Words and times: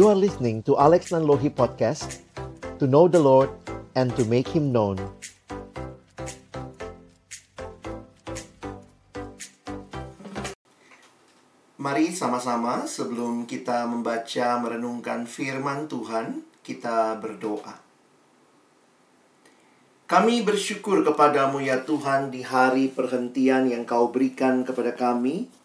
You 0.00 0.08
are 0.08 0.16
listening 0.16 0.64
to 0.64 0.80
Alex 0.80 1.12
Nanlohi 1.12 1.52
Podcast 1.52 2.24
To 2.80 2.88
know 2.88 3.04
the 3.04 3.20
Lord 3.20 3.52
and 3.92 4.08
to 4.16 4.24
make 4.24 4.48
Him 4.48 4.72
known 4.72 4.96
Mari 11.76 12.16
sama-sama 12.16 12.88
sebelum 12.88 13.44
kita 13.44 13.84
membaca 13.84 14.56
merenungkan 14.64 15.28
firman 15.28 15.84
Tuhan, 15.84 16.48
kita 16.64 17.20
berdoa. 17.20 17.76
Kami 20.08 20.40
bersyukur 20.40 21.04
kepadamu 21.04 21.60
ya 21.60 21.84
Tuhan 21.84 22.32
di 22.32 22.40
hari 22.40 22.88
perhentian 22.88 23.68
yang 23.68 23.84
kau 23.84 24.08
berikan 24.08 24.64
kepada 24.64 24.96
kami. 24.96 25.59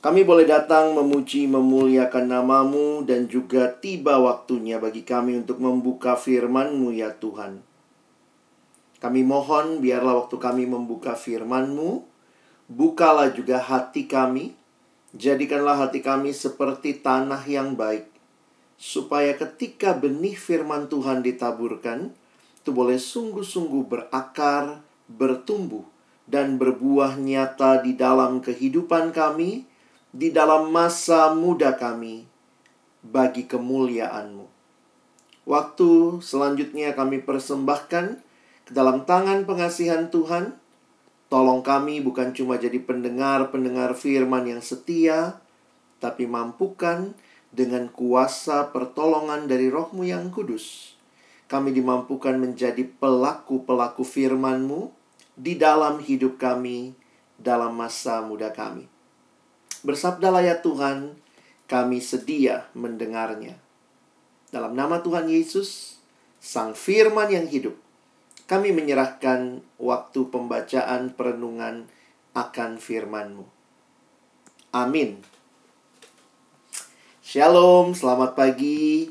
Kami 0.00 0.24
boleh 0.24 0.48
datang 0.48 0.96
memuji 0.96 1.44
memuliakan 1.44 2.32
namamu 2.32 3.04
dan 3.04 3.28
juga 3.28 3.68
tiba 3.68 4.16
waktunya 4.16 4.80
bagi 4.80 5.04
kami 5.04 5.36
untuk 5.44 5.60
membuka 5.60 6.16
firmanmu 6.16 6.88
ya 6.96 7.12
Tuhan. 7.12 7.60
Kami 8.96 9.20
mohon 9.24 9.84
biarlah 9.84 10.24
waktu 10.24 10.36
kami 10.40 10.64
membuka 10.64 11.12
firmanmu, 11.12 12.04
bukalah 12.72 13.28
juga 13.32 13.60
hati 13.60 14.08
kami, 14.08 14.56
Jadikanlah 15.10 15.74
hati 15.74 16.06
kami 16.06 16.30
seperti 16.30 17.02
tanah 17.02 17.42
yang 17.42 17.74
baik, 17.74 18.06
supaya 18.78 19.34
ketika 19.34 19.90
benih 19.90 20.38
firman 20.38 20.86
Tuhan 20.86 21.26
ditaburkan, 21.26 22.14
itu 22.62 22.70
boleh 22.70 22.94
sungguh-sungguh 22.94 23.90
berakar, 23.90 24.78
bertumbuh, 25.10 25.82
dan 26.30 26.62
berbuah 26.62 27.18
nyata 27.18 27.82
di 27.82 27.98
dalam 27.98 28.38
kehidupan 28.38 29.10
kami, 29.10 29.66
di 30.10 30.34
dalam 30.34 30.70
masa 30.74 31.34
muda 31.34 31.74
kami, 31.74 32.26
bagi 33.00 33.46
kemuliaan-Mu. 33.46 34.46
Waktu 35.48 36.20
selanjutnya 36.20 36.92
kami 36.92 37.22
persembahkan 37.24 38.20
ke 38.68 38.72
dalam 38.74 39.08
tangan 39.08 39.48
pengasihan 39.48 40.12
Tuhan, 40.12 40.60
Tolong 41.30 41.62
kami 41.62 42.02
bukan 42.02 42.34
cuma 42.34 42.58
jadi 42.58 42.82
pendengar-pendengar 42.82 43.94
firman 43.94 44.50
yang 44.50 44.58
setia, 44.58 45.38
tapi 46.02 46.26
mampukan 46.26 47.14
dengan 47.54 47.86
kuasa 47.86 48.66
pertolongan 48.74 49.46
dari 49.46 49.70
rohmu 49.70 50.02
yang 50.02 50.34
kudus. 50.34 50.98
Kami 51.46 51.70
dimampukan 51.70 52.34
menjadi 52.34 52.82
pelaku-pelaku 52.82 54.02
firmanmu 54.02 54.90
di 55.38 55.54
dalam 55.54 56.02
hidup 56.02 56.34
kami, 56.34 56.98
dalam 57.38 57.78
masa 57.78 58.26
muda 58.26 58.50
kami. 58.50 58.90
Bersabdalah 59.80 60.44
ya 60.44 60.60
Tuhan, 60.60 61.16
kami 61.64 62.04
sedia 62.04 62.68
mendengarnya. 62.76 63.56
Dalam 64.52 64.76
nama 64.76 65.00
Tuhan 65.00 65.24
Yesus, 65.32 65.96
Sang 66.36 66.76
Firman 66.76 67.32
yang 67.32 67.48
hidup, 67.48 67.80
kami 68.44 68.76
menyerahkan 68.76 69.64
waktu 69.80 70.20
pembacaan 70.28 71.16
perenungan 71.16 71.88
akan 72.36 72.76
firman-Mu. 72.76 73.46
Amin. 74.76 75.24
Shalom, 77.24 77.96
selamat 77.96 78.36
pagi 78.36 79.08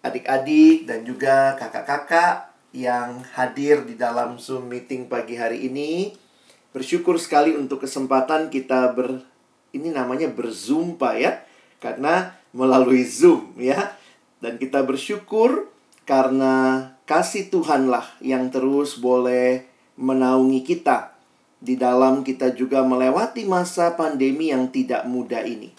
adik-adik 0.00 0.88
dan 0.88 1.04
juga 1.04 1.52
kakak-kakak 1.60 2.48
yang 2.72 3.20
hadir 3.36 3.84
di 3.84 3.92
dalam 3.92 4.40
Zoom 4.40 4.72
meeting 4.72 5.04
pagi 5.04 5.36
hari 5.36 5.68
ini. 5.68 6.16
Bersyukur 6.72 7.20
sekali 7.20 7.52
untuk 7.52 7.84
kesempatan 7.84 8.48
kita 8.48 8.96
ber 8.96 9.27
ini 9.74 9.92
namanya 9.92 10.30
berzumpa 10.30 11.18
ya. 11.18 11.42
Karena 11.78 12.34
melalui 12.52 13.04
Zoom 13.06 13.54
ya. 13.58 13.94
Dan 14.38 14.56
kita 14.56 14.86
bersyukur 14.86 15.70
karena 16.08 16.86
kasih 17.04 17.50
Tuhanlah 17.52 18.06
yang 18.22 18.48
terus 18.48 18.96
boleh 18.96 19.66
menaungi 19.98 20.62
kita 20.62 21.18
di 21.58 21.74
dalam 21.74 22.22
kita 22.22 22.54
juga 22.54 22.86
melewati 22.86 23.42
masa 23.44 23.98
pandemi 23.98 24.54
yang 24.54 24.70
tidak 24.70 25.04
mudah 25.10 25.42
ini. 25.42 25.74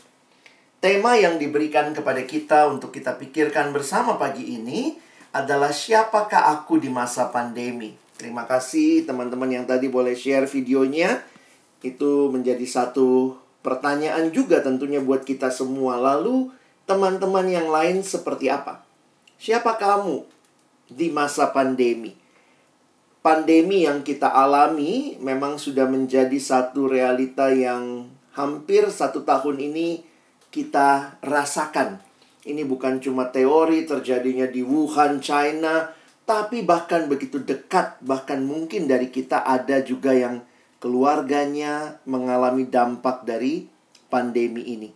Tema 0.79 1.15
yang 1.19 1.39
diberikan 1.39 1.91
kepada 1.91 2.23
kita 2.23 2.67
untuk 2.71 2.95
kita 2.95 3.15
pikirkan 3.19 3.75
bersama 3.75 4.15
pagi 4.15 4.59
ini 4.59 4.95
adalah 5.35 5.71
siapakah 5.75 6.55
aku 6.55 6.79
di 6.79 6.87
masa 6.87 7.27
pandemi. 7.31 7.95
Terima 8.15 8.43
kasih 8.43 9.07
teman-teman 9.07 9.47
yang 9.47 9.65
tadi 9.67 9.87
boleh 9.87 10.15
share 10.15 10.47
videonya. 10.47 11.23
Itu 11.79 12.31
menjadi 12.31 12.63
satu 12.67 13.39
pertanyaan 13.61 14.31
juga 14.31 14.63
tentunya 14.63 15.03
buat 15.03 15.27
kita 15.27 15.51
semua. 15.51 15.99
Lalu 15.99 16.51
teman-teman 16.89 17.45
yang 17.47 17.67
lain 17.69 18.01
seperti 18.01 18.49
apa? 18.49 18.83
Siapa 19.39 19.79
kamu 19.79 20.25
di 20.89 21.13
masa 21.13 21.53
pandemi. 21.53 22.17
Pandemi 23.19 23.83
yang 23.83 24.01
kita 24.01 24.31
alami 24.31 25.19
memang 25.19 25.59
sudah 25.59 25.85
menjadi 25.85 26.39
satu 26.39 26.87
realita 26.87 27.51
yang 27.51 28.07
hampir 28.33 28.87
satu 28.87 29.27
tahun 29.27 29.59
ini 29.59 30.01
kita 30.49 31.19
rasakan. 31.21 31.99
Ini 32.47 32.63
bukan 32.65 33.03
cuma 33.03 33.29
teori 33.29 33.85
terjadinya 33.85 34.47
di 34.47 34.63
Wuhan, 34.63 35.19
China, 35.19 35.91
tapi 36.23 36.63
bahkan 36.63 37.05
begitu 37.11 37.43
dekat, 37.43 37.99
bahkan 38.01 38.41
mungkin 38.41 38.87
dari 38.87 39.11
kita 39.11 39.43
ada 39.45 39.83
juga 39.83 40.15
yang 40.15 40.41
keluarganya 40.79 41.99
mengalami 42.07 42.67
dampak 42.67 43.27
dari 43.27 43.67
pandemi 44.07 44.63
ini. 44.65 44.89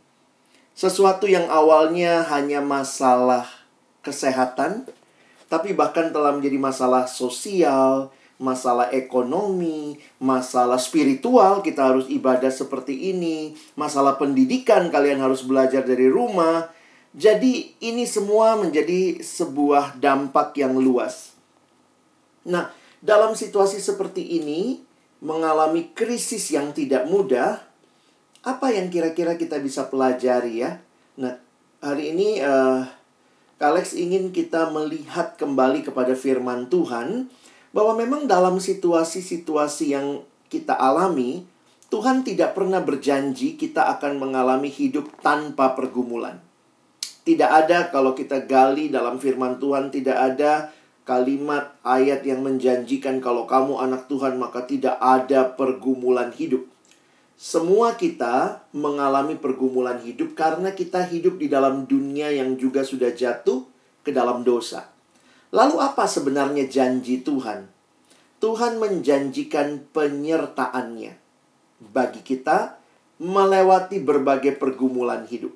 Sesuatu 0.74 1.30
yang 1.30 1.46
awalnya 1.54 2.26
hanya 2.34 2.64
masalah 2.64 3.46
kesehatan, 4.02 4.90
tapi 5.46 5.78
bahkan 5.78 6.10
telah 6.10 6.34
menjadi 6.34 6.58
masalah 6.58 7.06
sosial, 7.06 8.10
masalah 8.42 8.90
ekonomi, 8.90 10.02
masalah 10.18 10.82
spiritual, 10.82 11.62
kita 11.62 11.94
harus 11.94 12.10
ibadah 12.10 12.50
seperti 12.50 13.14
ini, 13.14 13.54
masalah 13.78 14.18
pendidikan, 14.18 14.90
kalian 14.90 15.22
harus 15.22 15.46
belajar 15.46 15.86
dari 15.86 16.10
rumah. 16.10 16.74
Jadi, 17.14 17.78
ini 17.78 18.10
semua 18.10 18.58
menjadi 18.58 19.22
sebuah 19.22 20.02
dampak 20.02 20.58
yang 20.58 20.74
luas. 20.74 21.38
Nah, 22.42 22.74
dalam 22.98 23.38
situasi 23.38 23.78
seperti 23.78 24.42
ini, 24.42 24.82
mengalami 25.24 25.96
krisis 25.96 26.52
yang 26.52 26.76
tidak 26.76 27.08
mudah, 27.08 27.64
apa 28.44 28.68
yang 28.76 28.92
kira-kira 28.92 29.40
kita 29.40 29.56
bisa 29.64 29.88
pelajari 29.88 30.68
ya? 30.68 30.84
Nah, 31.16 31.40
hari 31.80 32.12
ini 32.12 32.44
uh, 32.44 32.84
Alex 33.64 33.96
ingin 33.96 34.36
kita 34.36 34.68
melihat 34.76 35.40
kembali 35.40 35.88
kepada 35.88 36.12
firman 36.20 36.68
Tuhan 36.68 37.32
bahwa 37.72 37.96
memang 37.96 38.28
dalam 38.28 38.60
situasi-situasi 38.60 39.96
yang 39.96 40.28
kita 40.52 40.76
alami, 40.76 41.48
Tuhan 41.88 42.28
tidak 42.28 42.60
pernah 42.60 42.84
berjanji 42.84 43.56
kita 43.56 43.88
akan 43.98 44.20
mengalami 44.20 44.68
hidup 44.68 45.08
tanpa 45.24 45.72
pergumulan. 45.72 46.44
Tidak 47.24 47.48
ada 47.48 47.88
kalau 47.88 48.12
kita 48.12 48.44
gali 48.44 48.92
dalam 48.92 49.16
firman 49.16 49.56
Tuhan 49.56 49.88
tidak 49.88 50.18
ada 50.20 50.76
kalimat 51.04 51.76
ayat 51.84 52.24
yang 52.24 52.44
menjanjikan 52.44 53.20
kalau 53.20 53.44
kamu 53.44 53.80
anak 53.80 54.08
Tuhan 54.08 54.40
maka 54.40 54.64
tidak 54.64 54.96
ada 55.00 55.52
pergumulan 55.56 56.32
hidup. 56.32 56.64
Semua 57.36 58.00
kita 58.00 58.64
mengalami 58.72 59.36
pergumulan 59.36 60.00
hidup 60.00 60.32
karena 60.38 60.72
kita 60.72 61.04
hidup 61.04 61.36
di 61.36 61.52
dalam 61.52 61.84
dunia 61.84 62.32
yang 62.32 62.56
juga 62.56 62.88
sudah 62.88 63.12
jatuh 63.12 63.68
ke 64.00 64.16
dalam 64.16 64.48
dosa. 64.48 64.88
Lalu 65.52 65.76
apa 65.84 66.08
sebenarnya 66.08 66.66
janji 66.72 67.20
Tuhan? 67.22 67.68
Tuhan 68.40 68.80
menjanjikan 68.80 69.92
penyertaannya 69.92 71.14
bagi 71.92 72.22
kita 72.24 72.80
melewati 73.20 74.00
berbagai 74.04 74.56
pergumulan 74.56 75.24
hidup. 75.28 75.56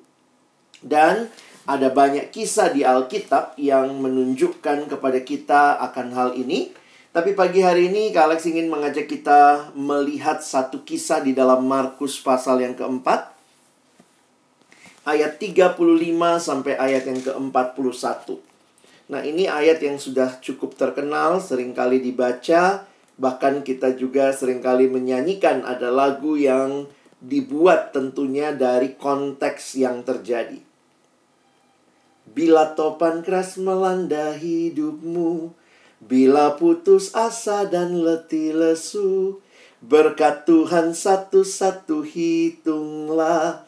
Dan 0.78 1.26
ada 1.68 1.92
banyak 1.92 2.32
kisah 2.32 2.72
di 2.72 2.80
Alkitab 2.80 3.60
yang 3.60 4.00
menunjukkan 4.00 4.88
kepada 4.88 5.20
kita 5.20 5.76
akan 5.92 6.16
hal 6.16 6.30
ini. 6.32 6.72
Tapi 7.12 7.36
pagi 7.36 7.60
hari 7.60 7.92
ini 7.92 8.08
Kak 8.08 8.24
Alex 8.24 8.48
ingin 8.48 8.72
mengajak 8.72 9.04
kita 9.04 9.68
melihat 9.76 10.40
satu 10.40 10.80
kisah 10.80 11.20
di 11.20 11.36
dalam 11.36 11.68
Markus 11.68 12.16
pasal 12.24 12.64
yang 12.64 12.72
keempat. 12.72 13.36
Ayat 15.04 15.36
35 15.36 15.76
sampai 16.40 16.72
ayat 16.80 17.04
yang 17.04 17.20
ke-41. 17.20 18.40
Nah 19.12 19.20
ini 19.24 19.44
ayat 19.44 19.84
yang 19.84 20.00
sudah 20.00 20.40
cukup 20.40 20.72
terkenal, 20.72 21.40
sering 21.44 21.76
kali 21.76 22.00
dibaca. 22.00 22.88
Bahkan 23.20 23.60
kita 23.60 23.92
juga 23.92 24.32
sering 24.32 24.64
kali 24.64 24.88
menyanyikan 24.88 25.68
ada 25.68 25.92
lagu 25.92 26.36
yang 26.40 26.88
dibuat 27.20 27.92
tentunya 27.92 28.56
dari 28.56 28.96
konteks 28.96 29.76
yang 29.76 30.00
terjadi. 30.04 30.67
Bila 32.38 32.78
topan 32.78 33.26
keras 33.26 33.58
melanda 33.58 34.30
hidupmu, 34.30 35.58
Bila 35.98 36.54
putus 36.54 37.10
asa 37.10 37.66
dan 37.66 38.06
letih 38.06 38.54
lesu, 38.54 39.42
berkat 39.82 40.46
Tuhan 40.46 40.94
satu-satu 40.94 42.06
hitunglah. 42.06 43.66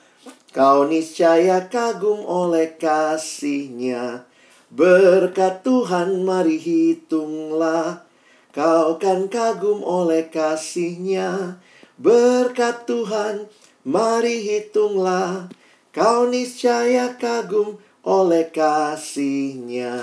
Kau 0.55 0.87
niscaya 0.87 1.67
kagum 1.67 2.23
oleh 2.23 2.79
kasihnya. 2.79 4.23
Berkat 4.71 5.67
Tuhan 5.67 6.23
mari 6.23 6.63
hitunglah. 6.63 8.07
Kau 8.55 8.95
kan 9.03 9.27
kagum 9.27 9.83
oleh 9.83 10.31
kasihnya. 10.31 11.59
Berkat 11.99 12.87
Tuhan 12.87 13.51
mari 13.83 14.39
hitunglah. 14.47 15.51
Kau 15.91 16.31
niscaya 16.31 17.19
kagum 17.19 17.83
oleh 18.07 18.49
kasihnya 18.49 19.97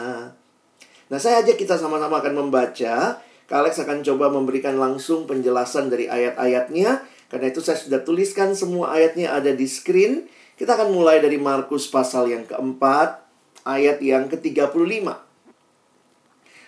Nah 1.08 1.20
saya 1.24 1.40
ajak 1.40 1.56
kita 1.56 1.80
sama-sama 1.80 2.20
akan 2.20 2.34
membaca 2.46 3.24
Kak 3.48 3.64
Alex 3.64 3.80
akan 3.80 4.04
coba 4.04 4.28
memberikan 4.28 4.76
langsung 4.76 5.24
penjelasan 5.24 5.88
dari 5.88 6.12
ayat-ayatnya. 6.12 7.00
Karena 7.32 7.48
itu 7.48 7.64
saya 7.64 7.80
sudah 7.80 8.04
tuliskan 8.04 8.52
semua 8.52 8.92
ayatnya 8.92 9.32
ada 9.32 9.56
di 9.56 9.64
screen. 9.64 10.28
Kita 10.60 10.76
akan 10.76 10.92
mulai 10.92 11.24
dari 11.24 11.40
Markus 11.40 11.88
pasal 11.88 12.28
yang 12.28 12.44
keempat, 12.44 13.24
ayat 13.64 14.04
yang 14.04 14.28
ke-35. 14.28 15.08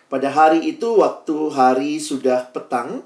Pada 0.08 0.30
hari 0.32 0.72
itu, 0.72 1.04
waktu 1.04 1.38
hari 1.52 2.00
sudah 2.00 2.48
petang, 2.48 3.04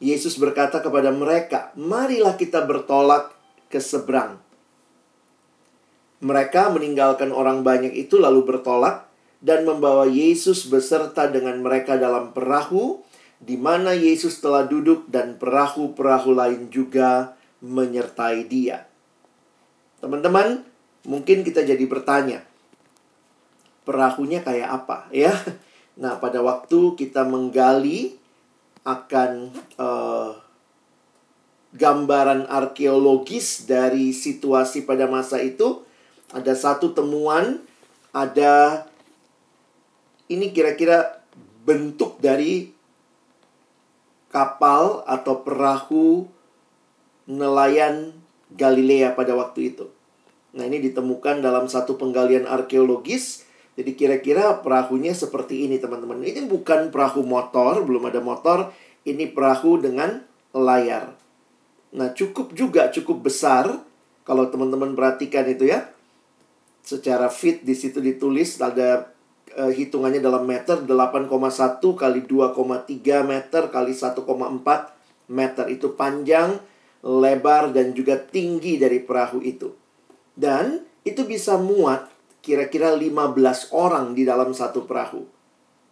Yesus 0.00 0.40
berkata 0.40 0.80
kepada 0.80 1.12
mereka, 1.12 1.76
"Marilah 1.76 2.40
kita 2.40 2.64
bertolak 2.64 3.36
ke 3.68 3.84
seberang." 3.84 4.40
Mereka 6.20 6.72
meninggalkan 6.76 7.32
orang 7.32 7.64
banyak 7.64 7.96
itu 7.96 8.20
lalu 8.20 8.44
bertolak 8.44 9.08
dan 9.40 9.64
membawa 9.64 10.04
Yesus 10.04 10.68
beserta 10.68 11.28
dengan 11.32 11.64
mereka 11.64 11.96
dalam 11.96 12.36
perahu 12.36 13.00
di 13.40 13.56
mana 13.56 13.96
Yesus 13.96 14.36
telah 14.44 14.68
duduk 14.68 15.08
dan 15.08 15.40
perahu-perahu 15.40 16.36
lain 16.36 16.68
juga 16.68 17.40
menyertai 17.64 18.44
dia. 18.44 18.84
Teman-teman, 20.04 20.60
mungkin 21.08 21.40
kita 21.40 21.64
jadi 21.64 21.80
bertanya, 21.88 22.44
perahunya 23.88 24.44
kayak 24.44 24.68
apa 24.84 25.08
ya? 25.12 25.32
Nah, 26.00 26.16
pada 26.16 26.40
waktu 26.40 26.96
kita 26.96 27.28
menggali 27.28 28.16
akan 28.88 29.52
uh, 29.76 30.32
gambaran 31.76 32.48
arkeologis 32.48 33.68
dari 33.68 34.16
situasi 34.16 34.88
pada 34.88 35.04
masa 35.04 35.44
itu, 35.44 35.84
ada 36.30 36.54
satu 36.54 36.94
temuan, 36.94 37.62
ada 38.14 38.86
ini 40.30 40.54
kira-kira 40.54 41.22
bentuk 41.66 42.22
dari 42.22 42.70
kapal 44.30 45.02
atau 45.10 45.42
perahu 45.42 46.30
nelayan 47.26 48.14
Galilea 48.54 49.14
pada 49.14 49.34
waktu 49.34 49.74
itu. 49.74 49.86
Nah, 50.54 50.66
ini 50.66 50.82
ditemukan 50.82 51.42
dalam 51.42 51.70
satu 51.70 51.94
penggalian 51.94 52.46
arkeologis. 52.46 53.46
Jadi 53.78 53.94
kira-kira 53.94 54.58
perahunya 54.62 55.14
seperti 55.14 55.66
ini, 55.66 55.78
teman-teman. 55.78 56.18
Ini 56.22 56.50
bukan 56.50 56.90
perahu 56.90 57.22
motor, 57.22 57.86
belum 57.86 58.10
ada 58.10 58.18
motor. 58.18 58.74
Ini 59.06 59.30
perahu 59.30 59.78
dengan 59.78 60.26
layar. 60.50 61.14
Nah, 61.94 62.10
cukup 62.14 62.54
juga 62.54 62.90
cukup 62.90 63.30
besar 63.30 63.70
kalau 64.26 64.50
teman-teman 64.50 64.94
perhatikan 64.98 65.46
itu 65.46 65.70
ya. 65.70 65.86
Secara 66.80 67.28
fit 67.28 67.62
di 67.62 67.76
situ 67.76 68.00
ditulis 68.00 68.56
ada 68.60 69.12
uh, 69.56 69.72
hitungannya 69.72 70.22
dalam 70.22 70.46
meter 70.46 70.80
8,1 70.82 71.28
kali 71.80 72.20
2,3 72.24 73.22
meter 73.26 73.62
kali 73.68 73.92
1,4 73.92 75.30
meter 75.30 75.64
itu 75.70 75.94
panjang, 75.94 76.58
lebar 77.06 77.70
dan 77.70 77.94
juga 77.94 78.18
tinggi 78.18 78.76
dari 78.76 78.98
perahu 79.00 79.38
itu. 79.40 79.70
Dan 80.34 80.82
itu 81.06 81.24
bisa 81.24 81.56
muat 81.56 82.10
kira-kira 82.40 82.92
15 82.96 83.72
orang 83.76 84.16
di 84.16 84.24
dalam 84.24 84.50
satu 84.56 84.84
perahu. 84.88 85.22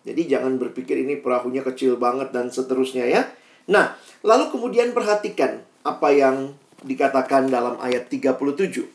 Jadi 0.09 0.25
jangan 0.25 0.57
berpikir 0.57 1.05
ini 1.05 1.21
perahunya 1.21 1.61
kecil 1.61 2.01
banget 2.01 2.33
dan 2.33 2.49
seterusnya 2.49 3.05
ya. 3.05 3.29
Nah, 3.69 3.93
lalu 4.25 4.49
kemudian 4.49 4.97
perhatikan 4.97 5.61
apa 5.85 6.09
yang 6.11 6.57
dikatakan 6.81 7.53
dalam 7.53 7.77
ayat 7.79 8.09
37. 8.09 8.89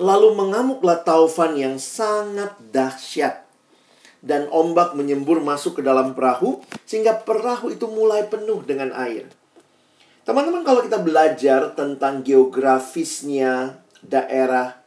Lalu 0.00 0.32
mengamuklah 0.32 1.04
taufan 1.04 1.56
yang 1.56 1.76
sangat 1.76 2.56
dahsyat. 2.72 3.44
Dan 4.22 4.46
ombak 4.54 4.94
menyembur 4.94 5.42
masuk 5.42 5.78
ke 5.78 5.82
dalam 5.82 6.14
perahu, 6.14 6.62
sehingga 6.86 7.18
perahu 7.26 7.74
itu 7.74 7.90
mulai 7.90 8.30
penuh 8.30 8.62
dengan 8.62 8.94
air. 8.94 9.26
Teman-teman, 10.22 10.62
kalau 10.62 10.86
kita 10.86 11.02
belajar 11.02 11.74
tentang 11.74 12.22
geografisnya 12.22 13.82
daerah 13.98 14.78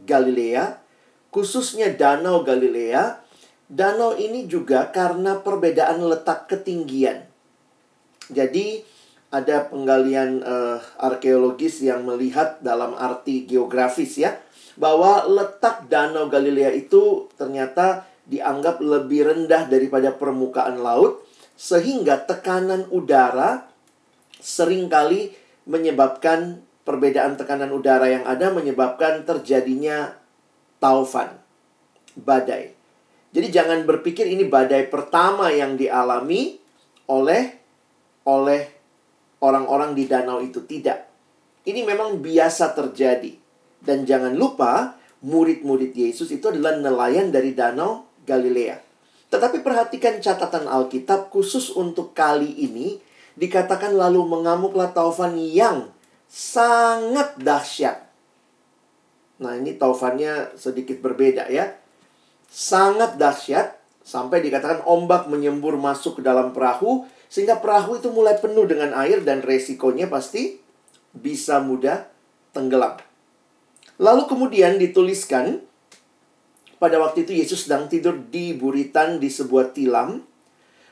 Galilea, 0.00 0.80
khususnya 1.28 1.92
Danau 1.92 2.40
Galilea, 2.40 3.20
danau 3.68 4.16
ini 4.16 4.48
juga 4.48 4.88
karena 4.88 5.36
perbedaan 5.44 6.00
letak 6.00 6.48
ketinggian. 6.48 7.28
Jadi, 8.32 8.80
ada 9.30 9.70
penggalian 9.70 10.42
uh, 10.42 10.82
arkeologis 10.98 11.86
yang 11.86 12.02
melihat 12.02 12.58
dalam 12.60 12.98
arti 12.98 13.46
geografis 13.46 14.18
ya 14.18 14.34
bahwa 14.74 15.22
letak 15.26 15.86
Danau 15.86 16.26
Galilea 16.26 16.74
itu 16.74 17.30
ternyata 17.38 18.10
dianggap 18.26 18.82
lebih 18.82 19.30
rendah 19.30 19.70
daripada 19.70 20.10
permukaan 20.10 20.82
laut 20.82 21.22
sehingga 21.54 22.26
tekanan 22.26 22.90
udara 22.90 23.70
sering 24.42 24.90
kali 24.90 25.30
menyebabkan 25.68 26.64
perbedaan 26.82 27.38
tekanan 27.38 27.70
udara 27.70 28.10
yang 28.10 28.24
ada 28.26 28.50
menyebabkan 28.50 29.22
terjadinya 29.22 30.16
taufan 30.82 31.38
badai. 32.18 32.74
Jadi 33.30 33.46
jangan 33.54 33.86
berpikir 33.86 34.26
ini 34.26 34.42
badai 34.48 34.90
pertama 34.90 35.54
yang 35.54 35.78
dialami 35.78 36.58
oleh 37.06 37.54
oleh 38.26 38.79
orang-orang 39.40 39.96
di 39.96 40.04
danau 40.06 40.40
itu 40.40 40.64
tidak. 40.64 41.08
Ini 41.64 41.84
memang 41.84 42.20
biasa 42.20 42.72
terjadi. 42.72 43.36
Dan 43.80 44.04
jangan 44.04 44.36
lupa, 44.36 44.96
murid-murid 45.24 45.92
Yesus 45.96 46.28
itu 46.32 46.48
adalah 46.48 46.76
nelayan 46.76 47.32
dari 47.32 47.56
danau 47.56 48.08
Galilea. 48.24 48.80
Tetapi 49.30 49.62
perhatikan 49.64 50.20
catatan 50.20 50.68
Alkitab 50.68 51.32
khusus 51.32 51.72
untuk 51.72 52.12
kali 52.12 52.50
ini 52.60 53.00
dikatakan 53.38 53.94
lalu 53.94 54.26
mengamuklah 54.26 54.90
taufan 54.90 55.38
yang 55.38 55.88
sangat 56.26 57.38
dahsyat. 57.40 58.10
Nah, 59.40 59.56
ini 59.56 59.80
taufannya 59.80 60.52
sedikit 60.58 61.00
berbeda 61.00 61.48
ya. 61.48 61.72
Sangat 62.50 63.16
dahsyat 63.16 63.80
sampai 64.04 64.42
dikatakan 64.42 64.84
ombak 64.84 65.30
menyembur 65.30 65.78
masuk 65.78 66.20
ke 66.20 66.22
dalam 66.26 66.50
perahu 66.50 67.06
sehingga 67.30 67.62
perahu 67.62 68.02
itu 68.02 68.10
mulai 68.10 68.36
penuh 68.42 68.66
dengan 68.66 68.90
air 68.98 69.22
dan 69.22 69.38
resikonya 69.40 70.10
pasti 70.10 70.58
bisa 71.14 71.62
mudah 71.62 72.10
tenggelam. 72.50 72.98
Lalu 74.02 74.26
kemudian 74.26 74.82
dituliskan 74.82 75.62
pada 76.82 76.98
waktu 76.98 77.22
itu 77.28 77.38
Yesus 77.38 77.68
sedang 77.68 77.86
tidur 77.86 78.18
di 78.18 78.56
buritan 78.56 79.22
di 79.22 79.30
sebuah 79.30 79.70
tilam. 79.76 80.26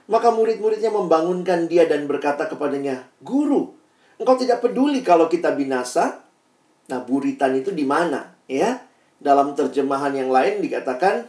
Maka 0.09 0.33
murid-muridnya 0.33 0.89
membangunkan 0.89 1.69
dia 1.69 1.85
dan 1.85 2.09
berkata 2.09 2.49
kepadanya, 2.49 3.09
Guru, 3.21 3.77
engkau 4.17 4.41
tidak 4.41 4.65
peduli 4.65 5.05
kalau 5.05 5.29
kita 5.29 5.53
binasa? 5.53 6.25
Nah, 6.89 7.05
buritan 7.05 7.53
itu 7.61 7.77
di 7.77 7.85
mana? 7.85 8.33
Ya, 8.49 8.89
dalam 9.21 9.53
terjemahan 9.53 10.17
yang 10.17 10.33
lain 10.33 10.65
dikatakan 10.65 11.29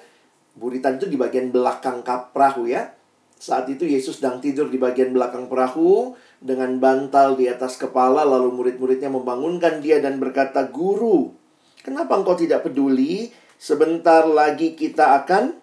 buritan 0.55 0.95
itu 0.95 1.11
di 1.11 1.19
bagian 1.19 1.51
belakang 1.51 2.03
perahu 2.05 2.71
ya. 2.71 2.95
Saat 3.39 3.71
itu 3.71 3.87
Yesus 3.87 4.19
sedang 4.19 4.43
tidur 4.43 4.67
di 4.67 4.75
bagian 4.75 5.15
belakang 5.15 5.47
perahu 5.47 6.11
dengan 6.43 6.75
bantal 6.75 7.39
di 7.39 7.47
atas 7.47 7.79
kepala 7.79 8.27
lalu 8.27 8.51
murid-muridnya 8.51 9.07
membangunkan 9.07 9.79
dia 9.79 10.03
dan 10.03 10.19
berkata, 10.19 10.67
"Guru, 10.67 11.31
kenapa 11.79 12.19
engkau 12.19 12.35
tidak 12.35 12.67
peduli? 12.67 13.31
Sebentar 13.55 14.27
lagi 14.27 14.75
kita 14.75 15.23
akan 15.23 15.55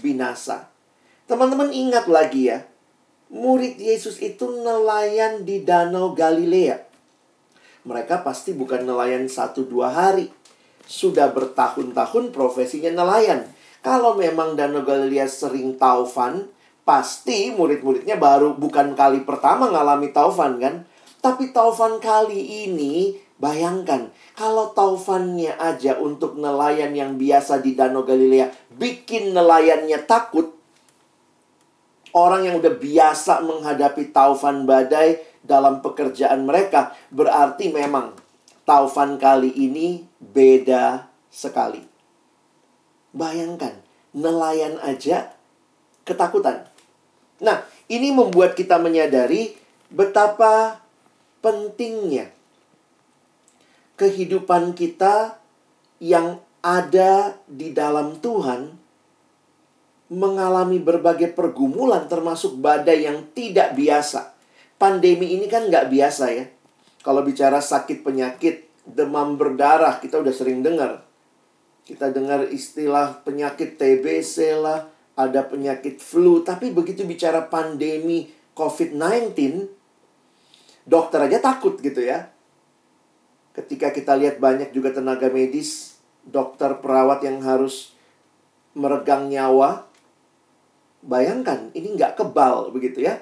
binasa." 0.00 0.72
Teman-teman 1.28 1.68
ingat 1.76 2.08
lagi 2.08 2.48
ya, 2.48 2.64
murid 3.28 3.76
Yesus 3.76 4.16
itu 4.24 4.48
nelayan 4.64 5.44
di 5.44 5.60
Danau 5.60 6.16
Galilea. 6.16 6.88
Mereka 7.84 8.24
pasti 8.24 8.56
bukan 8.56 8.88
nelayan 8.88 9.28
satu 9.28 9.68
dua 9.68 9.92
hari. 9.92 10.32
Sudah 10.88 11.28
bertahun-tahun 11.36 12.32
profesinya 12.32 13.04
nelayan. 13.04 13.44
Kalau 13.84 14.16
memang 14.16 14.56
Danau 14.56 14.82
Galilea 14.88 15.28
sering 15.28 15.76
taufan, 15.76 16.48
pasti 16.82 17.52
murid-muridnya 17.52 18.16
baru 18.16 18.56
bukan 18.56 18.96
kali 18.98 19.22
pertama 19.26 19.68
ngalami 19.68 20.10
taufan 20.14 20.58
kan. 20.62 20.74
Tapi 21.20 21.52
taufan 21.52 22.00
kali 22.00 22.64
ini 22.68 23.12
bayangkan 23.36 24.08
kalau 24.32 24.72
taufannya 24.72 25.52
aja 25.60 26.00
untuk 26.00 26.40
nelayan 26.40 26.96
yang 26.96 27.20
biasa 27.20 27.60
di 27.60 27.76
Danau 27.76 28.04
Galilea 28.06 28.48
bikin 28.72 29.36
nelayannya 29.36 30.00
takut. 30.08 30.56
Orang 32.10 32.42
yang 32.42 32.58
udah 32.58 32.74
biasa 32.74 33.38
menghadapi 33.46 34.10
taufan 34.10 34.66
badai 34.66 35.22
dalam 35.46 35.78
pekerjaan 35.78 36.42
mereka 36.42 36.90
berarti 37.14 37.70
memang 37.70 38.18
Taufan 38.70 39.18
kali 39.18 39.50
ini 39.50 40.06
beda 40.22 41.10
sekali. 41.26 41.82
Bayangkan, 43.10 43.82
nelayan 44.14 44.78
aja 44.78 45.34
ketakutan. 46.06 46.69
Nah, 47.40 47.64
ini 47.88 48.12
membuat 48.12 48.54
kita 48.54 48.76
menyadari 48.76 49.56
betapa 49.90 50.84
pentingnya 51.40 52.30
kehidupan 53.96 54.72
kita 54.72 55.36
yang 56.00 56.40
ada 56.60 57.36
di 57.44 57.72
dalam 57.72 58.16
Tuhan 58.20 58.80
mengalami 60.10 60.82
berbagai 60.82 61.32
pergumulan 61.32 62.08
termasuk 62.10 62.58
badai 62.58 63.06
yang 63.06 63.30
tidak 63.36 63.76
biasa. 63.76 64.34
Pandemi 64.80 65.36
ini 65.36 65.46
kan 65.46 65.68
nggak 65.68 65.92
biasa 65.92 66.24
ya. 66.32 66.44
Kalau 67.00 67.24
bicara 67.24 67.62
sakit 67.62 68.04
penyakit, 68.04 68.68
demam 68.84 69.38
berdarah, 69.38 70.02
kita 70.02 70.20
udah 70.20 70.34
sering 70.34 70.60
dengar. 70.60 71.04
Kita 71.86 72.12
dengar 72.12 72.48
istilah 72.50 73.22
penyakit 73.24 73.80
TBC 73.80 74.56
lah, 74.58 74.88
ada 75.14 75.46
penyakit 75.46 75.98
flu. 75.98 76.42
Tapi 76.44 76.70
begitu 76.74 77.06
bicara 77.06 77.46
pandemi 77.46 78.30
COVID-19, 78.54 79.34
dokter 80.86 81.20
aja 81.24 81.38
takut 81.40 81.78
gitu 81.78 82.02
ya. 82.02 82.28
Ketika 83.50 83.90
kita 83.90 84.14
lihat 84.14 84.38
banyak 84.38 84.70
juga 84.70 84.94
tenaga 84.94 85.26
medis, 85.26 85.98
dokter 86.22 86.78
perawat 86.78 87.24
yang 87.26 87.42
harus 87.42 87.94
meregang 88.78 89.26
nyawa, 89.26 89.90
bayangkan 91.02 91.72
ini 91.74 91.96
nggak 91.96 92.20
kebal 92.20 92.70
begitu 92.70 93.02
ya. 93.04 93.18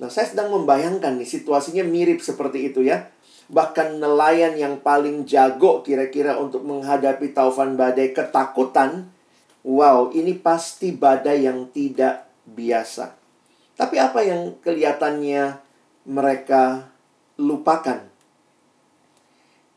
Nah 0.00 0.08
saya 0.08 0.28
sedang 0.32 0.52
membayangkan 0.52 1.20
nih 1.20 1.28
situasinya 1.28 1.84
mirip 1.84 2.24
seperti 2.24 2.72
itu 2.72 2.84
ya. 2.84 3.08
Bahkan 3.50 3.98
nelayan 3.98 4.54
yang 4.54 4.78
paling 4.80 5.26
jago 5.26 5.82
kira-kira 5.82 6.38
untuk 6.38 6.62
menghadapi 6.62 7.34
taufan 7.34 7.74
badai 7.74 8.14
ketakutan, 8.14 9.10
wow 9.66 10.12
ini 10.12 10.36
pasti 10.36 10.92
badai 10.92 11.44
yang 11.44 11.68
tidak 11.72 12.28
biasa. 12.44 13.16
Tapi 13.76 13.96
apa 13.96 14.20
yang 14.20 14.60
kelihatannya 14.60 15.56
mereka 16.04 16.92
lupakan? 17.40 18.04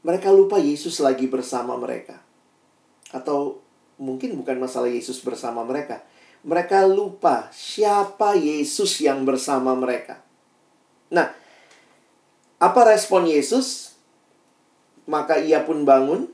Mereka 0.03 0.27
lupa 0.35 0.59
Yesus 0.59 0.99
lagi 0.99 1.31
bersama 1.31 1.79
mereka. 1.79 2.19
Atau 3.15 3.63
mungkin 3.95 4.35
bukan 4.35 4.59
masalah 4.59 4.91
Yesus 4.91 5.23
bersama 5.23 5.63
mereka. 5.63 6.03
Mereka 6.43 6.83
lupa 6.91 7.47
siapa 7.55 8.35
Yesus 8.35 8.99
yang 8.99 9.23
bersama 9.23 9.71
mereka. 9.79 10.19
Nah, 11.07 11.31
apa 12.59 12.81
respon 12.83 13.23
Yesus? 13.23 13.95
Maka 15.07 15.39
ia 15.39 15.63
pun 15.63 15.87
bangun, 15.87 16.27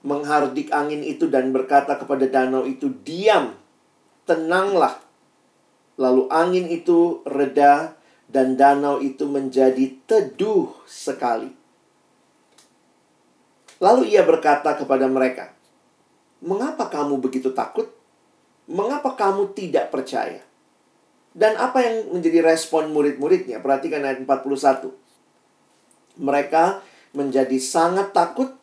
menghardik 0.00 0.72
angin 0.72 1.04
itu 1.04 1.28
dan 1.28 1.52
berkata 1.52 1.96
kepada 2.00 2.24
danau 2.28 2.64
itu, 2.64 2.92
"Diam, 3.04 3.56
tenanglah." 4.24 5.00
Lalu 6.00 6.28
angin 6.32 6.66
itu 6.72 7.20
reda 7.28 7.96
dan 8.30 8.56
danau 8.56 9.02
itu 9.02 9.28
menjadi 9.28 10.00
teduh 10.08 10.72
sekali. 10.88 11.52
Lalu 13.80 14.12
ia 14.12 14.24
berkata 14.24 14.76
kepada 14.76 15.08
mereka, 15.08 15.56
"Mengapa 16.44 16.88
kamu 16.88 17.20
begitu 17.20 17.52
takut? 17.56 17.88
Mengapa 18.68 19.16
kamu 19.16 19.56
tidak 19.56 19.88
percaya?" 19.88 20.44
Dan 21.30 21.54
apa 21.56 21.78
yang 21.80 21.96
menjadi 22.10 22.42
respon 22.42 22.90
murid-muridnya? 22.90 23.62
Perhatikan 23.62 24.02
ayat 24.02 24.18
41. 24.26 24.90
Mereka 26.18 26.82
menjadi 27.14 27.56
sangat 27.62 28.10
takut. 28.10 28.59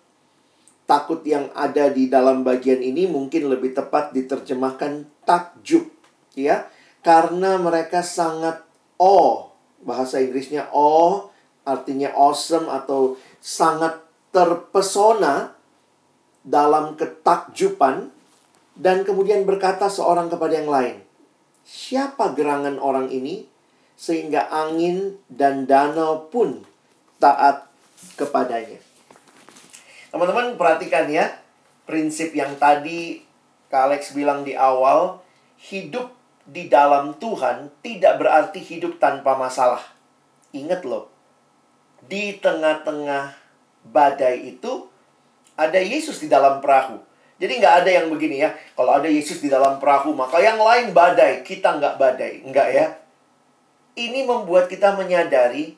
Takut 0.87 1.19
yang 1.27 1.51
ada 1.51 1.91
di 1.91 2.07
dalam 2.07 2.47
bagian 2.47 2.79
ini 2.79 3.11
mungkin 3.11 3.51
lebih 3.51 3.75
tepat 3.75 4.15
diterjemahkan 4.15 5.03
takjub, 5.27 5.83
ya. 6.31 6.71
Karena 7.03 7.59
mereka 7.59 7.99
sangat 7.99 8.63
oh, 8.95 9.51
bahasa 9.83 10.23
Inggrisnya 10.23 10.71
oh, 10.71 11.27
artinya 11.67 12.15
awesome 12.15 12.71
atau 12.71 13.19
sangat 13.43 13.99
terpesona 14.31 15.51
dalam 16.47 16.95
ketakjuban 16.95 18.15
dan 18.77 19.03
kemudian 19.03 19.43
berkata 19.43 19.91
seorang 19.91 20.31
kepada 20.31 20.63
yang 20.63 20.71
lain, 20.71 20.95
"Siapa 21.67 22.31
gerangan 22.31 22.79
orang 22.79 23.11
ini 23.11 23.43
sehingga 23.99 24.47
angin 24.47 25.19
dan 25.27 25.67
danau 25.67 26.31
pun 26.31 26.63
taat 27.19 27.67
kepadanya?" 28.15 28.86
Teman-teman 30.09 30.55
perhatikan 30.55 31.11
ya, 31.11 31.27
prinsip 31.83 32.31
yang 32.31 32.55
tadi 32.55 33.23
Kak 33.67 33.91
Alex 33.91 34.15
bilang 34.15 34.47
di 34.47 34.55
awal, 34.55 35.19
hidup 35.59 36.15
di 36.47 36.71
dalam 36.71 37.19
Tuhan 37.19 37.67
tidak 37.83 38.23
berarti 38.23 38.63
hidup 38.63 39.03
tanpa 39.03 39.35
masalah. 39.35 39.83
Ingat 40.55 40.87
loh, 40.87 41.11
di 42.07 42.39
tengah-tengah 42.39 43.35
badai 43.83 44.55
itu 44.55 44.87
ada 45.59 45.81
Yesus 45.81 46.23
di 46.23 46.31
dalam 46.31 46.63
perahu. 46.63 47.03
Jadi 47.37 47.53
nggak 47.61 47.75
ada 47.83 47.89
yang 47.91 48.07
begini 48.09 48.41
ya. 48.41 48.55
Kalau 48.73 48.97
ada 48.97 49.05
Yesus 49.05 49.43
di 49.43 49.49
dalam 49.51 49.77
perahu, 49.77 50.15
maka 50.15 50.41
yang 50.41 50.57
lain 50.57 50.95
badai. 50.95 51.45
Kita 51.45 51.77
nggak 51.77 52.01
badai. 52.01 52.41
Nggak 52.47 52.67
ya. 52.73 52.85
Ini 53.97 54.25
membuat 54.25 54.69
kita 54.69 54.97
menyadari 54.97 55.77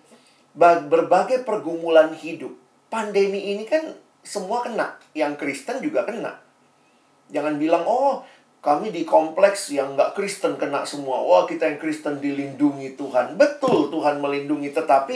berbagai 0.56 1.44
pergumulan 1.44 2.16
hidup. 2.16 2.56
Pandemi 2.88 3.56
ini 3.56 3.68
kan 3.68 3.96
semua 4.30 4.62
kena. 4.62 4.94
Yang 5.18 5.42
Kristen 5.42 5.82
juga 5.82 6.06
kena. 6.06 6.38
Jangan 7.34 7.58
bilang, 7.58 7.82
oh 7.90 8.22
kami 8.62 8.94
di 8.94 9.02
kompleks 9.08 9.74
yang 9.74 9.98
nggak 9.98 10.14
Kristen 10.14 10.62
kena 10.62 10.86
semua. 10.86 11.26
Wah 11.26 11.44
kita 11.50 11.66
yang 11.66 11.82
Kristen 11.82 12.22
dilindungi 12.22 12.94
Tuhan. 12.94 13.34
Betul 13.42 13.90
Tuhan 13.90 14.22
melindungi. 14.22 14.70
Tetapi 14.70 15.16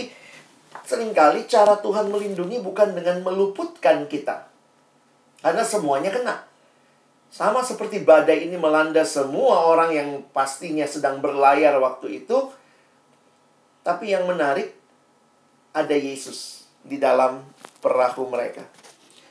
sering 0.82 1.14
kali 1.14 1.46
cara 1.46 1.78
Tuhan 1.78 2.10
melindungi 2.10 2.58
bukan 2.66 2.98
dengan 2.98 3.22
meluputkan 3.22 4.10
kita. 4.10 4.50
Karena 5.46 5.62
semuanya 5.62 6.10
kena. 6.10 6.36
Sama 7.34 7.66
seperti 7.66 8.02
badai 8.02 8.46
ini 8.46 8.58
melanda 8.58 9.02
semua 9.06 9.66
orang 9.66 9.90
yang 9.90 10.10
pastinya 10.34 10.86
sedang 10.86 11.22
berlayar 11.22 11.78
waktu 11.82 12.24
itu. 12.24 12.50
Tapi 13.84 14.16
yang 14.16 14.24
menarik, 14.30 14.72
ada 15.76 15.98
Yesus 15.98 16.64
di 16.86 16.96
dalam 17.02 17.44
perahu 17.84 18.30
mereka. 18.30 18.64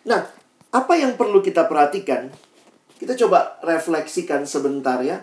Nah, 0.03 0.27
apa 0.75 0.93
yang 0.99 1.15
perlu 1.15 1.45
kita 1.45 1.71
perhatikan? 1.71 2.33
Kita 2.99 3.19
coba 3.19 3.59
refleksikan 3.63 4.47
sebentar 4.47 4.99
ya. 5.03 5.23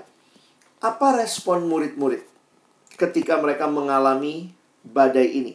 Apa 0.80 1.20
respon 1.20 1.68
murid-murid 1.68 2.24
ketika 2.96 3.40
mereka 3.40 3.68
mengalami 3.68 4.52
badai 4.84 5.28
ini? 5.28 5.54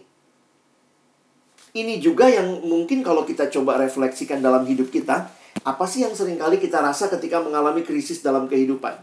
Ini 1.74 1.98
juga 1.98 2.30
yang 2.30 2.62
mungkin 2.62 3.02
kalau 3.02 3.26
kita 3.26 3.50
coba 3.50 3.80
refleksikan 3.80 4.38
dalam 4.38 4.62
hidup 4.62 4.94
kita, 4.94 5.26
apa 5.64 5.84
sih 5.90 6.06
yang 6.06 6.14
sering 6.14 6.38
kali 6.38 6.60
kita 6.62 6.78
rasa 6.78 7.10
ketika 7.10 7.40
mengalami 7.42 7.82
krisis 7.82 8.22
dalam 8.22 8.46
kehidupan? 8.46 8.94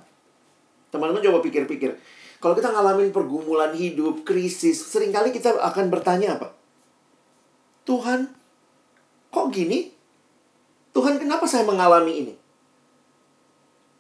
Teman-teman 0.94 1.24
coba 1.24 1.40
pikir-pikir. 1.44 1.98
Kalau 2.42 2.58
kita 2.58 2.74
ngalamin 2.74 3.14
pergumulan 3.14 3.76
hidup, 3.78 4.26
krisis, 4.26 4.82
sering 4.82 5.14
kali 5.14 5.30
kita 5.30 5.56
akan 5.62 5.94
bertanya 5.94 6.42
apa? 6.42 6.58
Tuhan, 7.86 8.30
kok 9.30 9.48
gini? 9.54 10.01
Tuhan, 10.92 11.16
kenapa 11.20 11.48
saya 11.48 11.64
mengalami 11.64 12.14
ini? 12.28 12.34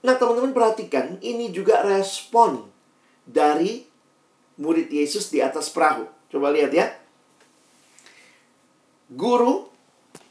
Nah, 0.01 0.17
teman-teman 0.17 0.51
perhatikan, 0.51 1.21
ini 1.21 1.53
juga 1.53 1.85
respon 1.85 2.67
dari 3.23 3.85
murid 4.57 4.89
Yesus 4.89 5.29
di 5.29 5.39
atas 5.39 5.69
perahu. 5.69 6.09
Coba 6.27 6.49
lihat 6.51 6.73
ya. 6.73 6.89
Guru, 9.11 9.67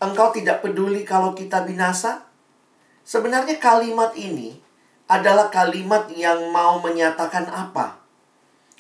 engkau 0.00 0.33
tidak 0.33 0.64
peduli 0.64 1.05
kalau 1.07 1.37
kita 1.37 1.62
binasa? 1.64 2.25
Sebenarnya 3.05 3.61
kalimat 3.61 4.17
ini 4.17 4.57
adalah 5.11 5.50
kalimat 5.50 6.07
yang 6.14 6.49
mau 6.55 6.79
menyatakan 6.81 7.50
apa? 7.50 7.99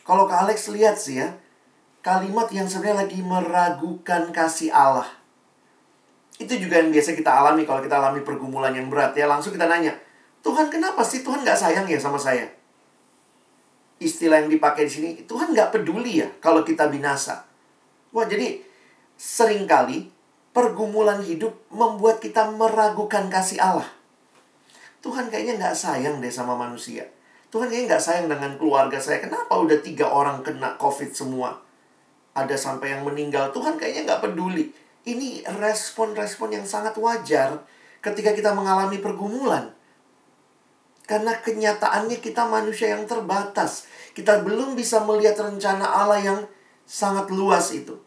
Kalau 0.06 0.24
Kak 0.30 0.48
Alex 0.48 0.70
lihat 0.72 0.96
sih 0.96 1.20
ya, 1.20 1.36
kalimat 2.00 2.48
yang 2.50 2.66
sebenarnya 2.66 3.04
lagi 3.06 3.20
meragukan 3.20 4.32
kasih 4.32 4.72
Allah. 4.72 5.19
Itu 6.40 6.56
juga 6.56 6.80
yang 6.80 6.88
biasa 6.88 7.12
kita 7.12 7.28
alami 7.28 7.68
kalau 7.68 7.84
kita 7.84 8.00
alami 8.00 8.24
pergumulan 8.24 8.72
yang 8.72 8.88
berat 8.88 9.12
ya. 9.12 9.28
Langsung 9.28 9.52
kita 9.52 9.68
nanya, 9.68 9.92
Tuhan 10.40 10.72
kenapa 10.72 11.04
sih 11.04 11.20
Tuhan 11.20 11.44
nggak 11.44 11.58
sayang 11.60 11.84
ya 11.84 12.00
sama 12.00 12.16
saya? 12.16 12.48
Istilah 14.00 14.40
yang 14.40 14.48
dipakai 14.48 14.88
di 14.88 14.92
sini, 14.92 15.08
Tuhan 15.28 15.52
nggak 15.52 15.76
peduli 15.76 16.24
ya 16.24 16.28
kalau 16.40 16.64
kita 16.64 16.88
binasa. 16.88 17.44
Wah 18.16 18.24
jadi 18.24 18.64
sering 19.20 19.68
kali 19.68 20.08
pergumulan 20.56 21.20
hidup 21.20 21.52
membuat 21.68 22.24
kita 22.24 22.48
meragukan 22.56 23.28
kasih 23.28 23.60
Allah. 23.60 23.90
Tuhan 25.04 25.28
kayaknya 25.28 25.60
nggak 25.60 25.76
sayang 25.76 26.24
deh 26.24 26.32
sama 26.32 26.56
manusia. 26.56 27.04
Tuhan 27.52 27.68
kayaknya 27.68 27.96
nggak 27.96 28.04
sayang 28.04 28.26
dengan 28.32 28.56
keluarga 28.56 28.96
saya. 28.96 29.20
Kenapa 29.20 29.60
udah 29.60 29.78
tiga 29.84 30.08
orang 30.08 30.40
kena 30.40 30.80
COVID 30.80 31.10
semua? 31.12 31.60
Ada 32.32 32.56
sampai 32.56 32.96
yang 32.96 33.02
meninggal. 33.04 33.52
Tuhan 33.52 33.76
kayaknya 33.76 34.08
nggak 34.08 34.22
peduli. 34.24 34.72
Ini 35.04 35.48
respon-respon 35.48 36.52
yang 36.60 36.66
sangat 36.68 36.96
wajar 37.00 37.64
ketika 38.04 38.36
kita 38.36 38.52
mengalami 38.52 39.00
pergumulan. 39.00 39.72
Karena 41.08 41.34
kenyataannya 41.40 42.22
kita 42.22 42.46
manusia 42.46 42.94
yang 42.94 43.08
terbatas. 43.08 43.88
Kita 44.14 44.44
belum 44.44 44.78
bisa 44.78 45.02
melihat 45.02 45.40
rencana 45.40 45.88
Allah 45.88 46.20
yang 46.20 46.40
sangat 46.86 47.32
luas 47.32 47.72
itu. 47.74 47.98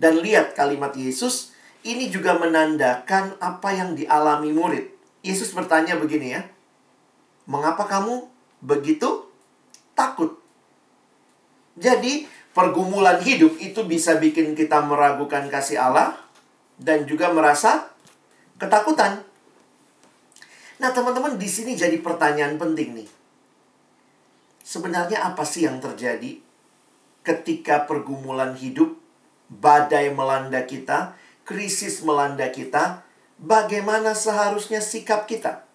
Dan 0.00 0.24
lihat 0.24 0.56
kalimat 0.56 0.96
Yesus, 0.96 1.52
ini 1.84 2.08
juga 2.08 2.34
menandakan 2.40 3.36
apa 3.38 3.68
yang 3.76 3.92
dialami 3.92 4.50
murid. 4.50 4.86
Yesus 5.20 5.52
bertanya 5.52 6.00
begini 6.00 6.32
ya, 6.32 6.42
Mengapa 7.50 7.82
kamu 7.90 8.30
begitu 8.62 9.26
takut? 9.98 10.38
Jadi, 11.74 12.30
pergumulan 12.50 13.22
hidup 13.22 13.58
itu 13.62 13.86
bisa 13.86 14.18
bikin 14.18 14.58
kita 14.58 14.82
meragukan 14.82 15.46
kasih 15.46 15.78
Allah 15.78 16.18
dan 16.80 17.06
juga 17.06 17.30
merasa 17.30 17.90
ketakutan. 18.58 19.22
Nah, 20.80 20.90
teman-teman, 20.96 21.36
di 21.36 21.44
sini 21.44 21.76
jadi 21.76 22.00
pertanyaan 22.00 22.56
penting 22.56 23.04
nih. 23.04 23.08
Sebenarnya 24.64 25.26
apa 25.28 25.44
sih 25.44 25.68
yang 25.68 25.76
terjadi 25.82 26.40
ketika 27.20 27.84
pergumulan 27.84 28.56
hidup, 28.56 28.96
badai 29.52 30.08
melanda 30.14 30.64
kita, 30.64 31.18
krisis 31.44 32.00
melanda 32.00 32.48
kita, 32.48 33.04
bagaimana 33.36 34.16
seharusnya 34.16 34.80
sikap 34.80 35.28
kita? 35.28 35.68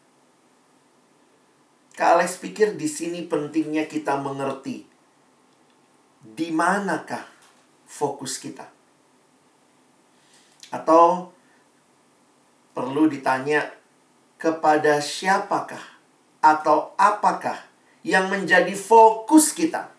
Kak 1.96 2.20
Alex 2.20 2.42
pikir 2.42 2.76
di 2.76 2.90
sini 2.92 3.24
pentingnya 3.24 3.88
kita 3.88 4.20
mengerti 4.20 4.95
di 6.34 6.50
manakah 6.50 7.22
fokus 7.86 8.42
kita. 8.42 8.66
Atau 10.74 11.30
perlu 12.74 13.06
ditanya 13.06 13.70
kepada 14.42 14.98
siapakah 15.00 15.82
atau 16.42 16.98
apakah 16.98 17.58
yang 18.06 18.30
menjadi 18.30 18.74
fokus 18.74 19.54
kita. 19.56 19.90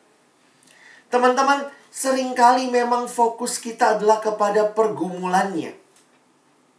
Teman-teman, 1.11 1.66
sering 1.88 2.37
kali 2.37 2.68
memang 2.71 3.09
fokus 3.09 3.59
kita 3.62 3.99
adalah 3.99 4.23
kepada 4.23 4.71
pergumulannya. 4.71 5.75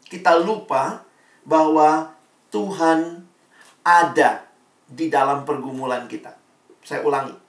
Kita 0.08 0.40
lupa 0.40 1.04
bahwa 1.44 2.16
Tuhan 2.48 3.28
ada 3.84 4.48
di 4.88 5.12
dalam 5.12 5.44
pergumulan 5.44 6.08
kita. 6.08 6.32
Saya 6.84 7.04
ulangi. 7.04 7.47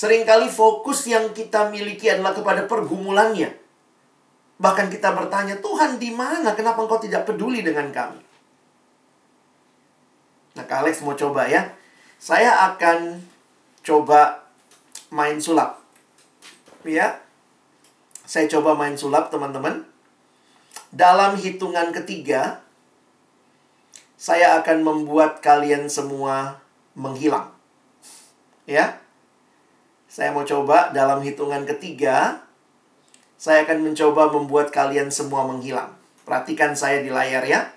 Seringkali 0.00 0.48
fokus 0.48 1.04
yang 1.12 1.36
kita 1.36 1.68
miliki 1.68 2.08
adalah 2.08 2.32
kepada 2.32 2.64
pergumulannya. 2.64 3.52
Bahkan 4.56 4.88
kita 4.88 5.12
bertanya, 5.12 5.60
Tuhan 5.60 6.00
di 6.00 6.08
mana? 6.08 6.56
Kenapa 6.56 6.80
engkau 6.80 6.96
tidak 6.96 7.28
peduli 7.28 7.60
dengan 7.60 7.92
kami? 7.92 8.16
Nah, 10.56 10.64
Kak 10.64 10.88
Alex 10.88 11.04
mau 11.04 11.12
coba 11.12 11.44
ya. 11.44 11.76
Saya 12.16 12.72
akan 12.72 13.20
coba 13.84 14.48
main 15.12 15.36
sulap. 15.36 15.84
Ya. 16.88 17.20
Saya 18.24 18.48
coba 18.48 18.72
main 18.72 18.96
sulap, 18.96 19.28
teman-teman. 19.28 19.84
Dalam 20.88 21.36
hitungan 21.36 21.92
ketiga, 21.92 22.64
saya 24.16 24.64
akan 24.64 24.80
membuat 24.80 25.44
kalian 25.44 25.92
semua 25.92 26.64
menghilang. 26.96 27.52
Ya. 28.64 28.99
Saya 30.10 30.34
mau 30.34 30.42
coba 30.42 30.90
dalam 30.90 31.22
hitungan 31.22 31.62
ketiga, 31.62 32.42
saya 33.38 33.62
akan 33.62 33.86
mencoba 33.86 34.26
membuat 34.34 34.74
kalian 34.74 35.06
semua 35.06 35.46
menghilang. 35.46 35.94
Perhatikan 36.26 36.74
saya 36.74 36.98
di 36.98 37.14
layar 37.14 37.46
ya. 37.46 37.70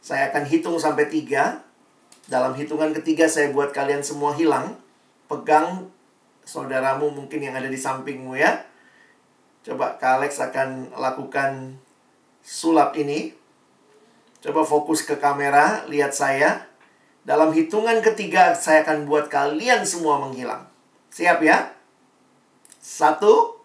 Saya 0.00 0.32
akan 0.32 0.48
hitung 0.48 0.80
sampai 0.80 1.12
tiga. 1.12 1.60
Dalam 2.24 2.56
hitungan 2.56 2.96
ketiga 2.96 3.28
saya 3.28 3.52
buat 3.52 3.68
kalian 3.68 4.00
semua 4.00 4.32
hilang. 4.32 4.80
Pegang 5.28 5.92
saudaramu 6.48 7.12
mungkin 7.12 7.44
yang 7.44 7.52
ada 7.52 7.68
di 7.68 7.76
sampingmu 7.76 8.32
ya. 8.32 8.64
Coba 9.60 10.00
Kak 10.00 10.24
Alex 10.24 10.40
akan 10.40 10.96
lakukan 10.96 11.76
sulap 12.40 12.96
ini. 12.96 13.36
Coba 14.40 14.64
fokus 14.64 15.04
ke 15.04 15.20
kamera, 15.20 15.84
lihat 15.84 16.16
saya. 16.16 16.64
Dalam 17.28 17.52
hitungan 17.52 18.00
ketiga, 18.00 18.56
saya 18.56 18.88
akan 18.88 19.04
buat 19.04 19.28
kalian 19.28 19.84
semua 19.84 20.16
menghilang. 20.16 20.71
Siap 21.12 21.44
ya? 21.44 21.68
Satu, 22.80 23.60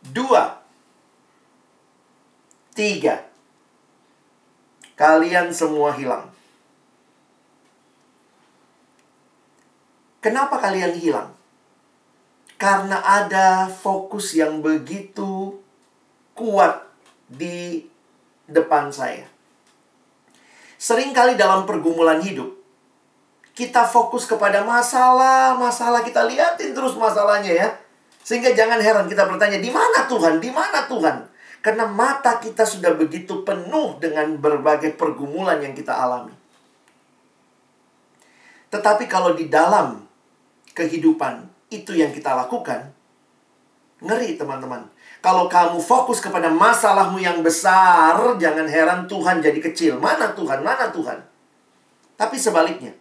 dua, 0.00 0.64
tiga. 2.72 3.28
Kalian 4.96 5.52
semua 5.52 5.92
hilang. 5.92 6.32
Kenapa 10.24 10.60
kalian 10.60 10.96
hilang? 10.96 11.32
Karena 12.60 13.00
ada 13.00 13.68
fokus 13.68 14.36
yang 14.36 14.60
begitu 14.60 15.60
kuat 16.36 16.84
di 17.28 17.88
depan 18.44 18.92
saya. 18.92 19.24
Seringkali 20.76 21.40
dalam 21.40 21.64
pergumulan 21.64 22.20
hidup, 22.20 22.59
kita 23.60 23.84
fokus 23.84 24.24
kepada 24.24 24.64
masalah, 24.64 25.52
masalah 25.52 26.00
kita 26.00 26.24
liatin 26.24 26.72
terus 26.72 26.96
masalahnya 26.96 27.52
ya. 27.52 27.68
Sehingga 28.24 28.56
jangan 28.56 28.80
heran 28.80 29.04
kita 29.04 29.28
bertanya, 29.28 29.60
di 29.60 29.68
mana 29.68 30.08
Tuhan? 30.08 30.40
Di 30.40 30.48
mana 30.48 30.88
Tuhan? 30.88 31.28
Karena 31.60 31.84
mata 31.84 32.40
kita 32.40 32.64
sudah 32.64 32.96
begitu 32.96 33.44
penuh 33.44 34.00
dengan 34.00 34.40
berbagai 34.40 34.96
pergumulan 34.96 35.60
yang 35.60 35.76
kita 35.76 35.92
alami. 35.92 36.32
Tetapi 38.72 39.04
kalau 39.04 39.36
di 39.36 39.52
dalam 39.52 40.08
kehidupan 40.72 41.44
itu 41.68 41.92
yang 41.92 42.16
kita 42.16 42.32
lakukan, 42.32 42.88
ngeri 44.00 44.40
teman-teman. 44.40 44.88
Kalau 45.20 45.52
kamu 45.52 45.84
fokus 45.84 46.24
kepada 46.24 46.48
masalahmu 46.48 47.20
yang 47.20 47.44
besar, 47.44 48.16
jangan 48.40 48.64
heran 48.64 49.04
Tuhan 49.04 49.44
jadi 49.44 49.60
kecil. 49.60 50.00
Mana 50.00 50.32
Tuhan? 50.32 50.64
Mana 50.64 50.88
Tuhan? 50.88 51.20
Tapi 52.16 52.40
sebaliknya, 52.40 52.96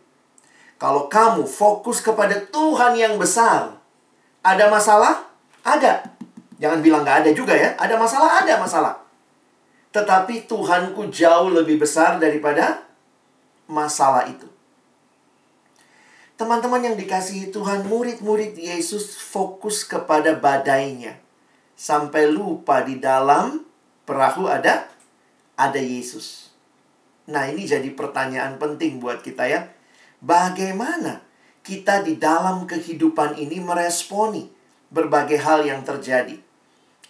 kalau 0.79 1.11
kamu 1.11 1.43
fokus 1.43 1.99
kepada 1.99 2.39
Tuhan 2.39 2.95
yang 2.95 3.19
besar, 3.19 3.75
ada 4.39 4.65
masalah? 4.71 5.27
Ada. 5.59 6.07
Jangan 6.55 6.79
bilang 6.79 7.03
nggak 7.03 7.27
ada 7.27 7.31
juga 7.35 7.51
ya. 7.51 7.75
Ada 7.75 7.99
masalah? 7.99 8.39
Ada 8.39 8.55
masalah. 8.55 8.95
Tetapi 9.91 10.47
Tuhanku 10.47 11.11
jauh 11.11 11.51
lebih 11.51 11.83
besar 11.83 12.15
daripada 12.15 12.79
masalah 13.67 14.23
itu. 14.31 14.47
Teman-teman 16.39 16.79
yang 16.79 16.95
dikasihi 16.95 17.51
Tuhan, 17.51 17.83
murid-murid 17.83 18.55
Yesus 18.55 19.19
fokus 19.19 19.83
kepada 19.83 20.31
badainya 20.39 21.19
sampai 21.75 22.31
lupa 22.31 22.79
di 22.87 22.95
dalam 22.95 23.67
perahu 24.07 24.47
ada 24.47 24.87
ada 25.59 25.79
Yesus. 25.83 26.55
Nah, 27.27 27.51
ini 27.51 27.67
jadi 27.67 27.91
pertanyaan 27.91 28.55
penting 28.55 29.03
buat 29.03 29.19
kita 29.19 29.51
ya. 29.51 29.67
Bagaimana 30.19 31.23
kita 31.63 32.03
di 32.03 32.19
dalam 32.19 32.67
kehidupan 32.67 33.39
ini 33.39 33.63
meresponi 33.63 34.51
berbagai 34.91 35.39
hal 35.39 35.63
yang 35.63 35.79
terjadi? 35.87 36.35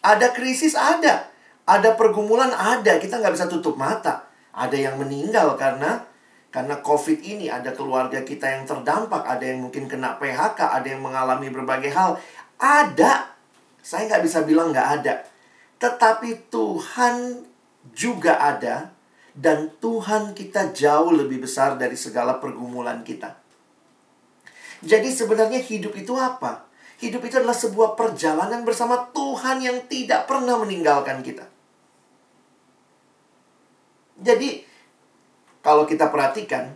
Ada 0.06 0.32
krisis 0.32 0.78
ada, 0.78 1.28
ada 1.66 1.90
pergumulan 1.98 2.54
ada, 2.54 3.02
kita 3.02 3.18
nggak 3.18 3.34
bisa 3.34 3.50
tutup 3.50 3.76
mata. 3.76 4.30
Ada 4.54 4.78
yang 4.78 4.96
meninggal 5.02 5.58
karena 5.58 6.06
karena 6.50 6.82
COVID 6.82 7.22
ini 7.22 7.46
ada 7.46 7.74
keluarga 7.78 8.26
kita 8.26 8.46
yang 8.50 8.64
terdampak, 8.66 9.22
ada 9.22 9.46
yang 9.46 9.62
mungkin 9.70 9.86
kena 9.86 10.18
PHK, 10.18 10.58
ada 10.58 10.88
yang 10.90 11.02
mengalami 11.02 11.54
berbagai 11.54 11.94
hal. 11.94 12.18
Ada, 12.58 13.30
saya 13.82 14.10
nggak 14.10 14.24
bisa 14.26 14.42
bilang 14.46 14.74
nggak 14.74 14.90
ada. 15.02 15.14
Tetapi 15.78 16.50
Tuhan 16.50 17.46
juga 17.94 18.38
ada 18.38 18.90
dan 19.40 19.72
Tuhan 19.80 20.36
kita 20.36 20.76
jauh 20.76 21.16
lebih 21.16 21.48
besar 21.48 21.80
dari 21.80 21.96
segala 21.96 22.44
pergumulan 22.44 23.00
kita. 23.08 23.40
Jadi 24.84 25.08
sebenarnya 25.16 25.64
hidup 25.64 25.96
itu 25.96 26.12
apa? 26.20 26.68
Hidup 27.00 27.24
itu 27.24 27.40
adalah 27.40 27.56
sebuah 27.56 27.96
perjalanan 27.96 28.68
bersama 28.68 29.08
Tuhan 29.16 29.64
yang 29.64 29.88
tidak 29.88 30.28
pernah 30.28 30.60
meninggalkan 30.60 31.24
kita. 31.24 31.48
Jadi 34.20 34.68
kalau 35.64 35.88
kita 35.88 36.12
perhatikan, 36.12 36.76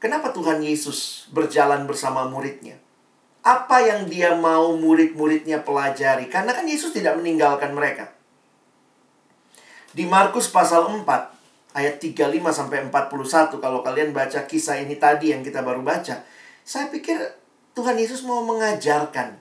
kenapa 0.00 0.32
Tuhan 0.32 0.64
Yesus 0.64 1.28
berjalan 1.28 1.84
bersama 1.84 2.24
muridnya? 2.24 2.80
apa 3.40 3.80
yang 3.80 4.04
dia 4.04 4.36
mau 4.36 4.76
murid-muridnya 4.76 5.64
pelajari. 5.64 6.28
Karena 6.28 6.52
kan 6.52 6.68
Yesus 6.68 6.92
tidak 6.92 7.16
meninggalkan 7.16 7.72
mereka. 7.72 8.12
Di 9.90 10.04
Markus 10.06 10.46
pasal 10.46 10.86
4 10.86 11.39
ayat 11.74 12.02
35 12.02 12.40
sampai 12.50 12.82
41 12.90 13.62
kalau 13.62 13.80
kalian 13.80 14.10
baca 14.10 14.42
kisah 14.46 14.82
ini 14.82 14.98
tadi 14.98 15.30
yang 15.30 15.46
kita 15.46 15.62
baru 15.62 15.84
baca, 15.84 16.22
saya 16.66 16.86
pikir 16.90 17.18
Tuhan 17.74 17.94
Yesus 17.94 18.26
mau 18.26 18.42
mengajarkan. 18.42 19.38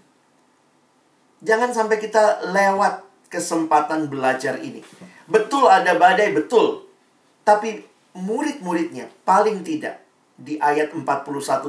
Jangan 1.42 1.72
sampai 1.72 1.98
kita 1.98 2.52
lewat 2.52 3.08
kesempatan 3.32 4.12
belajar 4.12 4.60
ini. 4.60 4.84
Betul 5.26 5.70
ada 5.70 5.96
badai, 5.96 6.36
betul. 6.36 6.86
Tapi 7.46 7.82
murid-muridnya 8.18 9.10
paling 9.26 9.62
tidak 9.66 10.02
di 10.40 10.56
ayat 10.60 10.94
41 10.94 11.06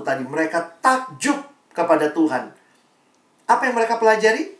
tadi 0.01 0.23
mereka 0.27 0.79
takjub 0.83 1.39
kepada 1.75 2.11
Tuhan. 2.13 2.53
Apa 3.51 3.63
yang 3.67 3.75
mereka 3.75 3.99
pelajari? 3.99 4.60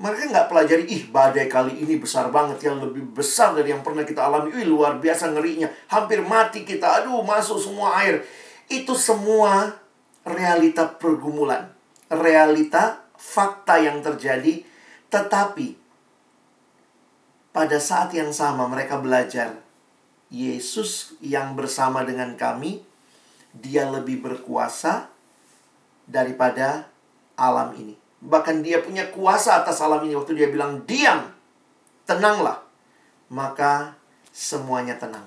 Mereka 0.00 0.32
nggak 0.32 0.48
pelajari, 0.48 0.88
ih 0.88 1.12
badai 1.12 1.44
kali 1.44 1.84
ini 1.84 2.00
besar 2.00 2.32
banget, 2.32 2.64
yang 2.64 2.80
lebih 2.80 3.04
besar 3.12 3.52
dari 3.52 3.68
yang 3.68 3.84
pernah 3.84 4.00
kita 4.00 4.24
alami. 4.24 4.48
Ih 4.56 4.64
luar 4.64 4.96
biasa 4.96 5.28
ngerinya, 5.36 5.68
hampir 5.92 6.24
mati 6.24 6.64
kita, 6.64 7.04
aduh 7.04 7.20
masuk 7.20 7.60
semua 7.60 8.00
air. 8.00 8.24
Itu 8.72 8.96
semua 8.96 9.76
realita 10.24 10.88
pergumulan. 10.88 11.68
Realita 12.08 13.04
fakta 13.20 13.76
yang 13.76 14.00
terjadi, 14.00 14.64
tetapi 15.12 15.76
pada 17.52 17.76
saat 17.76 18.16
yang 18.16 18.32
sama 18.32 18.64
mereka 18.72 18.96
belajar 18.96 19.60
Yesus 20.32 21.12
yang 21.20 21.52
bersama 21.52 22.08
dengan 22.08 22.40
kami, 22.40 22.80
dia 23.52 23.84
lebih 23.84 24.24
berkuasa 24.24 25.12
daripada 26.08 26.88
alam 27.36 27.76
ini. 27.76 27.99
Bahkan 28.20 28.60
dia 28.60 28.84
punya 28.84 29.08
kuasa 29.08 29.64
atas 29.64 29.80
alam 29.80 30.04
ini. 30.04 30.16
Waktu 30.16 30.36
dia 30.36 30.48
bilang, 30.52 30.84
diam, 30.84 31.32
tenanglah. 32.04 32.60
Maka 33.32 33.96
semuanya 34.30 34.96
tenang. 34.96 35.26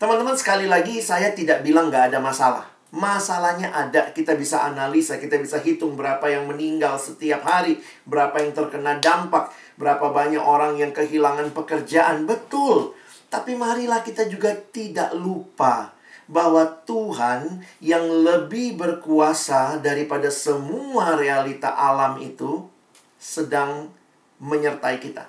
Teman-teman 0.00 0.32
sekali 0.32 0.64
lagi 0.64 1.04
saya 1.04 1.36
tidak 1.36 1.60
bilang 1.60 1.92
nggak 1.92 2.14
ada 2.14 2.18
masalah. 2.24 2.64
Masalahnya 2.90 3.70
ada, 3.70 4.10
kita 4.10 4.34
bisa 4.34 4.66
analisa, 4.66 5.20
kita 5.20 5.38
bisa 5.38 5.62
hitung 5.62 5.94
berapa 5.94 6.26
yang 6.26 6.50
meninggal 6.50 6.98
setiap 6.98 7.46
hari, 7.46 7.78
berapa 8.02 8.34
yang 8.42 8.50
terkena 8.50 8.98
dampak, 8.98 9.54
berapa 9.78 10.10
banyak 10.10 10.42
orang 10.42 10.74
yang 10.74 10.90
kehilangan 10.90 11.54
pekerjaan. 11.54 12.26
Betul, 12.26 12.98
tapi 13.30 13.54
marilah 13.54 14.02
kita 14.02 14.26
juga 14.26 14.56
tidak 14.58 15.14
lupa 15.14 15.94
bahwa 16.30 16.62
Tuhan 16.86 17.58
yang 17.82 18.06
lebih 18.06 18.78
berkuasa 18.78 19.82
daripada 19.82 20.30
semua 20.30 21.18
realita 21.18 21.74
alam 21.74 22.22
itu 22.22 22.70
sedang 23.18 23.90
menyertai 24.38 25.02
kita. 25.02 25.26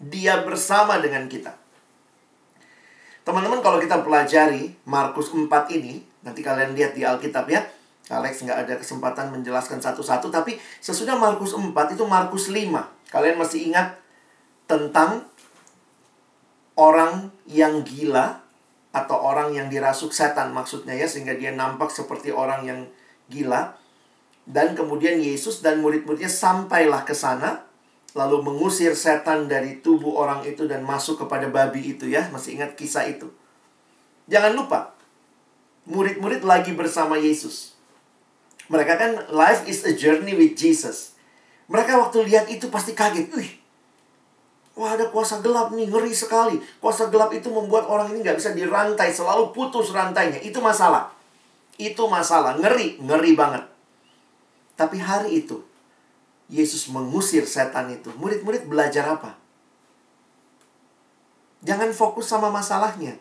Dia 0.00 0.40
bersama 0.40 0.96
dengan 1.04 1.28
kita. 1.28 1.52
Teman-teman 3.28 3.60
kalau 3.60 3.76
kita 3.76 4.00
pelajari 4.00 4.72
Markus 4.88 5.28
4 5.28 5.52
ini, 5.76 6.00
nanti 6.24 6.40
kalian 6.40 6.72
lihat 6.72 6.96
di 6.96 7.04
Alkitab 7.04 7.44
ya. 7.52 7.60
Alex 8.08 8.40
nggak 8.40 8.58
ada 8.64 8.74
kesempatan 8.80 9.34
menjelaskan 9.34 9.82
satu-satu, 9.82 10.32
tapi 10.32 10.56
sesudah 10.80 11.18
Markus 11.18 11.52
4 11.52 11.74
itu 11.92 12.04
Markus 12.08 12.48
5. 12.48 13.12
Kalian 13.12 13.36
masih 13.36 13.68
ingat 13.68 13.98
tentang 14.64 15.26
orang 16.78 17.34
yang 17.50 17.82
gila 17.82 18.45
atau 18.96 19.20
orang 19.20 19.52
yang 19.52 19.68
dirasuk 19.68 20.08
setan 20.16 20.56
maksudnya 20.56 20.96
ya 20.96 21.04
sehingga 21.04 21.36
dia 21.36 21.52
nampak 21.52 21.92
seperti 21.92 22.32
orang 22.32 22.64
yang 22.64 22.80
gila. 23.28 23.76
Dan 24.46 24.72
kemudian 24.72 25.20
Yesus 25.20 25.60
dan 25.60 25.84
murid-muridnya 25.84 26.30
sampailah 26.32 27.04
ke 27.04 27.12
sana 27.12 27.66
lalu 28.16 28.40
mengusir 28.40 28.96
setan 28.96 29.44
dari 29.44 29.84
tubuh 29.84 30.16
orang 30.16 30.40
itu 30.48 30.64
dan 30.64 30.80
masuk 30.80 31.20
kepada 31.20 31.52
babi 31.52 31.92
itu 31.92 32.08
ya. 32.08 32.32
Masih 32.32 32.56
ingat 32.56 32.72
kisah 32.72 33.04
itu? 33.04 33.28
Jangan 34.32 34.56
lupa 34.56 34.96
murid-murid 35.84 36.40
lagi 36.40 36.72
bersama 36.72 37.20
Yesus. 37.20 37.76
Mereka 38.72 38.94
kan 38.96 39.12
life 39.28 39.68
is 39.68 39.84
a 39.84 39.92
journey 39.92 40.32
with 40.32 40.56
Jesus. 40.56 41.14
Mereka 41.68 42.00
waktu 42.00 42.24
lihat 42.24 42.48
itu 42.48 42.72
pasti 42.72 42.96
kaget. 42.96 43.28
Wih 43.36 43.65
Wah 44.76 44.92
ada 44.92 45.08
kuasa 45.08 45.40
gelap 45.40 45.72
nih, 45.72 45.88
ngeri 45.88 46.12
sekali. 46.12 46.60
Kuasa 46.84 47.08
gelap 47.08 47.32
itu 47.32 47.48
membuat 47.48 47.88
orang 47.88 48.12
ini 48.12 48.20
nggak 48.20 48.36
bisa 48.36 48.52
dirantai, 48.52 49.08
selalu 49.08 49.56
putus 49.56 49.88
rantainya. 49.96 50.36
Itu 50.44 50.60
masalah. 50.60 51.16
Itu 51.80 52.04
masalah, 52.12 52.60
ngeri, 52.60 53.00
ngeri 53.00 53.32
banget. 53.32 53.64
Tapi 54.76 55.00
hari 55.00 55.40
itu, 55.40 55.64
Yesus 56.52 56.92
mengusir 56.92 57.48
setan 57.48 57.88
itu. 57.88 58.12
Murid-murid 58.20 58.68
belajar 58.68 59.16
apa? 59.16 59.40
Jangan 61.64 61.96
fokus 61.96 62.28
sama 62.28 62.52
masalahnya. 62.52 63.16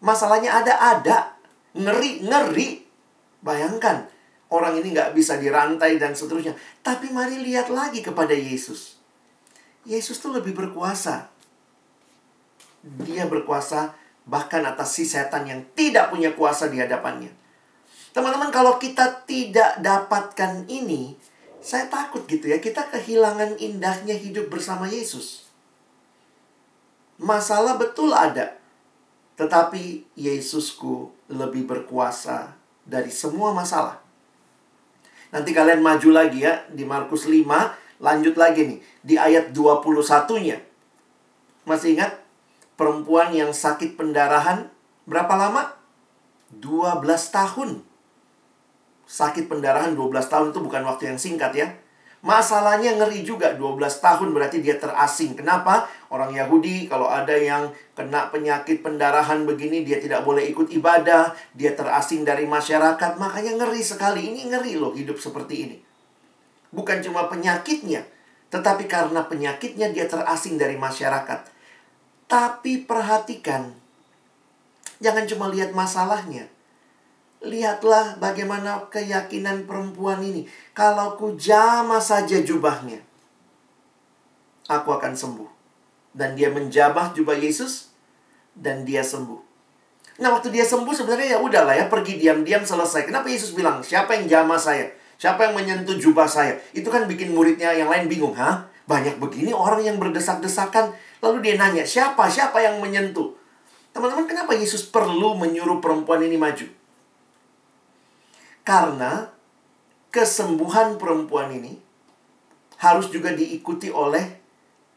Masalahnya 0.00 0.64
ada-ada. 0.64 1.36
Ngeri, 1.76 2.24
ngeri. 2.24 2.88
Bayangkan, 3.44 4.08
orang 4.48 4.80
ini 4.80 4.96
nggak 4.96 5.12
bisa 5.12 5.36
dirantai 5.36 6.00
dan 6.00 6.16
seterusnya. 6.16 6.56
Tapi 6.80 7.12
mari 7.12 7.36
lihat 7.44 7.68
lagi 7.68 8.00
kepada 8.00 8.32
Yesus. 8.32 8.95
Yesus 9.86 10.18
tuh 10.18 10.34
lebih 10.34 10.52
berkuasa. 10.52 11.30
Dia 13.06 13.30
berkuasa 13.30 13.94
bahkan 14.26 14.66
atas 14.66 14.98
si 14.98 15.06
setan 15.06 15.46
yang 15.46 15.62
tidak 15.78 16.10
punya 16.10 16.34
kuasa 16.34 16.66
di 16.66 16.82
hadapannya. 16.82 17.30
Teman-teman, 18.10 18.50
kalau 18.50 18.82
kita 18.82 19.22
tidak 19.22 19.78
dapatkan 19.78 20.66
ini, 20.66 21.14
saya 21.62 21.86
takut 21.86 22.26
gitu 22.26 22.50
ya, 22.50 22.58
kita 22.58 22.90
kehilangan 22.90 23.62
indahnya 23.62 24.18
hidup 24.18 24.50
bersama 24.50 24.90
Yesus. 24.90 25.46
Masalah 27.22 27.78
betul 27.78 28.10
ada, 28.10 28.58
tetapi 29.38 30.08
Yesusku 30.18 31.14
lebih 31.30 31.68
berkuasa 31.68 32.56
dari 32.82 33.12
semua 33.14 33.54
masalah. 33.54 34.02
Nanti 35.30 35.52
kalian 35.52 35.82
maju 35.84 36.08
lagi 36.10 36.46
ya 36.46 36.64
di 36.72 36.86
Markus 36.86 37.28
5 37.28 37.85
Lanjut 37.96 38.36
lagi 38.36 38.68
nih, 38.68 38.78
di 39.00 39.14
ayat 39.16 39.56
21-nya. 39.56 40.60
Masih 41.64 41.96
ingat? 41.96 42.20
Perempuan 42.76 43.32
yang 43.32 43.56
sakit 43.56 43.96
pendarahan 43.96 44.68
berapa 45.08 45.32
lama? 45.32 45.72
12 46.52 47.02
tahun. 47.32 47.80
Sakit 49.08 49.48
pendarahan 49.48 49.96
12 49.96 50.12
tahun 50.28 50.46
itu 50.52 50.60
bukan 50.60 50.82
waktu 50.84 51.14
yang 51.14 51.18
singkat 51.18 51.52
ya. 51.56 51.68
Masalahnya 52.26 52.98
ngeri 52.98 53.22
juga 53.22 53.54
12 53.54 54.02
tahun 54.02 54.34
berarti 54.34 54.58
dia 54.58 54.76
terasing. 54.82 55.38
Kenapa? 55.38 55.86
Orang 56.10 56.34
Yahudi 56.34 56.90
kalau 56.90 57.06
ada 57.06 57.32
yang 57.32 57.70
kena 57.94 58.28
penyakit 58.34 58.82
pendarahan 58.82 59.46
begini 59.46 59.86
dia 59.86 60.02
tidak 60.02 60.26
boleh 60.26 60.42
ikut 60.50 60.66
ibadah, 60.74 61.32
dia 61.54 61.72
terasing 61.78 62.26
dari 62.26 62.42
masyarakat, 62.44 63.14
makanya 63.16 63.62
ngeri 63.62 63.78
sekali. 63.78 64.26
Ini 64.34 64.50
ngeri 64.50 64.74
loh 64.74 64.90
hidup 64.92 65.22
seperti 65.22 65.54
ini. 65.70 65.76
Bukan 66.76 67.00
cuma 67.00 67.32
penyakitnya, 67.32 68.04
tetapi 68.52 68.84
karena 68.84 69.24
penyakitnya 69.24 69.96
dia 69.96 70.04
terasing 70.04 70.60
dari 70.60 70.76
masyarakat. 70.76 71.48
Tapi 72.28 72.84
perhatikan, 72.84 73.72
jangan 75.00 75.24
cuma 75.24 75.48
lihat 75.48 75.72
masalahnya. 75.72 76.52
Lihatlah 77.40 78.20
bagaimana 78.20 78.92
keyakinan 78.92 79.64
perempuan 79.64 80.20
ini. 80.20 80.44
Kalau 80.76 81.16
ku 81.16 81.32
jama 81.40 81.96
saja 81.96 82.44
jubahnya, 82.44 83.00
aku 84.68 84.92
akan 84.92 85.16
sembuh. 85.16 85.50
Dan 86.16 86.32
dia 86.32 86.48
menjabah 86.48 87.12
jubah 87.12 87.36
Yesus, 87.36 87.92
dan 88.56 88.88
dia 88.88 89.04
sembuh. 89.04 89.40
Nah, 90.16 90.32
waktu 90.32 90.48
dia 90.48 90.64
sembuh 90.64 90.96
sebenarnya 90.96 91.36
ya 91.36 91.38
udahlah 91.44 91.76
ya, 91.76 91.92
pergi 91.92 92.16
diam-diam 92.16 92.64
selesai. 92.64 93.04
Kenapa 93.04 93.28
Yesus 93.28 93.52
bilang, 93.52 93.84
siapa 93.84 94.16
yang 94.16 94.24
jama 94.24 94.56
saya? 94.56 94.95
Siapa 95.16 95.48
yang 95.48 95.54
menyentuh 95.56 95.96
jubah 95.96 96.28
saya? 96.28 96.60
Itu 96.76 96.92
kan 96.92 97.08
bikin 97.08 97.32
muridnya 97.32 97.72
yang 97.72 97.88
lain 97.88 98.06
bingung. 98.08 98.36
Hah? 98.36 98.68
Banyak 98.84 99.16
begini 99.16 99.50
orang 99.50 99.82
yang 99.82 99.96
berdesak-desakan. 99.96 100.92
Lalu 101.24 101.36
dia 101.42 101.54
nanya, 101.56 101.82
siapa? 101.88 102.28
Siapa 102.28 102.60
yang 102.60 102.78
menyentuh? 102.78 103.32
Teman-teman, 103.96 104.28
kenapa 104.28 104.52
Yesus 104.52 104.84
perlu 104.84 105.40
menyuruh 105.40 105.80
perempuan 105.80 106.20
ini 106.20 106.36
maju? 106.36 106.68
Karena 108.60 109.32
kesembuhan 110.12 111.00
perempuan 111.00 111.48
ini 111.54 111.80
harus 112.76 113.08
juga 113.08 113.32
diikuti 113.32 113.88
oleh 113.88 114.44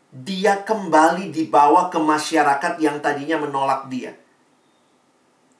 dia 0.09 0.65
kembali 0.65 1.29
dibawa 1.29 1.87
ke 1.87 2.01
masyarakat 2.01 2.81
yang 2.81 2.97
tadinya 2.99 3.37
menolak 3.39 3.87
dia. 3.87 4.11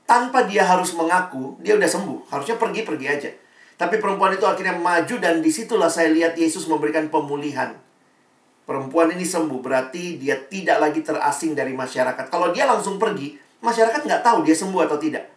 Tanpa 0.10 0.44
dia 0.50 0.66
harus 0.66 0.98
mengaku, 0.98 1.62
dia 1.62 1.78
udah 1.78 1.86
sembuh. 1.86 2.34
Harusnya 2.34 2.58
pergi-pergi 2.58 3.06
aja. 3.06 3.30
Tapi 3.80 3.96
perempuan 4.04 4.36
itu 4.36 4.44
akhirnya 4.44 4.76
maju 4.76 5.16
dan 5.24 5.40
di 5.40 5.48
situlah 5.48 5.88
saya 5.88 6.12
lihat 6.12 6.36
Yesus 6.36 6.68
memberikan 6.68 7.08
pemulihan. 7.08 7.80
Perempuan 8.68 9.16
ini 9.16 9.24
sembuh, 9.24 9.64
berarti 9.64 10.20
dia 10.20 10.36
tidak 10.36 10.84
lagi 10.84 11.00
terasing 11.00 11.56
dari 11.56 11.72
masyarakat. 11.72 12.28
Kalau 12.28 12.52
dia 12.52 12.68
langsung 12.68 13.00
pergi, 13.00 13.40
masyarakat 13.64 14.04
nggak 14.04 14.20
tahu 14.20 14.44
dia 14.44 14.52
sembuh 14.52 14.84
atau 14.84 15.00
tidak. 15.00 15.32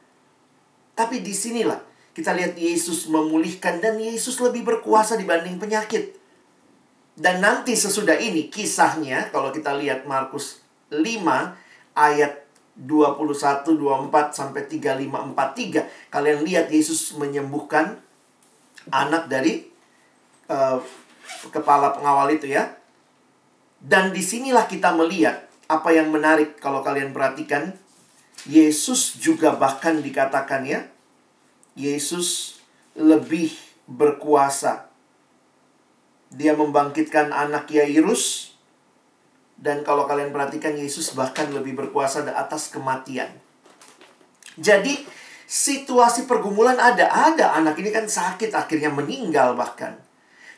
Tapi 0.99 1.23
di 1.23 1.31
sinilah 1.31 1.79
kita 2.13 2.35
lihat 2.35 2.59
Yesus 2.59 3.07
memulihkan 3.07 3.79
dan 3.79 3.97
Yesus 3.97 4.43
lebih 4.43 4.67
berkuasa 4.67 5.15
dibanding 5.15 5.63
penyakit. 5.63 6.19
Dan 7.15 7.41
nanti 7.41 7.79
sesudah 7.79 8.19
ini 8.19 8.51
kisahnya, 8.51 9.31
kalau 9.31 9.55
kita 9.55 9.71
lihat 9.79 10.03
Markus 10.03 10.61
5 10.91 10.99
ayat 11.95 12.43
21, 12.75 13.79
24 13.79 14.35
sampai 14.35 14.67
35, 14.67 15.31
43. 15.31 16.11
Kalian 16.11 16.39
lihat 16.43 16.67
Yesus 16.69 17.15
menyembuhkan 17.17 18.03
anak 18.91 19.31
dari 19.31 19.63
uh, 20.51 20.81
kepala 21.53 21.95
pengawal 21.95 22.33
itu 22.35 22.51
ya. 22.51 22.75
Dan 23.83 24.15
di 24.15 24.23
sinilah 24.23 24.67
kita 24.67 24.95
melihat 24.95 25.47
apa 25.67 25.91
yang 25.91 26.11
menarik 26.11 26.59
kalau 26.59 26.83
kalian 26.83 27.15
perhatikan. 27.15 27.75
Yesus 28.43 29.23
juga 29.23 29.55
bahkan 29.55 30.03
dikatakan 30.03 30.67
ya, 30.67 30.83
Yesus 31.79 32.59
lebih 32.99 33.55
berkuasa. 33.87 34.91
Dia 36.33 36.59
membangkitkan 36.59 37.31
anak 37.31 37.71
Yairus. 37.71 38.57
Dan 39.63 39.87
kalau 39.87 40.11
kalian 40.11 40.35
perhatikan, 40.35 40.75
Yesus 40.75 41.15
bahkan 41.15 41.55
lebih 41.55 41.79
berkuasa 41.79 42.27
di 42.27 42.35
atas 42.35 42.67
kematian. 42.75 43.31
Jadi, 44.59 45.07
situasi 45.53 46.25
pergumulan 46.25 46.81
ada. 46.81 47.13
Ada 47.13 47.61
anak 47.61 47.77
ini 47.77 47.93
kan 47.93 48.09
sakit, 48.09 48.57
akhirnya 48.57 48.89
meninggal 48.89 49.53
bahkan. 49.53 50.01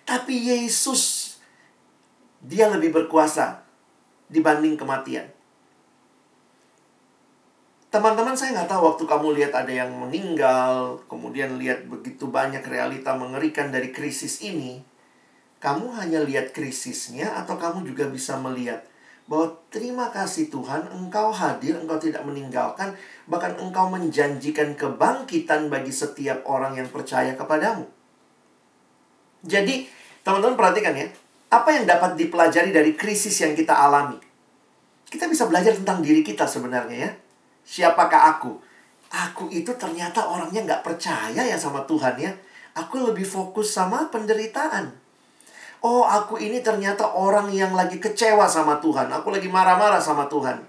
Tapi 0.06 0.38
Yesus, 0.38 1.34
dia 2.38 2.70
lebih 2.70 2.94
berkuasa 2.94 3.66
dibanding 4.30 4.78
kematian. 4.78 5.26
Teman-teman 7.90 8.34
saya 8.34 8.58
nggak 8.58 8.70
tahu 8.70 8.82
waktu 8.94 9.04
kamu 9.06 9.26
lihat 9.38 9.52
ada 9.54 9.70
yang 9.70 9.90
meninggal, 9.90 11.02
kemudian 11.06 11.58
lihat 11.58 11.86
begitu 11.86 12.26
banyak 12.26 12.62
realita 12.66 13.14
mengerikan 13.14 13.70
dari 13.70 13.94
krisis 13.94 14.42
ini, 14.42 14.82
kamu 15.62 15.94
hanya 15.94 16.22
lihat 16.26 16.50
krisisnya 16.50 17.38
atau 17.38 17.54
kamu 17.54 17.86
juga 17.86 18.10
bisa 18.10 18.34
melihat 18.34 18.82
bahwa 19.24 19.56
terima 19.72 20.12
kasih 20.12 20.52
Tuhan 20.52 20.88
engkau 20.92 21.32
hadir, 21.32 21.80
engkau 21.80 21.96
tidak 21.96 22.22
meninggalkan, 22.28 22.92
bahkan 23.24 23.56
engkau 23.56 23.88
menjanjikan 23.88 24.76
kebangkitan 24.76 25.72
bagi 25.72 25.92
setiap 25.92 26.44
orang 26.44 26.76
yang 26.76 26.88
percaya 26.92 27.32
kepadamu. 27.32 27.88
Jadi, 29.44 29.88
teman-teman 30.20 30.56
perhatikan 30.56 30.92
ya, 30.92 31.08
apa 31.48 31.68
yang 31.72 31.84
dapat 31.88 32.16
dipelajari 32.20 32.72
dari 32.72 32.92
krisis 32.92 33.36
yang 33.40 33.56
kita 33.56 33.72
alami? 33.72 34.20
Kita 35.08 35.28
bisa 35.28 35.48
belajar 35.48 35.76
tentang 35.76 36.04
diri 36.04 36.26
kita 36.26 36.44
sebenarnya 36.48 36.98
ya 36.98 37.10
Siapakah 37.64 38.36
aku? 38.36 38.60
Aku 39.08 39.48
itu 39.48 39.72
ternyata 39.80 40.28
orangnya 40.28 40.60
nggak 40.68 40.84
percaya 40.84 41.40
ya 41.40 41.56
sama 41.56 41.80
Tuhan 41.88 42.20
ya. 42.20 42.32
Aku 42.76 43.00
lebih 43.00 43.24
fokus 43.24 43.72
sama 43.72 44.12
penderitaan. 44.12 44.92
Oh, 45.84 46.08
aku 46.08 46.40
ini 46.40 46.64
ternyata 46.64 47.12
orang 47.12 47.52
yang 47.52 47.76
lagi 47.76 48.00
kecewa 48.00 48.48
sama 48.48 48.80
Tuhan. 48.80 49.04
Aku 49.20 49.28
lagi 49.28 49.52
marah-marah 49.52 50.00
sama 50.00 50.24
Tuhan. 50.32 50.64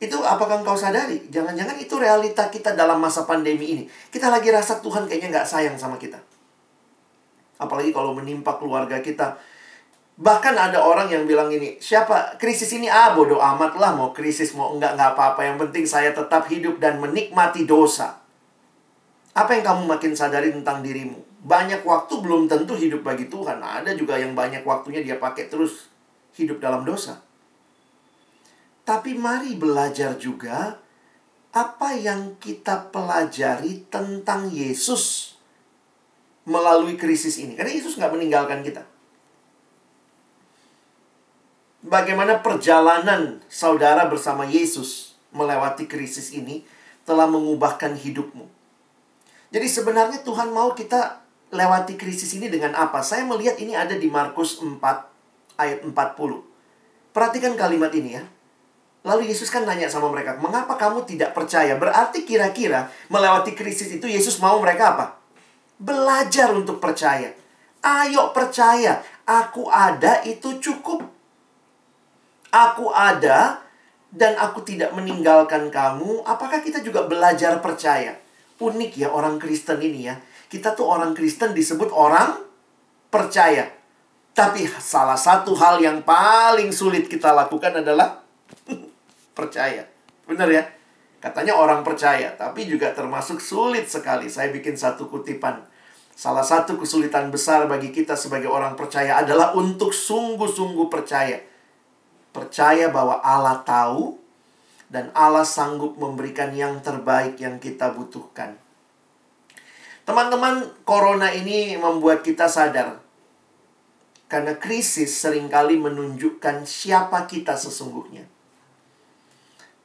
Itu 0.00 0.24
apakah 0.24 0.64
engkau 0.64 0.72
sadari? 0.72 1.28
Jangan-jangan 1.28 1.76
itu 1.76 1.92
realita 2.00 2.48
kita 2.48 2.72
dalam 2.72 2.96
masa 3.04 3.28
pandemi 3.28 3.76
ini. 3.76 3.84
Kita 4.08 4.32
lagi 4.32 4.48
rasa 4.48 4.80
Tuhan 4.80 5.04
kayaknya 5.04 5.28
nggak 5.28 5.44
sayang 5.44 5.76
sama 5.76 6.00
kita. 6.00 6.16
Apalagi 7.60 7.92
kalau 7.92 8.16
menimpa 8.16 8.56
keluarga 8.56 9.04
kita. 9.04 9.36
Bahkan 10.16 10.56
ada 10.56 10.88
orang 10.88 11.12
yang 11.12 11.28
bilang 11.28 11.52
ini, 11.52 11.76
siapa 11.76 12.40
krisis 12.40 12.72
ini 12.72 12.88
ah 12.88 13.12
bodoh 13.12 13.40
amat 13.40 13.76
lah 13.76 13.92
mau 13.92 14.12
krisis 14.16 14.56
mau 14.56 14.72
enggak 14.72 14.96
enggak 14.96 15.16
apa-apa 15.16 15.40
yang 15.48 15.56
penting 15.60 15.84
saya 15.84 16.16
tetap 16.16 16.48
hidup 16.48 16.80
dan 16.80 16.96
menikmati 16.96 17.68
dosa. 17.68 18.16
Apa 19.36 19.52
yang 19.52 19.64
kamu 19.68 19.82
makin 19.84 20.12
sadari 20.16 20.48
tentang 20.48 20.80
dirimu? 20.80 21.29
Banyak 21.40 21.82
waktu 21.88 22.14
belum 22.20 22.46
tentu 22.46 22.76
hidup 22.76 23.00
bagi 23.00 23.28
Tuhan. 23.32 23.60
Ada 23.60 23.96
juga 23.96 24.20
yang 24.20 24.36
banyak 24.36 24.60
waktunya 24.64 25.00
dia 25.00 25.16
pakai 25.16 25.48
terus 25.48 25.88
hidup 26.36 26.60
dalam 26.60 26.84
dosa. 26.84 27.20
Tapi 28.84 29.16
mari 29.16 29.56
belajar 29.56 30.16
juga 30.20 30.76
apa 31.50 31.96
yang 31.96 32.36
kita 32.38 32.92
pelajari 32.92 33.88
tentang 33.88 34.52
Yesus 34.52 35.34
melalui 36.44 37.00
krisis 37.00 37.40
ini. 37.40 37.56
Karena 37.56 37.72
Yesus 37.72 37.96
nggak 37.96 38.12
meninggalkan 38.12 38.60
kita 38.60 38.84
bagaimana 41.84 42.44
perjalanan 42.44 43.40
saudara 43.48 44.04
bersama 44.06 44.44
Yesus 44.44 45.16
melewati 45.32 45.88
krisis 45.88 46.32
ini 46.36 46.64
telah 47.08 47.26
mengubahkan 47.26 47.96
hidupmu. 47.96 48.46
Jadi 49.50 49.66
sebenarnya 49.66 50.22
Tuhan 50.22 50.54
mau 50.54 50.76
kita 50.76 51.24
lewati 51.50 51.98
krisis 51.98 52.30
ini 52.38 52.46
dengan 52.46 52.74
apa? 52.78 53.02
Saya 53.02 53.26
melihat 53.26 53.58
ini 53.58 53.74
ada 53.74 53.94
di 53.98 54.06
Markus 54.06 54.62
4 54.62 54.78
ayat 55.58 55.82
40. 55.82 55.92
Perhatikan 57.10 57.58
kalimat 57.58 57.90
ini 57.90 58.16
ya. 58.18 58.24
Lalu 59.00 59.32
Yesus 59.32 59.48
kan 59.48 59.64
nanya 59.64 59.88
sama 59.88 60.12
mereka, 60.12 60.36
"Mengapa 60.38 60.76
kamu 60.76 61.08
tidak 61.08 61.32
percaya?" 61.32 61.72
Berarti 61.74 62.22
kira-kira 62.28 62.92
melewati 63.08 63.56
krisis 63.56 63.88
itu 63.90 64.06
Yesus 64.06 64.36
mau 64.38 64.60
mereka 64.60 64.94
apa? 64.94 65.06
Belajar 65.80 66.52
untuk 66.52 66.78
percaya. 66.78 67.32
Ayo 67.80 68.28
percaya, 68.36 69.00
aku 69.24 69.72
ada 69.72 70.20
itu 70.28 70.60
cukup. 70.60 71.00
Aku 72.52 72.92
ada 72.92 73.64
dan 74.12 74.36
aku 74.36 74.60
tidak 74.60 74.92
meninggalkan 74.92 75.72
kamu. 75.72 76.20
Apakah 76.28 76.60
kita 76.60 76.84
juga 76.84 77.08
belajar 77.08 77.56
percaya? 77.64 78.20
Unik 78.60 79.00
ya 79.00 79.08
orang 79.08 79.40
Kristen 79.40 79.80
ini 79.80 80.12
ya. 80.12 80.20
Kita 80.50 80.74
tuh 80.74 80.90
orang 80.90 81.14
Kristen 81.14 81.54
disebut 81.54 81.94
orang 81.94 82.34
percaya. 83.06 83.70
Tapi 84.34 84.66
salah 84.82 85.14
satu 85.14 85.54
hal 85.54 85.78
yang 85.78 86.02
paling 86.02 86.74
sulit 86.74 87.06
kita 87.06 87.30
lakukan 87.30 87.80
adalah 87.80 88.18
percaya. 89.38 89.86
Benar 90.26 90.48
ya? 90.50 90.64
Katanya 91.20 91.54
orang 91.54 91.86
percaya, 91.86 92.32
tapi 92.34 92.66
juga 92.66 92.90
termasuk 92.90 93.38
sulit 93.38 93.86
sekali. 93.86 94.26
Saya 94.26 94.50
bikin 94.50 94.74
satu 94.74 95.06
kutipan. 95.06 95.62
Salah 96.16 96.42
satu 96.42 96.74
kesulitan 96.74 97.30
besar 97.30 97.70
bagi 97.70 97.94
kita 97.94 98.18
sebagai 98.18 98.50
orang 98.50 98.74
percaya 98.74 99.22
adalah 99.22 99.54
untuk 99.54 99.94
sungguh-sungguh 99.94 100.88
percaya 100.90 101.40
percaya 102.30 102.90
bahwa 102.90 103.18
Allah 103.20 103.62
tahu 103.66 104.18
dan 104.90 105.10
Allah 105.14 105.46
sanggup 105.46 105.98
memberikan 105.98 106.50
yang 106.54 106.82
terbaik 106.82 107.38
yang 107.38 107.62
kita 107.62 107.94
butuhkan. 107.94 108.58
Teman-teman, 110.08 110.68
corona 110.82 111.30
ini 111.30 111.76
membuat 111.76 112.24
kita 112.24 112.48
sadar 112.50 113.00
karena 114.30 114.54
krisis 114.54 115.10
sering 115.10 115.50
kali 115.50 115.74
menunjukkan 115.74 116.62
siapa 116.62 117.26
kita 117.26 117.58
sesungguhnya. 117.58 118.22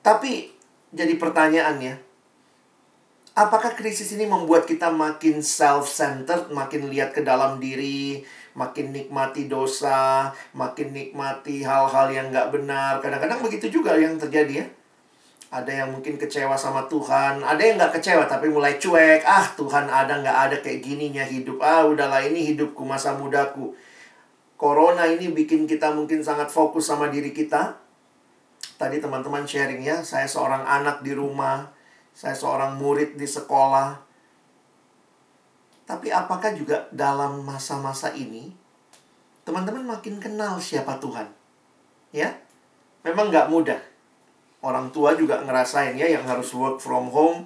Tapi 0.06 0.54
jadi 0.93 1.17
pertanyaannya, 1.17 1.97
apakah 3.34 3.73
krisis 3.73 4.13
ini 4.13 4.30
membuat 4.30 4.69
kita 4.69 4.93
makin 4.93 5.41
self-centered, 5.41 6.54
makin 6.54 6.93
lihat 6.93 7.17
ke 7.17 7.25
dalam 7.25 7.58
diri, 7.58 8.21
makin 8.54 8.93
nikmati 8.93 9.49
dosa, 9.49 10.30
makin 10.54 10.93
nikmati 10.93 11.65
hal-hal 11.65 12.13
yang 12.13 12.30
nggak 12.30 12.54
benar. 12.54 13.01
Kadang-kadang 13.01 13.41
begitu 13.41 13.82
juga 13.82 13.97
yang 13.97 14.21
terjadi 14.21 14.62
ya. 14.62 14.65
Ada 15.56 15.72
yang 15.72 15.96
mungkin 15.96 16.20
kecewa 16.20 16.60
sama 16.60 16.84
Tuhan, 16.91 17.39
ada 17.39 17.62
yang 17.63 17.80
nggak 17.80 17.96
kecewa 17.96 18.28
tapi 18.28 18.52
mulai 18.52 18.76
cuek. 18.76 19.24
Ah 19.24 19.48
Tuhan 19.56 19.88
ada 19.88 20.20
nggak 20.20 20.38
ada 20.52 20.56
kayak 20.60 20.84
gininya 20.84 21.24
hidup. 21.24 21.63
Ah 21.63 21.88
udahlah 21.88 22.20
ini 22.28 22.52
hidupku 22.52 22.84
masa 22.84 23.15
mudaku. 23.15 23.72
Corona 24.60 25.08
ini 25.08 25.32
bikin 25.32 25.63
kita 25.63 25.96
mungkin 25.96 26.20
sangat 26.20 26.52
fokus 26.52 26.91
sama 26.91 27.08
diri 27.08 27.32
kita. 27.32 27.80
Tadi 28.76 29.00
teman-teman 29.00 29.48
sharing 29.48 29.80
ya, 29.80 30.04
saya 30.04 30.28
seorang 30.28 30.68
anak 30.68 31.00
di 31.00 31.15
rumah, 31.15 31.72
saya 32.12 32.36
seorang 32.36 32.76
murid 32.76 33.15
di 33.15 33.24
sekolah, 33.24 33.96
tapi 35.88 36.12
apakah 36.12 36.52
juga 36.52 36.89
dalam 36.91 37.46
masa-masa 37.46 38.12
ini 38.12 38.52
teman-teman 39.48 39.86
makin 39.88 40.20
kenal 40.20 40.60
siapa 40.60 41.00
Tuhan? 41.00 41.32
Ya, 42.12 42.36
memang 43.08 43.32
nggak 43.32 43.48
mudah. 43.48 43.94
Orang 44.65 44.89
tua 44.89 45.13
juga 45.13 45.45
ngerasain 45.45 45.93
ya 45.93 46.10
yang 46.10 46.25
harus 46.25 46.49
work 46.58 46.82
from 46.82 47.13
home. 47.13 47.45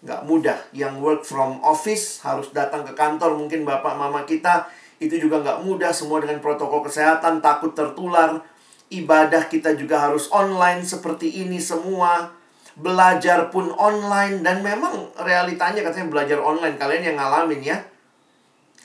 Nggak 0.00 0.24
mudah. 0.24 0.58
Yang 0.72 0.94
work 1.04 1.22
from 1.28 1.60
office 1.60 2.24
harus 2.24 2.48
datang 2.56 2.88
ke 2.88 2.96
kantor 2.96 3.36
mungkin 3.36 3.68
bapak 3.68 3.92
mama 3.92 4.24
kita 4.24 4.64
itu 4.96 5.20
juga 5.20 5.44
nggak 5.44 5.68
mudah. 5.68 5.92
Semua 5.92 6.24
dengan 6.24 6.40
protokol 6.40 6.80
kesehatan 6.88 7.44
takut 7.44 7.76
tertular. 7.76 8.40
Ibadah 8.88 9.52
kita 9.52 9.76
juga 9.76 10.08
harus 10.08 10.32
online 10.32 10.80
seperti 10.80 11.44
ini 11.44 11.60
semua. 11.60 12.32
Belajar 12.72 13.52
pun 13.52 13.68
online. 13.76 14.40
Dan 14.40 14.64
memang 14.64 15.12
realitanya 15.20 15.84
katanya 15.84 16.08
belajar 16.08 16.40
online. 16.40 16.80
Kalian 16.80 17.12
yang 17.12 17.20
ngalamin 17.20 17.60
ya. 17.60 17.78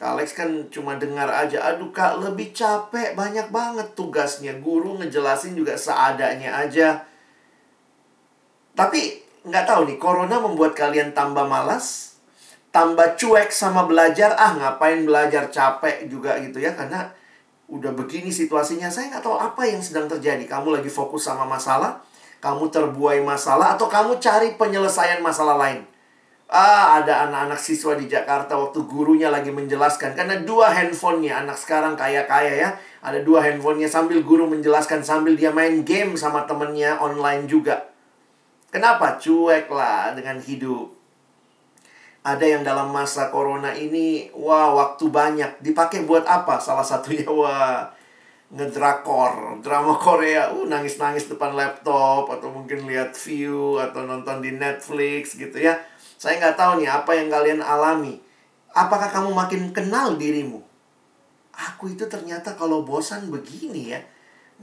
Alex 0.02 0.34
kan 0.34 0.50
cuma 0.74 0.98
dengar 0.98 1.30
aja 1.30 1.62
aduh 1.62 1.94
kak 1.94 2.18
lebih 2.18 2.52
capek 2.58 3.14
banyak 3.14 3.48
banget 3.54 3.94
tugasnya. 3.96 4.58
Guru 4.60 4.98
ngejelasin 4.98 5.54
juga 5.54 5.78
seadanya 5.78 6.58
aja 6.58 7.06
tapi 8.78 9.22
nggak 9.48 9.66
tahu 9.66 9.90
nih 9.90 9.98
corona 9.98 10.38
membuat 10.38 10.78
kalian 10.78 11.12
tambah 11.12 11.44
malas 11.46 12.18
tambah 12.72 13.20
cuek 13.20 13.52
sama 13.52 13.84
belajar 13.90 14.38
ah 14.38 14.56
ngapain 14.56 15.04
belajar 15.04 15.52
capek 15.52 16.08
juga 16.08 16.40
gitu 16.40 16.62
ya 16.62 16.72
karena 16.78 17.12
udah 17.72 17.92
begini 17.96 18.32
situasinya 18.32 18.92
saya 18.92 19.12
nggak 19.12 19.24
tahu 19.24 19.36
apa 19.36 19.64
yang 19.68 19.80
sedang 19.80 20.08
terjadi 20.08 20.44
kamu 20.48 20.80
lagi 20.80 20.92
fokus 20.92 21.28
sama 21.28 21.44
masalah 21.48 22.04
kamu 22.42 22.74
terbuai 22.74 23.22
masalah 23.22 23.78
atau 23.78 23.86
kamu 23.86 24.18
cari 24.18 24.58
penyelesaian 24.58 25.22
masalah 25.22 25.62
lain. 25.62 25.86
Ah, 26.52 27.00
ada 27.00 27.30
anak-anak 27.30 27.62
siswa 27.62 27.96
di 27.96 28.12
Jakarta 28.12 28.60
waktu 28.60 28.84
gurunya 28.84 29.32
lagi 29.32 29.56
menjelaskan 29.56 30.18
karena 30.20 30.36
dua 30.44 30.68
handphonenya 30.68 31.46
anak 31.48 31.56
sekarang 31.56 31.96
kaya-kaya 31.96 32.54
ya. 32.60 32.70
Ada 33.00 33.24
dua 33.24 33.46
handphonenya 33.46 33.88
sambil 33.88 34.20
guru 34.26 34.50
menjelaskan 34.52 35.00
sambil 35.06 35.38
dia 35.38 35.54
main 35.54 35.88
game 35.88 36.18
sama 36.20 36.44
temennya 36.44 37.00
online 37.00 37.48
juga. 37.48 37.91
Kenapa? 38.72 39.20
Cuek 39.20 39.68
lah 39.68 40.16
dengan 40.16 40.40
hidup. 40.40 40.88
Ada 42.24 42.46
yang 42.46 42.64
dalam 42.64 42.96
masa 42.96 43.28
corona 43.28 43.76
ini, 43.76 44.32
wah 44.32 44.72
waktu 44.72 45.12
banyak. 45.12 45.60
Dipakai 45.60 46.08
buat 46.08 46.24
apa? 46.24 46.56
Salah 46.64 46.86
satunya, 46.86 47.28
wah 47.42 47.92
ngedrakor, 48.52 49.64
drama 49.64 49.96
Korea, 49.96 50.52
uh 50.52 50.68
nangis-nangis 50.68 51.32
depan 51.32 51.56
laptop 51.56 52.28
atau 52.28 52.52
mungkin 52.52 52.84
lihat 52.84 53.16
view 53.16 53.80
atau 53.80 54.04
nonton 54.04 54.44
di 54.44 54.52
Netflix 54.56 55.40
gitu 55.40 55.56
ya. 55.56 55.80
Saya 56.20 56.40
nggak 56.40 56.60
tahu 56.60 56.84
nih 56.84 56.90
apa 56.92 57.12
yang 57.16 57.32
kalian 57.32 57.64
alami. 57.64 58.20
Apakah 58.76 59.08
kamu 59.12 59.32
makin 59.32 59.62
kenal 59.72 60.16
dirimu? 60.16 60.64
Aku 61.52 61.92
itu 61.92 62.08
ternyata 62.08 62.56
kalau 62.56 62.84
bosan 62.84 63.28
begini 63.32 63.96
ya, 63.96 64.00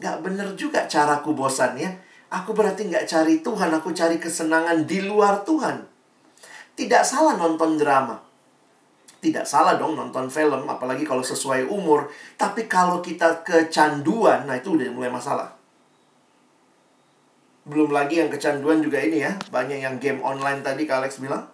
nggak 0.01 0.17
bener 0.25 0.49
juga 0.57 0.85
caraku 0.85 1.33
bosan 1.33 1.77
ya. 1.77 1.93
Aku 2.29 2.53
berarti 2.53 2.85
nggak 2.85 3.09
cari 3.09 3.41
Tuhan, 3.41 3.73
aku 3.73 3.97
cari 3.97 4.21
kesenangan 4.21 4.85
di 4.85 5.01
luar 5.01 5.49
Tuhan. 5.49 5.81
Tidak 6.77 7.03
salah 7.03 7.41
nonton 7.41 7.81
drama. 7.81 8.21
Tidak 9.19 9.43
salah 9.43 9.75
dong 9.75 9.99
nonton 9.99 10.31
film, 10.31 10.63
apalagi 10.71 11.03
kalau 11.03 11.27
sesuai 11.27 11.67
umur. 11.67 12.07
Tapi 12.39 12.71
kalau 12.71 13.03
kita 13.03 13.43
kecanduan, 13.43 14.47
nah 14.47 14.55
itu 14.55 14.79
udah 14.79 14.87
mulai 14.95 15.11
masalah. 15.11 15.59
Belum 17.67 17.91
lagi 17.91 18.23
yang 18.23 18.31
kecanduan 18.31 18.79
juga 18.79 19.03
ini 19.03 19.27
ya. 19.27 19.35
Banyak 19.51 19.79
yang 19.83 19.97
game 19.99 20.23
online 20.23 20.63
tadi 20.63 20.87
Kak 20.87 21.03
Alex 21.03 21.19
bilang. 21.19 21.51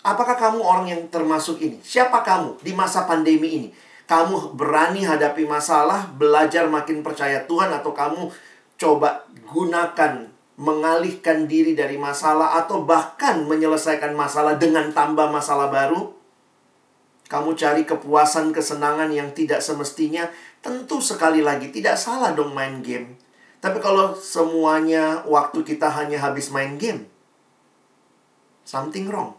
Apakah 0.00 0.38
kamu 0.40 0.64
orang 0.64 0.86
yang 0.88 1.02
termasuk 1.12 1.60
ini? 1.60 1.76
Siapa 1.84 2.24
kamu 2.24 2.64
di 2.64 2.72
masa 2.72 3.04
pandemi 3.04 3.48
ini? 3.60 3.68
Kamu 4.08 4.56
berani 4.56 5.04
hadapi 5.04 5.44
masalah, 5.44 6.08
belajar 6.16 6.64
makin 6.72 7.04
percaya 7.04 7.44
Tuhan, 7.44 7.68
atau 7.68 7.92
kamu 7.92 8.32
coba 8.78 9.26
gunakan 9.50 10.30
mengalihkan 10.58 11.46
diri 11.46 11.74
dari 11.74 11.98
masalah 11.98 12.58
atau 12.62 12.82
bahkan 12.82 13.46
menyelesaikan 13.46 14.14
masalah 14.14 14.58
dengan 14.58 14.90
tambah 14.90 15.30
masalah 15.30 15.70
baru. 15.70 16.14
Kamu 17.28 17.52
cari 17.54 17.84
kepuasan, 17.84 18.56
kesenangan 18.56 19.12
yang 19.12 19.36
tidak 19.36 19.60
semestinya, 19.60 20.32
tentu 20.64 20.98
sekali 21.04 21.44
lagi 21.44 21.68
tidak 21.68 22.00
salah 22.00 22.32
dong 22.32 22.56
main 22.56 22.80
game. 22.80 23.20
Tapi 23.60 23.78
kalau 23.84 24.16
semuanya 24.16 25.26
waktu 25.28 25.60
kita 25.66 25.92
hanya 25.92 26.24
habis 26.24 26.48
main 26.48 26.80
game, 26.80 27.04
something 28.64 29.10
wrong. 29.10 29.36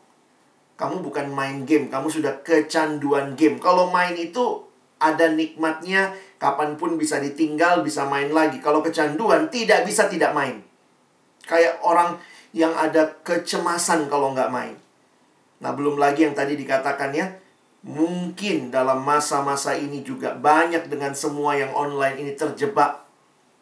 Kamu 0.80 1.04
bukan 1.04 1.28
main 1.34 1.67
game, 1.67 1.91
kamu 1.91 2.08
sudah 2.08 2.39
kecanduan 2.45 3.36
game. 3.36 3.60
Kalau 3.60 3.91
main 3.91 4.15
itu 4.15 4.63
ada 5.02 5.28
nikmatnya, 5.32 6.15
kapan 6.39 6.80
pun 6.80 6.95
bisa 6.95 7.19
ditinggal, 7.19 7.84
bisa 7.84 8.08
main 8.08 8.32
lagi. 8.32 8.63
Kalau 8.63 8.80
kecanduan, 8.80 9.52
tidak 9.52 9.84
bisa 9.84 10.08
tidak 10.08 10.32
main. 10.32 10.63
Kayak 11.43 11.84
orang 11.84 12.15
yang 12.56 12.73
ada 12.73 13.19
kecemasan 13.21 14.08
kalau 14.08 14.32
nggak 14.34 14.49
main. 14.49 14.73
Nah, 15.60 15.75
belum 15.75 15.99
lagi 15.99 16.23
yang 16.23 16.34
tadi 16.34 16.56
dikatakan 16.56 17.12
ya, 17.12 17.28
mungkin 17.84 18.71
dalam 18.71 19.04
masa-masa 19.04 19.75
ini 19.75 20.02
juga 20.02 20.34
banyak 20.34 20.88
dengan 20.88 21.12
semua 21.12 21.60
yang 21.60 21.75
online 21.75 22.15
ini 22.23 22.32
terjebak 22.34 23.04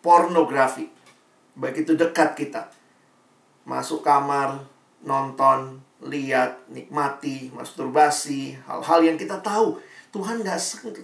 pornografi. 0.06 0.88
Begitu 1.58 1.98
dekat 1.98 2.38
kita. 2.38 2.70
Masuk 3.66 4.06
kamar, 4.06 4.62
nonton, 5.02 5.82
lihat, 6.06 6.70
nikmati, 6.70 7.50
masturbasi, 7.52 8.54
hal-hal 8.70 9.02
yang 9.02 9.18
kita 9.18 9.42
tahu 9.42 9.82
Tuhan 10.14 10.46
nggak 10.46 10.60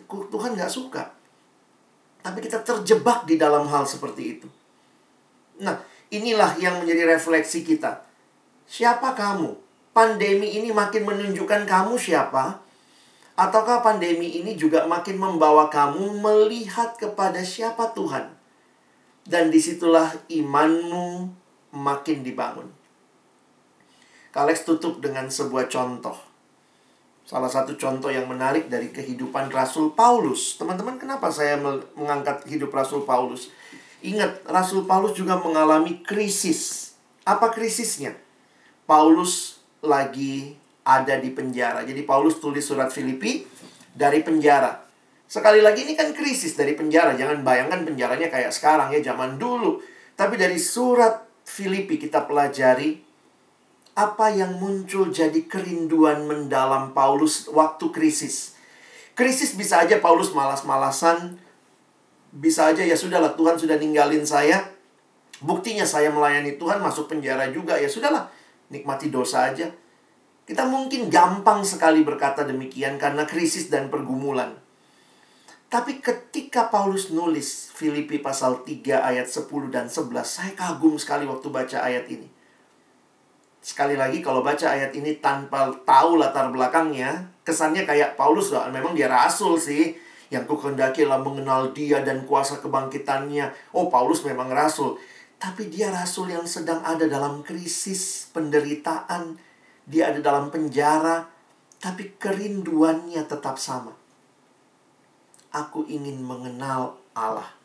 Tuhan 0.08 0.52
nggak 0.56 0.72
suka. 0.72 1.23
Tapi 2.24 2.40
kita 2.40 2.64
terjebak 2.64 3.28
di 3.28 3.36
dalam 3.36 3.68
hal 3.68 3.84
seperti 3.84 4.24
itu. 4.40 4.48
Nah, 5.60 5.76
Inilah 6.14 6.62
yang 6.62 6.78
menjadi 6.78 7.10
refleksi 7.10 7.66
kita. 7.66 8.06
Siapa 8.70 9.18
kamu? 9.18 9.58
Pandemi 9.98 10.62
ini 10.62 10.70
makin 10.70 11.10
menunjukkan 11.10 11.66
kamu 11.66 11.98
siapa? 11.98 12.62
Ataukah 13.34 13.82
pandemi 13.82 14.38
ini 14.38 14.54
juga 14.54 14.86
makin 14.86 15.18
membawa 15.18 15.74
kamu 15.74 16.22
melihat 16.22 16.94
kepada 17.02 17.42
siapa 17.42 17.98
Tuhan? 17.98 18.30
Dan 19.26 19.50
di 19.50 19.58
situlah 19.58 20.14
imanmu 20.30 21.34
makin 21.74 22.22
dibangun. 22.22 22.70
Kalex 24.30 24.70
tutup 24.70 25.02
dengan 25.02 25.34
sebuah 25.34 25.66
contoh. 25.66 26.33
Salah 27.24 27.48
satu 27.48 27.80
contoh 27.80 28.12
yang 28.12 28.28
menarik 28.28 28.68
dari 28.68 28.92
kehidupan 28.92 29.48
Rasul 29.48 29.96
Paulus. 29.96 30.60
Teman-teman, 30.60 31.00
kenapa 31.00 31.32
saya 31.32 31.56
mengangkat 31.96 32.44
hidup 32.52 32.76
Rasul 32.76 33.08
Paulus? 33.08 33.48
Ingat, 34.04 34.44
Rasul 34.44 34.84
Paulus 34.84 35.16
juga 35.16 35.40
mengalami 35.40 36.04
krisis. 36.04 36.92
Apa 37.24 37.56
krisisnya? 37.56 38.20
Paulus 38.84 39.64
lagi 39.80 40.60
ada 40.84 41.16
di 41.16 41.32
penjara. 41.32 41.88
Jadi 41.88 42.04
Paulus 42.04 42.44
tulis 42.44 42.64
surat 42.64 42.92
Filipi 42.92 43.48
dari 43.96 44.20
penjara. 44.20 44.84
Sekali 45.24 45.64
lagi 45.64 45.88
ini 45.88 45.96
kan 45.96 46.12
krisis 46.12 46.60
dari 46.60 46.76
penjara. 46.76 47.16
Jangan 47.16 47.40
bayangkan 47.40 47.88
penjaranya 47.88 48.28
kayak 48.28 48.52
sekarang 48.52 48.92
ya, 48.92 49.00
zaman 49.00 49.40
dulu. 49.40 49.80
Tapi 50.20 50.36
dari 50.36 50.60
surat 50.60 51.24
Filipi 51.48 51.96
kita 51.96 52.28
pelajari 52.28 53.03
apa 53.94 54.34
yang 54.34 54.58
muncul 54.58 55.14
jadi 55.14 55.46
kerinduan 55.46 56.26
mendalam 56.26 56.98
Paulus 56.98 57.46
waktu 57.54 57.94
krisis. 57.94 58.58
Krisis 59.14 59.54
bisa 59.54 59.86
aja 59.86 60.02
Paulus 60.02 60.34
malas-malasan, 60.34 61.38
bisa 62.34 62.74
aja 62.74 62.82
ya 62.82 62.98
sudahlah 62.98 63.38
Tuhan 63.38 63.62
sudah 63.62 63.78
ninggalin 63.78 64.26
saya. 64.26 64.74
Buktinya 65.46 65.86
saya 65.86 66.10
melayani 66.10 66.58
Tuhan 66.58 66.82
masuk 66.82 67.06
penjara 67.06 67.54
juga 67.54 67.78
ya 67.78 67.86
sudahlah 67.86 68.34
nikmati 68.74 69.14
dosa 69.14 69.54
aja. 69.54 69.70
Kita 70.44 70.66
mungkin 70.66 71.14
gampang 71.14 71.62
sekali 71.62 72.02
berkata 72.02 72.42
demikian 72.44 72.98
karena 72.98 73.30
krisis 73.30 73.70
dan 73.70 73.94
pergumulan. 73.94 74.58
Tapi 75.70 76.02
ketika 76.02 76.70
Paulus 76.70 77.14
nulis 77.14 77.70
Filipi 77.74 78.22
pasal 78.22 78.66
3 78.66 79.10
ayat 79.10 79.26
10 79.30 79.74
dan 79.74 79.90
11, 79.90 80.10
saya 80.26 80.52
kagum 80.54 80.98
sekali 81.02 81.26
waktu 81.26 81.50
baca 81.50 81.78
ayat 81.82 82.06
ini. 82.10 82.33
Sekali 83.64 83.96
lagi 83.96 84.20
kalau 84.20 84.44
baca 84.44 84.76
ayat 84.76 84.92
ini 84.92 85.24
tanpa 85.24 85.72
tahu 85.88 86.20
latar 86.20 86.52
belakangnya, 86.52 87.32
kesannya 87.48 87.88
kayak 87.88 88.20
Paulus 88.20 88.52
lah, 88.52 88.68
memang 88.68 88.92
dia 88.92 89.08
rasul 89.08 89.56
sih, 89.56 89.96
yang 90.28 90.44
kehendaki 90.44 91.08
adalah 91.08 91.24
mengenal 91.24 91.72
dia 91.72 92.04
dan 92.04 92.28
kuasa 92.28 92.60
kebangkitannya. 92.60 93.72
Oh, 93.72 93.88
Paulus 93.88 94.26
memang 94.28 94.52
rasul. 94.52 95.00
Tapi 95.40 95.72
dia 95.72 95.94
rasul 95.94 96.34
yang 96.34 96.44
sedang 96.44 96.82
ada 96.82 97.08
dalam 97.08 97.46
krisis, 97.46 98.28
penderitaan. 98.36 99.40
Dia 99.88 100.10
ada 100.10 100.20
dalam 100.20 100.50
penjara. 100.50 101.30
Tapi 101.78 102.20
kerinduannya 102.20 103.22
tetap 103.30 103.62
sama. 103.62 103.94
Aku 105.54 105.86
ingin 105.86 106.20
mengenal 106.20 106.98
Allah. 107.14 107.63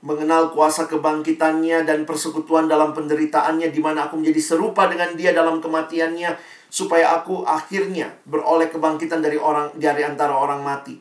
Mengenal 0.00 0.56
kuasa 0.56 0.88
kebangkitannya 0.88 1.84
dan 1.84 2.08
persekutuan 2.08 2.64
dalam 2.64 2.96
penderitaannya 2.96 3.68
di 3.68 3.80
mana 3.84 4.08
aku 4.08 4.16
menjadi 4.16 4.40
serupa 4.56 4.88
dengan 4.88 5.12
dia 5.12 5.36
dalam 5.36 5.60
kematiannya 5.60 6.40
supaya 6.72 7.20
aku 7.20 7.44
akhirnya 7.44 8.14
beroleh 8.24 8.72
kebangkitan 8.72 9.20
dari 9.20 9.36
orang 9.36 9.76
dari 9.76 10.06
antara 10.06 10.32
orang 10.32 10.64
mati. 10.64 10.96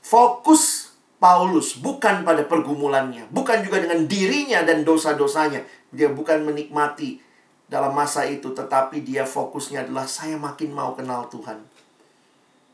Fokus 0.00 0.88
Paulus 1.18 1.74
bukan 1.82 2.22
pada 2.22 2.46
pergumulannya, 2.46 3.26
bukan 3.34 3.66
juga 3.66 3.82
dengan 3.82 4.06
dirinya 4.06 4.62
dan 4.62 4.86
dosa-dosanya. 4.86 5.66
Dia 5.90 6.14
bukan 6.14 6.46
menikmati 6.46 7.18
dalam 7.66 7.90
masa 7.90 8.22
itu, 8.22 8.54
tetapi 8.54 9.02
dia 9.02 9.26
fokusnya 9.26 9.90
adalah 9.90 10.06
saya 10.06 10.38
makin 10.38 10.70
mau 10.70 10.94
kenal 10.94 11.26
Tuhan. 11.26 11.58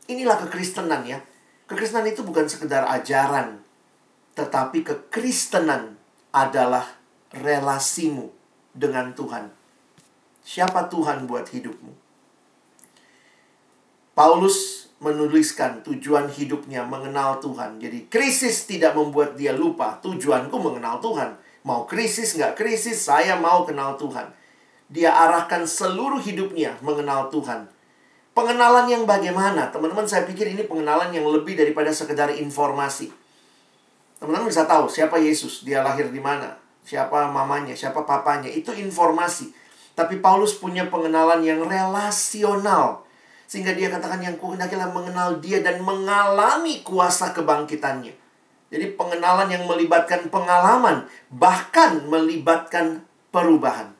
Inilah 0.05 0.37
kekristenan 0.45 1.09
ya. 1.09 1.17
Kekristenan 1.65 2.05
itu 2.05 2.21
bukan 2.21 2.45
sekedar 2.45 2.85
ajaran, 2.85 3.64
tetapi 4.35 4.83
kekristenan 4.83 5.95
adalah 6.35 6.99
relasimu 7.31 8.29
dengan 8.75 9.15
Tuhan. 9.15 9.47
Siapa 10.45 10.91
Tuhan 10.91 11.25
buat 11.25 11.49
hidupmu? 11.49 12.05
Paulus 14.15 14.87
menuliskan 15.03 15.83
tujuan 15.83 16.31
hidupnya 16.31 16.87
mengenal 16.87 17.43
Tuhan. 17.43 17.79
Jadi 17.83 18.07
krisis 18.07 18.63
tidak 18.63 18.95
membuat 18.95 19.35
dia 19.35 19.51
lupa 19.51 19.99
tujuanku 19.99 20.55
mengenal 20.55 21.03
Tuhan. 21.03 21.35
Mau 21.65 21.83
krisis 21.89 22.37
nggak 22.37 22.55
krisis, 22.55 23.03
saya 23.03 23.35
mau 23.35 23.65
kenal 23.65 23.97
Tuhan. 23.99 24.31
Dia 24.87 25.11
arahkan 25.17 25.65
seluruh 25.65 26.21
hidupnya 26.21 26.77
mengenal 26.85 27.33
Tuhan. 27.33 27.67
Pengenalan 28.37 28.85
yang 28.91 29.03
bagaimana? 29.07 29.71
Teman-teman 29.73 30.05
saya 30.05 30.27
pikir 30.27 30.51
ini 30.51 30.67
pengenalan 30.67 31.09
yang 31.09 31.25
lebih 31.25 31.57
daripada 31.57 31.89
sekedar 31.89 32.35
informasi. 32.35 33.24
Teman-teman 34.25 34.49
bisa 34.49 34.65
tahu 34.65 34.89
siapa 34.89 35.21
Yesus, 35.21 35.61
dia 35.61 35.85
lahir 35.85 36.09
di 36.09 36.17
mana, 36.17 36.57
siapa 36.81 37.29
mamanya, 37.29 37.77
siapa 37.77 38.09
papanya. 38.09 38.49
Itu 38.49 38.73
informasi. 38.73 39.53
Tapi 39.93 40.17
Paulus 40.17 40.57
punya 40.57 40.89
pengenalan 40.89 41.45
yang 41.45 41.61
relasional 41.61 43.05
sehingga 43.45 43.77
dia 43.77 43.93
katakan 43.93 44.17
yang 44.25 44.41
kuhendakilah 44.41 44.89
mengenal 44.89 45.37
dia 45.37 45.61
dan 45.61 45.77
mengalami 45.85 46.81
kuasa 46.81 47.37
kebangkitannya. 47.37 48.17
Jadi 48.73 48.85
pengenalan 48.97 49.45
yang 49.45 49.69
melibatkan 49.69 50.33
pengalaman, 50.33 51.05
bahkan 51.29 52.09
melibatkan 52.09 53.05
perubahan, 53.29 53.93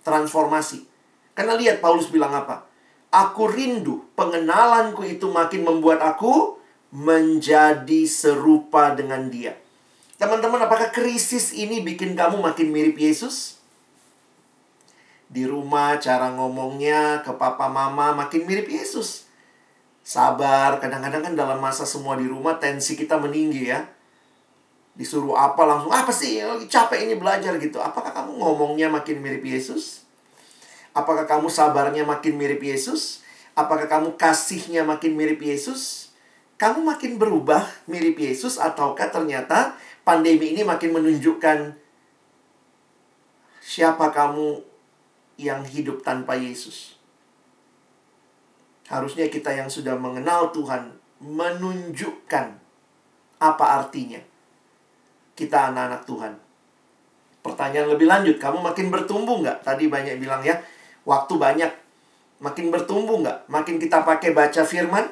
transformasi. 0.00 0.88
Karena 1.36 1.52
lihat 1.52 1.84
Paulus 1.84 2.08
bilang 2.08 2.32
apa? 2.32 2.64
Aku 3.12 3.44
rindu, 3.44 4.08
pengenalanku 4.16 5.04
itu 5.04 5.28
makin 5.28 5.68
membuat 5.68 6.00
aku 6.00 6.56
menjadi 6.96 8.08
serupa 8.08 8.96
dengan 8.96 9.28
dia. 9.28 9.65
Teman-teman, 10.16 10.64
apakah 10.64 10.88
krisis 10.96 11.52
ini 11.52 11.84
bikin 11.84 12.16
kamu 12.16 12.40
makin 12.40 12.72
mirip 12.72 12.96
Yesus? 12.96 13.60
Di 15.28 15.44
rumah 15.44 16.00
cara 16.00 16.32
ngomongnya 16.32 17.20
ke 17.20 17.36
papa 17.36 17.68
mama 17.68 18.16
makin 18.16 18.48
mirip 18.48 18.64
Yesus. 18.64 19.28
Sabar, 20.00 20.80
kadang-kadang 20.80 21.20
kan 21.20 21.34
dalam 21.36 21.60
masa 21.60 21.84
semua 21.84 22.16
di 22.16 22.24
rumah 22.24 22.56
tensi 22.56 22.96
kita 22.96 23.20
meninggi 23.20 23.68
ya. 23.68 23.84
Disuruh 24.96 25.36
apa 25.36 25.68
langsung 25.68 25.92
apa 25.92 26.08
sih? 26.08 26.40
Lagi 26.40 26.64
capek 26.64 27.04
ini 27.04 27.20
belajar 27.20 27.52
gitu. 27.60 27.76
Apakah 27.76 28.16
kamu 28.16 28.40
ngomongnya 28.40 28.88
makin 28.88 29.20
mirip 29.20 29.44
Yesus? 29.44 30.08
Apakah 30.96 31.28
kamu 31.28 31.52
sabarnya 31.52 32.08
makin 32.08 32.40
mirip 32.40 32.64
Yesus? 32.64 33.20
Apakah 33.52 33.84
kamu 33.84 34.16
kasihnya 34.16 34.80
makin 34.80 35.12
mirip 35.12 35.44
Yesus? 35.44 36.08
Kamu 36.56 36.88
makin 36.88 37.20
berubah 37.20 37.68
mirip 37.84 38.16
Yesus 38.16 38.56
ataukah 38.56 39.12
ternyata 39.12 39.76
pandemi 40.06 40.54
ini 40.54 40.62
makin 40.62 40.94
menunjukkan 40.94 41.74
siapa 43.58 44.14
kamu 44.14 44.62
yang 45.42 45.66
hidup 45.66 46.06
tanpa 46.06 46.38
Yesus 46.38 46.94
harusnya 48.86 49.26
kita 49.26 49.50
yang 49.50 49.66
sudah 49.66 49.98
mengenal 49.98 50.54
Tuhan 50.54 50.94
menunjukkan 51.18 52.46
apa 53.42 53.64
artinya 53.82 54.22
kita 55.36 55.70
anak-anak 55.70 56.02
Tuhan. 56.08 56.32
Pertanyaan 57.44 57.92
lebih 57.92 58.08
lanjut, 58.08 58.36
kamu 58.40 58.58
makin 58.64 58.88
bertumbuh 58.88 59.38
nggak? 59.44 59.62
Tadi 59.62 59.86
banyak 59.86 60.18
bilang 60.18 60.42
ya, 60.42 60.58
waktu 61.04 61.36
banyak. 61.36 61.70
Makin 62.40 62.72
bertumbuh 62.72 63.22
nggak? 63.22 63.46
Makin 63.46 63.76
kita 63.76 64.02
pakai 64.02 64.32
baca 64.32 64.64
firman? 64.64 65.06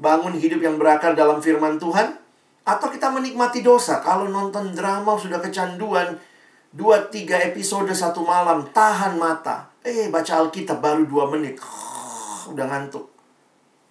Bangun 0.00 0.34
hidup 0.40 0.64
yang 0.64 0.80
berakar 0.80 1.12
dalam 1.12 1.38
firman 1.44 1.76
Tuhan? 1.76 2.19
Atau 2.64 2.92
kita 2.92 3.08
menikmati 3.08 3.64
dosa? 3.64 4.04
Kalau 4.04 4.28
nonton 4.28 4.76
drama 4.76 5.16
sudah 5.16 5.40
kecanduan, 5.40 6.18
dua 6.70 7.08
tiga 7.08 7.40
episode 7.40 7.90
satu 7.90 8.22
malam, 8.22 8.68
tahan 8.70 9.16
mata. 9.16 9.72
Eh, 9.80 10.12
baca 10.12 10.44
Alkitab 10.44 10.78
baru 10.78 11.08
dua 11.08 11.24
menit. 11.32 11.56
udah 12.52 12.66
ngantuk. 12.68 13.08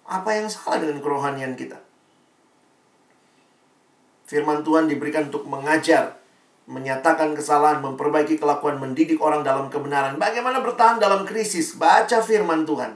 Apa 0.06 0.38
yang 0.38 0.50
salah 0.50 0.82
dengan 0.82 0.98
kerohanian 1.02 1.54
kita? 1.54 1.78
Firman 4.26 4.62
Tuhan 4.62 4.86
diberikan 4.86 5.26
untuk 5.26 5.46
mengajar, 5.50 6.18
menyatakan 6.70 7.34
kesalahan, 7.34 7.82
memperbaiki 7.82 8.38
kelakuan, 8.38 8.78
mendidik 8.78 9.18
orang 9.18 9.42
dalam 9.42 9.66
kebenaran. 9.66 10.18
Bagaimana 10.22 10.62
bertahan 10.62 11.02
dalam 11.02 11.26
krisis? 11.26 11.74
Baca 11.74 12.22
firman 12.22 12.62
Tuhan. 12.62 12.94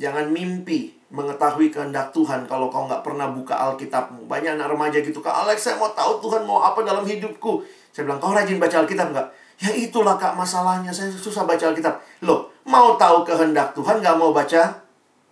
Jangan 0.00 0.32
mimpi 0.32 0.99
mengetahui 1.10 1.74
kehendak 1.74 2.14
Tuhan 2.14 2.46
kalau 2.46 2.70
kau 2.70 2.86
nggak 2.86 3.02
pernah 3.02 3.30
buka 3.30 3.58
Alkitabmu. 3.58 4.30
Banyak 4.30 4.58
anak 4.58 4.70
remaja 4.70 4.98
gitu, 5.02 5.18
Kak 5.18 5.46
Alex 5.46 5.66
saya 5.66 5.76
mau 5.76 5.90
tahu 5.90 6.22
Tuhan 6.24 6.46
mau 6.46 6.62
apa 6.62 6.82
dalam 6.86 7.02
hidupku. 7.02 7.62
Saya 7.90 8.06
bilang, 8.06 8.22
kau 8.22 8.30
rajin 8.30 8.62
baca 8.62 8.86
Alkitab 8.86 9.10
nggak? 9.10 9.28
Ya 9.60 9.70
itulah 9.74 10.16
Kak 10.16 10.38
masalahnya, 10.38 10.94
saya 10.94 11.10
susah 11.10 11.44
baca 11.44 11.70
Alkitab. 11.70 11.98
Loh, 12.24 12.54
mau 12.64 12.94
tahu 12.94 13.26
kehendak 13.26 13.74
Tuhan 13.74 14.00
nggak 14.00 14.16
mau 14.16 14.30
baca 14.30 14.80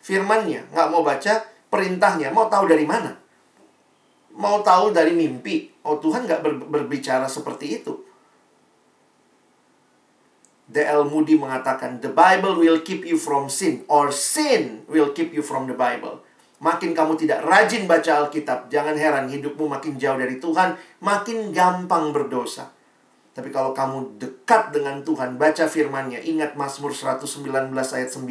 firmannya, 0.02 0.68
nggak 0.74 0.88
mau 0.90 1.00
baca 1.00 1.42
perintahnya, 1.70 2.34
mau 2.34 2.50
tahu 2.50 2.66
dari 2.68 2.84
mana? 2.84 3.14
mau 4.38 4.62
tahu 4.62 4.94
dari 4.94 5.12
mimpi. 5.12 5.68
Oh 5.82 5.98
Tuhan 5.98 6.24
nggak 6.24 6.40
ber, 6.40 6.52
berbicara 6.70 7.26
seperti 7.26 7.82
itu. 7.82 7.92
D.L. 10.68 11.08
Moody 11.08 11.40
mengatakan, 11.40 11.98
The 11.98 12.12
Bible 12.12 12.60
will 12.60 12.84
keep 12.84 13.08
you 13.08 13.16
from 13.16 13.48
sin, 13.48 13.88
or 13.88 14.12
sin 14.12 14.84
will 14.86 15.16
keep 15.16 15.32
you 15.32 15.40
from 15.40 15.64
the 15.64 15.76
Bible. 15.76 16.20
Makin 16.60 16.92
kamu 16.92 17.16
tidak 17.16 17.46
rajin 17.46 17.88
baca 17.88 18.26
Alkitab, 18.26 18.68
jangan 18.68 18.98
heran 18.98 19.30
hidupmu 19.30 19.64
makin 19.64 19.96
jauh 19.96 20.18
dari 20.18 20.36
Tuhan, 20.36 20.76
makin 21.00 21.54
gampang 21.54 22.12
berdosa. 22.12 22.74
Tapi 23.32 23.54
kalau 23.54 23.70
kamu 23.70 24.18
dekat 24.18 24.74
dengan 24.74 25.00
Tuhan, 25.06 25.38
baca 25.38 25.70
firman-Nya, 25.70 26.20
ingat 26.26 26.58
Mazmur 26.58 26.90
119 26.90 27.70
ayat 27.72 28.10
9. 28.10 28.26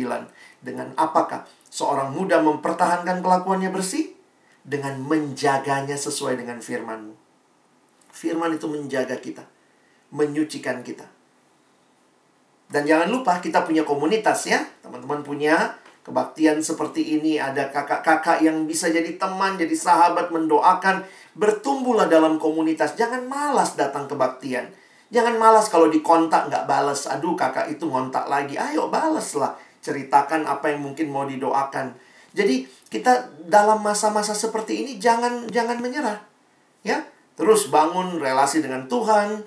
Dengan 0.60 0.92
apakah 1.00 1.48
seorang 1.72 2.12
muda 2.12 2.44
mempertahankan 2.44 3.24
kelakuannya 3.24 3.72
bersih? 3.72 4.18
dengan 4.68 5.00
menjaganya 5.00 5.96
sesuai 5.96 6.44
dengan 6.44 6.60
firman-Mu. 6.60 7.16
Firman 8.12 8.60
itu 8.60 8.68
menjaga 8.68 9.16
kita, 9.16 9.48
menyucikan 10.12 10.84
kita. 10.84 11.08
Dan 12.68 12.84
jangan 12.84 13.08
lupa 13.08 13.40
kita 13.40 13.64
punya 13.64 13.88
komunitas 13.88 14.48
ya. 14.48 14.60
Teman-teman 14.84 15.24
punya 15.24 15.76
kebaktian 16.04 16.60
seperti 16.60 17.20
ini. 17.20 17.40
Ada 17.40 17.72
kakak-kakak 17.72 18.44
yang 18.44 18.68
bisa 18.68 18.92
jadi 18.92 19.16
teman, 19.16 19.56
jadi 19.56 19.72
sahabat, 19.72 20.32
mendoakan. 20.32 21.08
Bertumbuhlah 21.38 22.12
dalam 22.12 22.36
komunitas. 22.36 23.00
Jangan 23.00 23.24
malas 23.28 23.80
datang 23.80 24.08
kebaktian. 24.12 24.68
Jangan 25.08 25.40
malas 25.40 25.72
kalau 25.72 25.88
dikontak 25.88 26.52
nggak 26.52 26.68
balas. 26.68 27.08
Aduh 27.08 27.40
kakak 27.40 27.72
itu 27.72 27.88
ngontak 27.88 28.28
lagi. 28.28 28.60
Ayo 28.60 28.92
balaslah. 28.92 29.56
Ceritakan 29.80 30.44
apa 30.44 30.76
yang 30.76 30.84
mungkin 30.84 31.08
mau 31.08 31.24
didoakan. 31.24 31.96
Jadi 32.36 32.68
kita 32.92 33.32
dalam 33.48 33.80
masa-masa 33.84 34.36
seperti 34.36 34.84
ini 34.84 34.92
jangan 35.00 35.48
jangan 35.48 35.80
menyerah. 35.80 36.20
Ya, 36.84 37.04
terus 37.36 37.68
bangun 37.68 38.20
relasi 38.20 38.64
dengan 38.64 38.88
Tuhan, 38.88 39.44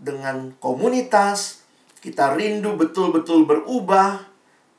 dengan 0.00 0.52
komunitas, 0.60 1.67
kita 1.98 2.38
rindu 2.38 2.78
betul-betul 2.78 3.44
berubah, 3.44 4.22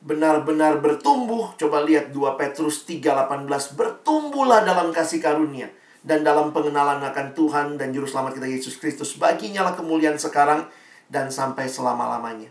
benar-benar 0.00 0.80
bertumbuh. 0.80 1.52
Coba 1.60 1.84
lihat 1.84 2.12
2 2.12 2.40
Petrus 2.40 2.88
3:18, 2.88 3.76
bertumbuhlah 3.76 4.64
dalam 4.64 4.90
kasih 4.90 5.20
karunia 5.20 5.68
dan 6.00 6.24
dalam 6.24 6.56
pengenalan 6.56 7.04
akan 7.04 7.36
Tuhan 7.36 7.66
dan 7.76 7.92
juru 7.92 8.08
selamat 8.08 8.40
kita 8.40 8.48
Yesus 8.48 8.80
Kristus. 8.80 9.16
Baginya 9.20 9.68
lah 9.68 9.74
kemuliaan 9.76 10.16
sekarang 10.16 10.64
dan 11.12 11.28
sampai 11.28 11.68
selama-lamanya. 11.68 12.48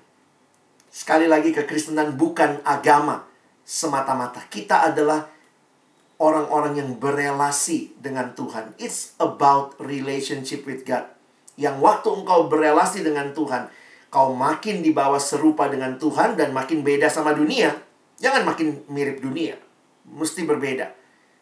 Sekali 0.90 1.30
lagi 1.30 1.54
kekristenan 1.54 2.18
bukan 2.18 2.62
agama, 2.66 3.26
semata-mata. 3.66 4.42
Kita 4.50 4.90
adalah 4.90 5.30
orang-orang 6.22 6.82
yang 6.82 6.90
berelasi 6.98 7.98
dengan 7.98 8.34
Tuhan. 8.34 8.78
It's 8.78 9.18
about 9.22 9.78
relationship 9.82 10.66
with 10.66 10.86
God. 10.86 11.06
Yang 11.58 11.78
waktu 11.82 12.10
engkau 12.10 12.50
berelasi 12.50 13.06
dengan 13.06 13.32
Tuhan, 13.34 13.70
kau 14.10 14.34
makin 14.34 14.82
dibawa 14.82 15.22
serupa 15.22 15.70
dengan 15.70 15.98
Tuhan 16.02 16.34
dan 16.34 16.50
makin 16.54 16.82
beda 16.82 17.10
sama 17.10 17.38
dunia. 17.38 17.74
Jangan 18.20 18.44
makin 18.44 18.84
mirip 18.90 19.22
dunia. 19.22 19.56
Mesti 20.10 20.44
berbeda. 20.44 20.92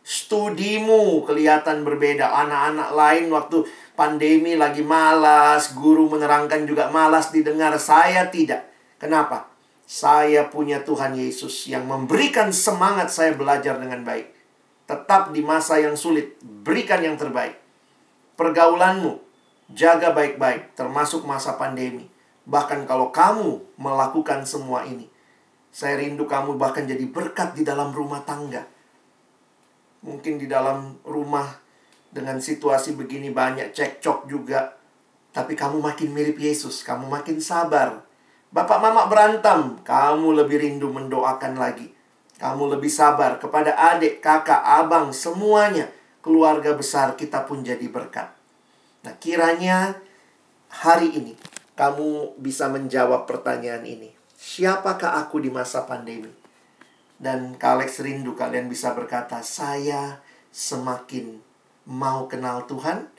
Studimu 0.07 1.24
kelihatan 1.28 1.84
berbeda. 1.84 2.32
Anak-anak 2.32 2.89
lain 2.95 3.26
waktu 3.32 3.68
pandemi 3.95 4.55
lagi 4.55 4.84
malas, 4.84 5.76
guru 5.76 6.07
menerangkan 6.07 6.63
juga 6.63 6.88
malas 6.88 7.32
didengar. 7.32 7.76
Saya 7.76 8.28
tidak. 8.32 8.68
Kenapa? 8.99 9.51
Saya 9.88 10.51
punya 10.51 10.84
Tuhan 10.84 11.15
Yesus 11.15 11.72
yang 11.72 11.88
memberikan 11.88 12.51
semangat 12.51 13.07
saya 13.07 13.36
belajar 13.36 13.80
dengan 13.80 14.03
baik. 14.03 14.32
Tetap 14.88 15.36
di 15.36 15.43
masa 15.43 15.80
yang 15.80 15.95
sulit, 15.95 16.39
berikan 16.43 16.99
yang 17.03 17.20
terbaik. 17.20 17.59
Pergaulanmu, 18.39 19.20
jaga 19.72 20.11
baik-baik, 20.15 20.76
termasuk 20.76 21.28
masa 21.28 21.55
pandemi. 21.59 22.07
Bahkan 22.48 22.88
kalau 22.88 23.12
kamu 23.12 23.76
melakukan 23.76 24.48
semua 24.48 24.88
ini, 24.88 25.12
saya 25.68 26.00
rindu 26.00 26.24
kamu 26.24 26.56
bahkan 26.56 26.88
jadi 26.88 27.04
berkat 27.04 27.60
di 27.60 27.68
dalam 27.68 27.91
rumah 27.91 28.24
tangga. 28.24 28.64
Mungkin 30.08 30.39
di 30.39 30.48
dalam 30.48 30.95
rumah 31.04 31.60
dengan 32.08 32.39
situasi 32.39 32.95
begini 32.95 33.36
banyak 33.36 33.76
cekcok 33.76 34.32
juga. 34.32 34.80
Tapi 35.36 35.54
kamu 35.54 35.84
makin 35.84 36.16
mirip 36.16 36.39
Yesus, 36.39 36.82
kamu 36.88 37.12
makin 37.12 37.38
sabar, 37.43 38.08
Bapak 38.48 38.80
mama 38.80 39.12
berantem, 39.12 39.76
kamu 39.84 40.39
lebih 40.39 40.64
rindu 40.64 40.88
mendoakan 40.88 41.60
lagi. 41.60 41.91
Kamu 42.39 42.72
lebih 42.72 42.88
sabar 42.88 43.36
kepada 43.43 43.76
adik, 43.76 44.24
kakak, 44.24 44.64
abang, 44.64 45.12
semuanya. 45.12 45.91
Keluarga 46.24 46.72
besar 46.72 47.20
kita 47.20 47.43
pun 47.43 47.60
jadi 47.60 47.84
berkat. 47.91 48.32
Nah, 49.04 49.14
kiranya 49.20 50.00
hari 50.72 51.12
ini 51.12 51.36
kamu 51.78 52.41
bisa 52.41 52.67
menjawab 52.73 53.30
pertanyaan 53.30 53.86
ini. 53.86 54.09
Siapakah 54.34 55.21
aku 55.21 55.38
di 55.38 55.53
masa 55.53 55.86
pandemi? 55.86 56.34
Dan 57.17 57.57
Kalex 57.57 58.01
rindu 58.01 58.34
kalian 58.34 58.65
bisa 58.65 58.97
berkata, 58.97 59.45
saya 59.45 60.21
semakin 60.49 61.38
mau 61.86 62.25
kenal 62.25 62.65
Tuhan, 62.65 63.09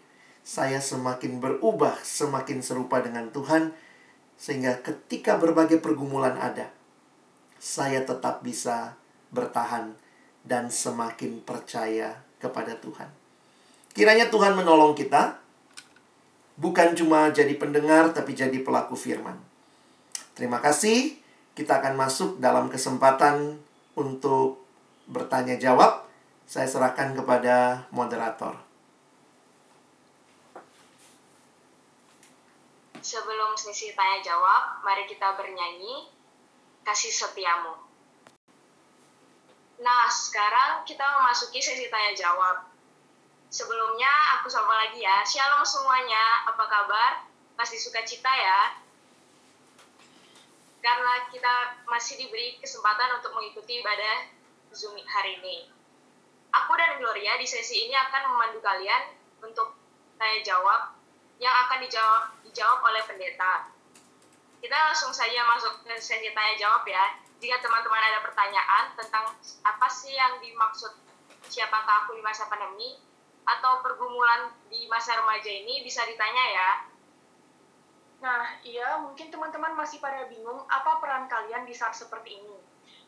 saya 0.43 0.83
semakin 0.83 1.39
berubah, 1.39 1.99
semakin 2.03 2.59
serupa 2.63 2.99
dengan 2.99 3.31
Tuhan, 3.31 3.75
sehingga 4.39 4.79
ketika 4.83 5.39
berbagai 5.39 5.83
pergumulan 5.83 6.39
ada, 6.39 6.71
saya 7.59 8.07
tetap 8.07 8.43
bisa 8.47 8.95
bertahan 9.35 9.99
dan 10.47 10.71
semakin 10.71 11.43
percaya 11.43 12.23
kepada 12.39 12.79
Tuhan. 12.79 13.11
Kiranya 13.95 14.31
Tuhan 14.31 14.55
menolong 14.55 14.95
kita, 14.95 15.43
bukan 16.59 16.93
cuma 16.99 17.31
jadi 17.31 17.55
pendengar, 17.55 18.11
tapi 18.11 18.35
jadi 18.35 18.61
pelaku 18.61 18.99
firman. 18.99 19.39
Terima 20.35 20.59
kasih. 20.59 21.17
Kita 21.55 21.83
akan 21.83 21.95
masuk 21.99 22.39
dalam 22.39 22.71
kesempatan 22.71 23.59
untuk 23.99 24.63
bertanya 25.11 25.59
jawab. 25.59 26.07
Saya 26.47 26.71
serahkan 26.71 27.15
kepada 27.19 27.87
moderator. 27.91 28.55
Sebelum 32.99 33.55
sesi 33.59 33.95
tanya 33.97 34.23
jawab, 34.23 34.85
mari 34.85 35.07
kita 35.09 35.35
bernyanyi 35.35 36.11
Kasih 36.87 37.13
Setiamu. 37.13 37.75
Nah, 39.79 40.07
sekarang 40.11 40.83
kita 40.83 41.05
memasuki 41.19 41.63
sesi 41.63 41.87
tanya 41.93 42.15
jawab. 42.17 42.78
Sebelumnya 43.49 44.13
aku 44.37 44.53
sapa 44.53 44.69
lagi 44.69 45.01
ya. 45.01 45.25
Shalom 45.25 45.65
semuanya, 45.65 46.45
apa 46.45 46.69
kabar? 46.69 47.25
Masih 47.57 47.81
suka 47.81 48.05
cita 48.05 48.29
ya? 48.29 48.77
Karena 50.85 51.25
kita 51.33 51.81
masih 51.89 52.21
diberi 52.21 52.61
kesempatan 52.61 53.17
untuk 53.17 53.33
mengikuti 53.33 53.81
ibadah 53.81 54.29
Zoom 54.77 55.01
hari 55.09 55.41
ini. 55.41 55.65
Aku 56.53 56.77
dan 56.77 57.01
Gloria 57.01 57.41
di 57.41 57.49
sesi 57.49 57.89
ini 57.89 57.97
akan 57.97 58.37
memandu 58.37 58.61
kalian 58.61 59.17
untuk 59.41 59.81
tanya 60.21 60.45
jawab 60.45 60.93
yang 61.41 61.53
akan 61.67 61.81
dijawab, 61.89 62.37
dijawab 62.45 62.85
oleh 62.85 63.01
pendeta. 63.09 63.73
Kita 64.61 64.77
langsung 64.77 65.17
saja 65.17 65.41
masuk 65.49 65.89
ke 65.89 65.97
sesi 65.97 66.37
tanya 66.37 66.55
jawab 66.61 66.85
ya. 66.85 67.17
Jika 67.41 67.65
teman-teman 67.65 68.13
ada 68.13 68.21
pertanyaan 68.21 68.93
tentang 68.93 69.25
apa 69.65 69.89
sih 69.89 70.13
yang 70.13 70.37
dimaksud 70.37 70.93
siapakah 71.49 72.05
aku 72.05 72.13
di 72.13 72.21
masa 72.21 72.45
pandemi 72.53 73.08
atau 73.49 73.81
pergumulan 73.81 74.53
di 74.69 74.85
masa 74.93 75.17
remaja 75.17 75.49
ini 75.49 75.81
bisa 75.81 76.05
ditanya 76.05 76.45
ya. 76.53 76.71
Nah, 78.19 78.45
iya, 78.67 78.99
mungkin 79.01 79.31
teman-teman 79.31 79.79
masih 79.79 80.03
pada 80.03 80.27
bingung 80.29 80.67
apa 80.69 80.99
peran 81.01 81.31
kalian 81.31 81.65
di 81.65 81.73
saat 81.73 81.95
seperti 81.97 82.37
ini. 82.37 82.59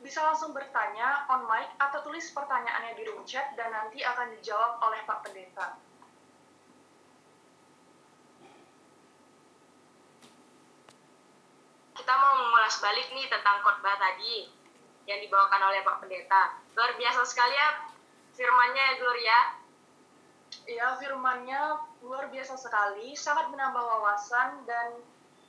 Bisa 0.01 0.24
langsung 0.24 0.57
bertanya 0.57 1.28
on 1.28 1.45
mic 1.45 1.68
atau 1.76 2.01
tulis 2.01 2.24
pertanyaannya 2.32 2.97
di 2.97 3.05
room 3.05 3.20
chat 3.28 3.53
dan 3.59 3.68
nanti 3.74 4.01
akan 4.01 4.32
dijawab 4.38 4.80
oleh 4.80 5.01
Pak 5.05 5.28
Pendeta. 5.28 5.76
kita 12.11 12.26
mau 12.26 12.43
mengulas 12.43 12.74
balik 12.82 13.07
nih 13.14 13.30
tentang 13.30 13.62
khotbah 13.62 13.95
tadi 13.95 14.51
yang 15.07 15.22
dibawakan 15.22 15.62
oleh 15.62 15.86
Pak 15.86 16.03
Pendeta. 16.03 16.59
Luar 16.74 16.99
biasa 16.99 17.22
sekali 17.22 17.55
ya 17.55 17.86
firmannya 18.34 18.82
ya 18.82 18.95
Gloria. 18.99 19.38
Iya, 20.66 20.98
firmannya 20.98 21.78
luar 22.03 22.30
biasa 22.30 22.59
sekali, 22.59 23.14
sangat 23.14 23.51
menambah 23.55 23.82
wawasan 23.82 24.66
dan 24.66 24.98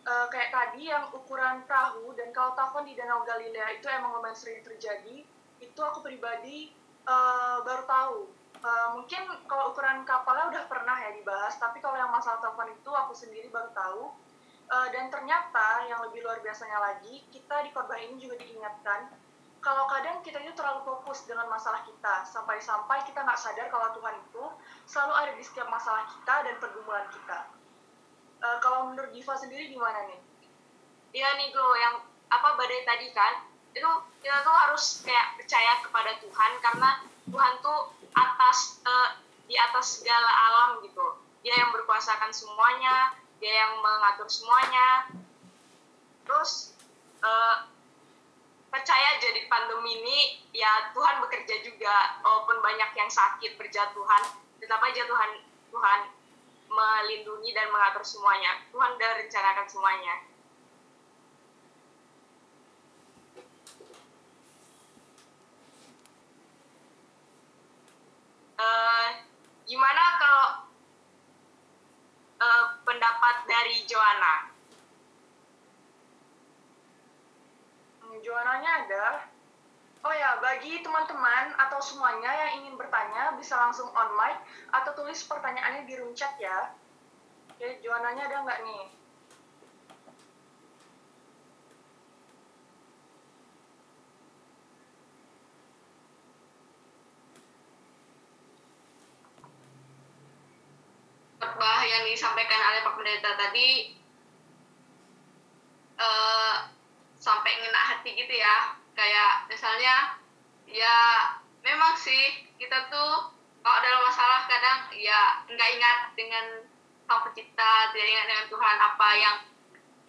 uh, 0.06 0.28
kayak 0.30 0.54
tadi 0.54 0.90
yang 0.90 1.10
ukuran 1.14 1.66
perahu 1.66 2.14
dan 2.14 2.30
kalau 2.34 2.54
tahu 2.54 2.82
kan 2.82 2.84
di 2.86 2.94
Danau 2.94 3.26
Galilea 3.26 3.82
itu 3.82 3.86
emang 3.90 4.18
lumayan 4.18 4.38
sering 4.38 4.62
terjadi, 4.62 5.26
itu 5.62 5.80
aku 5.82 6.06
pribadi 6.06 6.74
uh, 7.10 7.66
baru 7.66 7.84
tahu. 7.86 8.18
Uh, 8.62 8.94
mungkin 8.94 9.26
kalau 9.50 9.74
ukuran 9.74 10.06
kapalnya 10.06 10.54
udah 10.54 10.64
pernah 10.70 10.94
ya 11.02 11.18
dibahas, 11.18 11.58
tapi 11.58 11.82
kalau 11.82 11.98
yang 11.98 12.14
masalah 12.14 12.38
telepon 12.38 12.70
itu 12.70 12.92
aku 12.94 13.14
sendiri 13.14 13.50
baru 13.50 13.70
tahu 13.74 14.14
Uh, 14.72 14.88
dan 14.88 15.12
ternyata 15.12 15.84
yang 15.84 16.00
lebih 16.00 16.24
luar 16.24 16.40
biasanya 16.40 16.80
lagi, 16.80 17.28
kita 17.28 17.60
di 17.68 17.76
khotbah 17.76 18.00
ini 18.00 18.16
juga 18.16 18.40
diingatkan 18.40 19.12
kalau 19.60 19.84
kadang 19.92 20.24
kita 20.24 20.40
itu 20.42 20.56
terlalu 20.56 20.82
fokus 20.88 21.28
dengan 21.28 21.46
masalah 21.52 21.84
kita, 21.84 22.24
sampai-sampai 22.24 23.04
kita 23.04 23.20
nggak 23.22 23.36
sadar 23.36 23.68
kalau 23.68 23.92
Tuhan 23.94 24.16
itu 24.18 24.44
selalu 24.92 25.14
ada 25.16 25.32
di 25.40 25.44
setiap 25.48 25.72
masalah 25.72 26.04
kita 26.12 26.36
dan 26.44 26.56
pergumulan 26.60 27.08
kita. 27.16 27.48
Uh, 28.44 28.60
kalau 28.60 28.92
menurut 28.92 29.16
Diva 29.16 29.40
sendiri 29.40 29.72
gimana 29.72 30.12
nih? 30.12 30.20
Iya 31.16 31.40
nih 31.40 31.48
Glo, 31.56 31.72
yang 31.80 32.04
apa 32.28 32.60
badai 32.60 32.84
tadi 32.84 33.08
kan, 33.16 33.48
itu 33.72 33.88
kita 34.20 34.44
tuh 34.44 34.52
harus 34.52 35.00
kayak 35.08 35.40
percaya 35.40 35.80
kepada 35.80 36.12
Tuhan 36.20 36.52
karena 36.60 36.90
Tuhan 37.32 37.54
tuh 37.64 37.96
atas 38.12 38.84
uh, 38.84 39.16
di 39.48 39.56
atas 39.56 40.04
segala 40.04 40.28
alam 40.28 40.84
gitu. 40.84 41.24
Dia 41.48 41.56
yang 41.56 41.72
berkuasakan 41.72 42.36
semuanya, 42.36 43.16
dia 43.40 43.66
yang 43.66 43.80
mengatur 43.80 44.30
semuanya 44.30 45.10
terus 46.22 46.78
uh, 47.26 47.66
percaya 48.70 49.20
jadi 49.20 49.50
pandemi 49.50 50.00
ini 50.00 50.20
ya 50.56 50.94
Tuhan 50.94 51.20
bekerja 51.26 51.66
juga 51.66 52.22
walaupun 52.24 52.62
banyak 52.62 52.94
yang 52.96 53.10
sakit 53.10 53.58
berjatuhan 53.58 54.24
tetap 54.62 54.80
aja 54.86 55.02
Tuhan 55.10 55.32
Tuhan 55.74 56.02
melindungi 56.72 57.52
dan 57.52 57.74
mengatur 57.74 58.06
semuanya 58.06 58.62
Tuhan 58.70 58.96
udah 58.96 59.12
rencanakan 59.26 59.68
semuanya 59.68 60.16
uh, 68.62 69.08
gimana 69.66 70.04
kalau 70.22 70.48
uh, 72.42 72.66
pendapat 72.86 73.36
dari 73.50 73.86
Joanna. 73.90 74.54
Hmm, 78.02 78.18
Joananya 78.22 78.72
ada. 78.86 79.31
Oh 80.02 80.10
ya, 80.10 80.42
bagi 80.42 80.82
teman-teman 80.82 81.54
atau 81.62 81.78
semuanya 81.78 82.34
yang 82.34 82.66
ingin 82.66 82.74
bertanya 82.74 83.38
bisa 83.38 83.54
langsung 83.54 83.86
on 83.94 84.10
mic 84.18 84.34
atau 84.74 84.98
tulis 84.98 85.22
pertanyaannya 85.30 85.86
di 85.86 85.94
room 85.94 86.18
chat 86.18 86.34
ya. 86.42 86.74
Oke, 87.54 87.78
Joananya 87.86 88.26
ada 88.26 88.42
nggak 88.42 88.62
nih? 88.66 88.84
khotbah 101.42 101.86
yang 101.86 102.10
disampaikan 102.10 102.58
oleh 102.58 102.82
Pak 102.82 102.94
Pendeta 102.98 103.38
tadi 103.38 103.70
uh, 106.02 106.70
sampai 107.22 107.52
ngena 107.62 107.82
hati 107.86 108.18
gitu 108.18 108.34
ya 108.34 108.81
kayak 109.02 109.50
misalnya 109.50 110.14
ya 110.70 110.98
memang 111.66 111.98
sih 111.98 112.46
kita 112.62 112.86
tuh 112.94 113.34
kalau 113.66 113.80
dalam 113.82 114.06
masalah 114.06 114.46
kadang 114.46 114.94
ya 114.94 115.42
nggak 115.50 115.70
ingat 115.74 115.98
dengan 116.14 116.46
sang 117.10 117.26
pencipta 117.26 117.90
tidak 117.90 118.08
ingat 118.14 118.26
dengan 118.30 118.46
Tuhan 118.54 118.78
apa 118.78 119.10
yang 119.18 119.38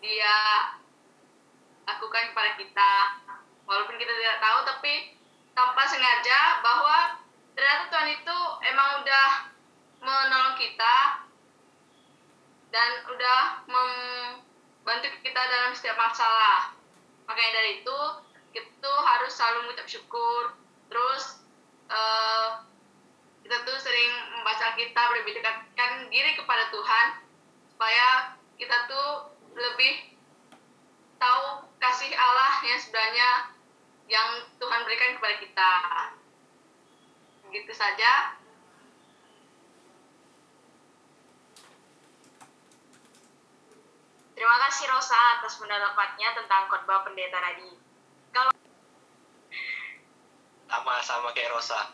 dia 0.05 0.37
lakukan 1.89 2.37
kepada 2.37 2.53
kita 2.61 2.93
walaupun 3.65 3.97
kita 3.97 4.13
tidak 4.13 4.45
tahu 4.45 4.59
tapi 4.69 5.17
tanpa 5.57 5.89
sengaja 5.89 6.61
bahwa 6.61 7.17
ternyata 7.57 7.89
Tuhan 7.89 8.09
itu 8.13 8.39
emang 8.69 9.01
udah 9.01 9.31
menolong 10.05 10.57
kita 10.61 10.97
dan 12.69 12.91
udah 13.09 13.41
membantu 13.69 15.09
kita 15.21 15.41
dalam 15.49 15.73
setiap 15.77 15.97
masalah. 16.01 16.73
Makanya 17.29 17.53
dari 17.53 17.85
itu 17.85 17.99
kita 18.53 18.93
harus 18.93 19.33
selalu 19.33 19.67
mengucap 19.67 19.89
syukur. 19.89 20.55
Terus 20.93 21.43
uh, 21.89 22.63
kita 23.43 23.57
tuh 23.67 23.77
sering 23.81 24.13
membaca 24.39 24.77
kitab 24.79 25.09
lebih 25.19 25.41
dekatkan 25.41 26.07
diri 26.13 26.39
kepada 26.39 26.71
Tuhan 26.71 27.07
supaya 27.75 28.39
kita 28.61 28.77
tuh 28.87 29.11
lebih 29.59 30.15
tahu 31.19 31.67
kasih 31.83 32.15
Allah 32.15 32.55
yang 32.63 32.79
sebenarnya 32.79 33.29
yang 34.07 34.29
Tuhan 34.63 34.81
berikan 34.87 35.19
kepada 35.19 35.35
kita. 35.43 35.73
Begitu 37.51 37.73
saja. 37.75 38.39
Terima 44.33 44.57
kasih 44.67 44.91
Rosa 44.91 45.39
atas 45.39 45.55
pendapatnya 45.61 46.35
tentang 46.35 46.67
khotbah 46.67 47.07
pendeta 47.07 47.39
tadi. 47.39 47.82
Kalau 50.73 50.89
sama-sama 50.89 51.37
kayak 51.37 51.53
Rosa. 51.53 51.93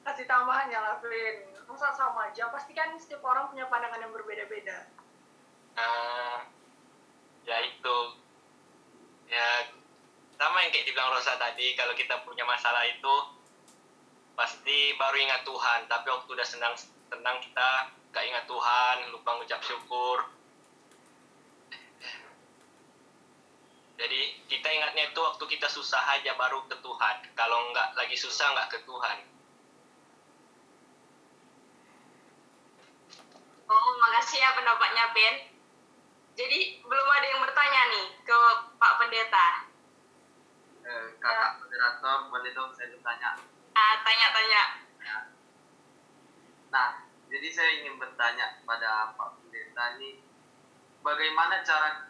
Kasih 0.00 0.24
tambahan 0.24 0.72
ya, 0.72 0.80
Lavin. 0.80 1.52
Masa 1.68 1.92
sama 1.92 2.32
aja? 2.32 2.48
Pasti 2.48 2.72
kan 2.72 2.96
setiap 2.96 3.20
orang 3.20 3.52
punya 3.52 3.68
pandangan 3.68 4.00
yang 4.00 4.16
berbeda-beda. 4.16 4.88
Uh, 5.76 6.40
ya 7.44 7.60
itu. 7.68 7.98
Ya, 9.28 9.76
sama 10.40 10.64
yang 10.64 10.72
kayak 10.72 10.88
dibilang 10.88 11.12
Rosa 11.12 11.36
tadi, 11.36 11.76
kalau 11.76 11.92
kita 11.92 12.16
punya 12.24 12.48
masalah 12.48 12.88
itu, 12.88 13.16
pasti 14.32 14.96
baru 14.96 15.20
ingat 15.20 15.44
Tuhan. 15.44 15.84
Tapi 15.84 16.06
waktu 16.08 16.32
udah 16.32 16.48
senang, 16.48 16.80
tenang 17.12 17.44
kita 17.44 17.92
gak 18.08 18.24
ingat 18.24 18.48
Tuhan, 18.48 19.12
lupa 19.12 19.36
ngucap 19.36 19.60
syukur. 19.60 20.32
Jadi 24.00 24.20
kita 24.48 24.64
ingatnya 24.72 25.12
itu 25.12 25.20
waktu 25.20 25.44
kita 25.44 25.68
susah 25.68 26.00
aja 26.16 26.32
baru 26.40 26.64
ke 26.64 26.76
Tuhan. 26.80 27.16
Kalau 27.36 27.68
nggak 27.68 28.00
lagi 28.00 28.16
susah 28.16 28.48
nggak 28.56 28.72
ke 28.72 28.78
Tuhan. 28.88 29.18
Oh, 33.68 33.90
makasih 34.00 34.40
ya 34.40 34.56
pendapatnya 34.56 35.04
Ben. 35.12 35.36
Jadi 36.32 36.80
belum 36.80 37.08
ada 37.12 37.26
yang 37.28 37.40
bertanya 37.44 37.82
nih 37.92 38.06
ke 38.24 38.38
Pak 38.80 38.92
Pendeta. 38.96 39.48
Eh, 40.80 41.06
kakak 41.20 41.60
moderator 41.60 42.32
boleh 42.32 42.50
dong 42.56 42.72
saya 42.72 42.88
bertanya. 42.96 43.36
Ah, 43.76 44.00
tanya-tanya. 44.00 44.62
Ya. 45.04 45.16
Nah, 46.72 47.04
jadi 47.28 47.48
saya 47.52 47.70
ingin 47.84 48.00
bertanya 48.00 48.64
kepada 48.64 49.12
Pak 49.12 49.28
Pendeta 49.44 50.00
nih, 50.00 50.24
bagaimana 51.04 51.60
cara 51.60 52.09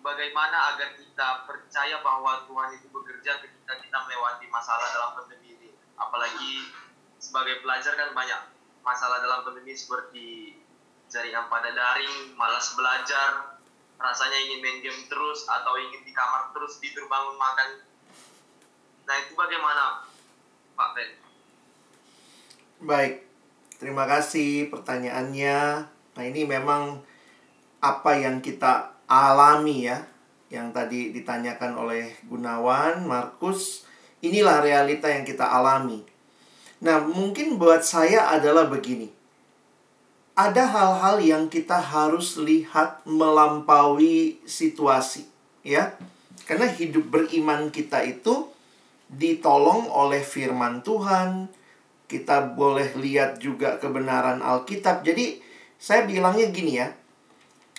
bagaimana 0.00 0.74
agar 0.74 0.96
kita 0.96 1.28
percaya 1.44 2.00
bahwa 2.00 2.44
Tuhan 2.48 2.76
itu 2.76 2.88
bekerja 2.92 3.40
ketika 3.40 3.74
kita 3.80 3.96
melewati 4.08 4.46
masalah 4.48 4.88
dalam 4.92 5.10
pandemi 5.20 5.56
ini? 5.56 5.70
Apalagi 5.96 6.68
sebagai 7.20 7.60
pelajar 7.60 7.96
kan 7.96 8.10
banyak 8.16 8.40
masalah 8.80 9.20
dalam 9.20 9.44
pandemi 9.44 9.76
seperti 9.76 10.56
jaringan 11.12 11.48
pada 11.52 11.70
daring, 11.72 12.34
malas 12.34 12.72
belajar, 12.72 13.60
rasanya 14.00 14.38
ingin 14.48 14.64
main 14.64 14.78
game 14.80 15.00
terus 15.06 15.44
atau 15.44 15.76
ingin 15.76 16.00
di 16.02 16.12
kamar 16.16 16.50
terus 16.56 16.80
tidur 16.80 17.04
bangun 17.06 17.36
makan. 17.36 17.70
Nah 19.04 19.16
itu 19.20 19.32
bagaimana 19.36 20.08
Pak 20.78 20.88
Ben? 20.96 21.10
Baik, 22.80 23.28
terima 23.76 24.08
kasih 24.08 24.72
pertanyaannya. 24.72 25.58
Nah, 26.16 26.24
ini 26.24 26.48
memang 26.48 27.04
apa 27.84 28.12
yang 28.16 28.40
kita 28.40 28.96
alami 29.10 29.90
ya, 29.90 30.06
yang 30.54 30.70
tadi 30.70 31.10
ditanyakan 31.10 31.74
oleh 31.74 32.14
Gunawan, 32.30 33.02
Markus. 33.02 33.82
Inilah 34.22 34.62
realita 34.62 35.10
yang 35.10 35.26
kita 35.26 35.42
alami. 35.42 36.06
Nah, 36.80 37.02
mungkin 37.02 37.58
buat 37.58 37.82
saya 37.82 38.30
adalah 38.30 38.70
begini. 38.70 39.10
Ada 40.38 40.64
hal-hal 40.70 41.16
yang 41.20 41.44
kita 41.50 41.76
harus 41.76 42.38
lihat 42.38 43.04
melampaui 43.04 44.40
situasi, 44.46 45.26
ya. 45.66 45.92
Karena 46.46 46.70
hidup 46.70 47.10
beriman 47.10 47.68
kita 47.68 48.00
itu 48.06 48.48
ditolong 49.10 49.90
oleh 49.90 50.22
firman 50.22 50.80
Tuhan, 50.86 51.50
kita 52.06 52.56
boleh 52.56 52.94
lihat 52.96 53.42
juga 53.42 53.76
kebenaran 53.76 54.40
Alkitab. 54.40 55.02
Jadi, 55.04 55.42
saya 55.76 56.06
bilangnya 56.08 56.48
gini 56.48 56.72
ya. 56.78 56.99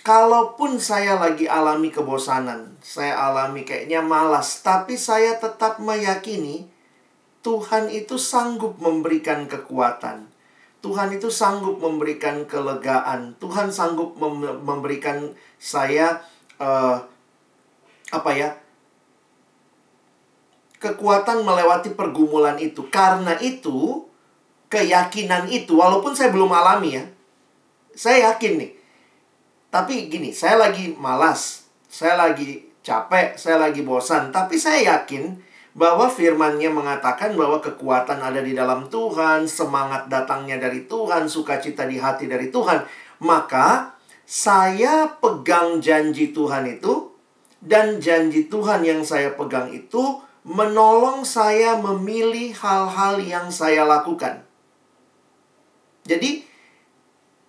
Kalaupun 0.02 0.82
saya 0.82 1.14
lagi 1.14 1.46
alami 1.46 1.94
kebosanan, 1.94 2.74
saya 2.82 3.14
alami 3.14 3.62
kayaknya 3.62 4.02
malas, 4.02 4.58
tapi 4.58 4.98
saya 4.98 5.38
tetap 5.38 5.78
meyakini 5.78 6.66
Tuhan 7.46 7.86
itu 7.86 8.18
sanggup 8.18 8.82
memberikan 8.82 9.46
kekuatan. 9.46 10.26
Tuhan 10.82 11.14
itu 11.14 11.30
sanggup 11.30 11.78
memberikan 11.78 12.42
kelegaan. 12.50 13.38
Tuhan 13.38 13.70
sanggup 13.70 14.18
mem 14.18 14.66
memberikan 14.66 15.30
saya 15.62 16.26
uh, 16.58 16.98
apa 18.10 18.30
ya? 18.34 18.58
kekuatan 20.82 21.46
melewati 21.46 21.94
pergumulan 21.94 22.58
itu. 22.58 22.90
Karena 22.90 23.38
itu, 23.38 24.02
keyakinan 24.66 25.46
itu 25.46 25.78
walaupun 25.78 26.10
saya 26.10 26.34
belum 26.34 26.50
alami 26.50 26.98
ya. 26.98 27.04
Saya 27.94 28.34
yakin 28.34 28.58
nih. 28.58 28.81
Tapi 29.72 30.12
gini, 30.12 30.36
saya 30.36 30.60
lagi 30.60 30.92
malas, 31.00 31.64
saya 31.88 32.20
lagi 32.20 32.60
capek, 32.84 33.40
saya 33.40 33.56
lagi 33.56 33.80
bosan, 33.80 34.28
tapi 34.28 34.60
saya 34.60 35.00
yakin 35.00 35.32
bahwa 35.72 36.12
firmannya 36.12 36.68
mengatakan 36.68 37.32
bahwa 37.32 37.56
kekuatan 37.56 38.20
ada 38.20 38.44
di 38.44 38.52
dalam 38.52 38.92
Tuhan, 38.92 39.48
semangat 39.48 40.12
datangnya 40.12 40.60
dari 40.60 40.84
Tuhan, 40.84 41.24
sukacita 41.24 41.88
di 41.88 41.96
hati 41.96 42.28
dari 42.28 42.52
Tuhan. 42.52 42.84
Maka 43.24 43.96
saya 44.28 45.08
pegang 45.08 45.80
janji 45.80 46.36
Tuhan 46.36 46.68
itu 46.68 47.08
dan 47.64 47.96
janji 47.96 48.52
Tuhan 48.52 48.84
yang 48.84 49.00
saya 49.00 49.32
pegang 49.32 49.72
itu 49.72 50.20
menolong 50.44 51.24
saya 51.24 51.80
memilih 51.80 52.52
hal-hal 52.60 53.16
yang 53.24 53.48
saya 53.48 53.88
lakukan. 53.88 54.44
Jadi 56.04 56.44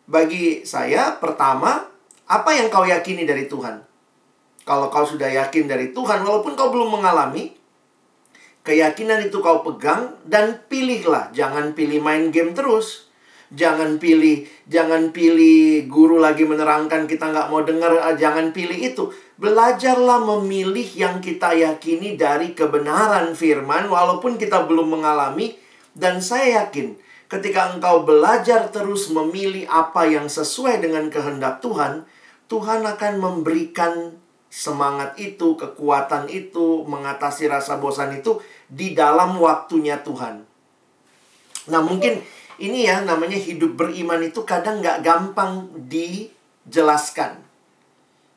bagi 0.08 0.64
saya 0.64 1.18
pertama 1.20 1.93
apa 2.34 2.50
yang 2.58 2.74
kau 2.74 2.82
yakini 2.82 3.30
dari 3.30 3.46
Tuhan? 3.46 3.78
Kalau 4.66 4.90
kau 4.90 5.06
sudah 5.06 5.30
yakin 5.30 5.70
dari 5.70 5.94
Tuhan 5.94 6.26
walaupun 6.26 6.58
kau 6.58 6.74
belum 6.74 6.98
mengalami 6.98 7.54
keyakinan 8.66 9.28
itu 9.28 9.38
kau 9.44 9.62
pegang 9.62 10.18
dan 10.26 10.66
pilihlah, 10.66 11.30
jangan 11.36 11.78
pilih 11.78 12.02
main 12.02 12.34
game 12.34 12.58
terus. 12.58 13.12
Jangan 13.54 14.02
pilih, 14.02 14.50
jangan 14.66 15.14
pilih 15.14 15.86
guru 15.86 16.18
lagi 16.18 16.42
menerangkan 16.42 17.06
kita 17.06 17.30
nggak 17.30 17.54
mau 17.54 17.62
dengar, 17.62 17.94
ah, 18.02 18.18
jangan 18.18 18.50
pilih 18.50 18.82
itu. 18.82 19.14
Belajarlah 19.38 20.26
memilih 20.26 20.90
yang 20.98 21.22
kita 21.22 21.54
yakini 21.54 22.18
dari 22.18 22.58
kebenaran 22.58 23.38
firman 23.38 23.86
walaupun 23.94 24.42
kita 24.42 24.66
belum 24.66 24.98
mengalami 24.98 25.54
dan 25.94 26.18
saya 26.18 26.66
yakin 26.66 26.98
ketika 27.30 27.74
engkau 27.74 28.06
belajar 28.06 28.70
terus 28.74 29.10
memilih 29.10 29.66
apa 29.66 30.06
yang 30.06 30.26
sesuai 30.30 30.82
dengan 30.82 31.10
kehendak 31.10 31.62
Tuhan, 31.66 32.06
Tuhan 32.54 32.86
akan 32.86 33.14
memberikan 33.18 34.14
semangat 34.54 35.18
itu, 35.18 35.58
kekuatan 35.58 36.30
itu, 36.30 36.86
mengatasi 36.86 37.50
rasa 37.50 37.82
bosan 37.82 38.14
itu 38.14 38.38
di 38.70 38.94
dalam 38.94 39.42
waktunya 39.42 39.98
Tuhan. 40.06 40.46
Nah 41.74 41.82
mungkin 41.82 42.22
ini 42.62 42.86
ya 42.86 43.02
namanya 43.02 43.42
hidup 43.42 43.74
beriman 43.74 44.22
itu 44.22 44.46
kadang 44.46 44.86
nggak 44.86 45.02
gampang 45.02 45.66
dijelaskan. 45.90 47.42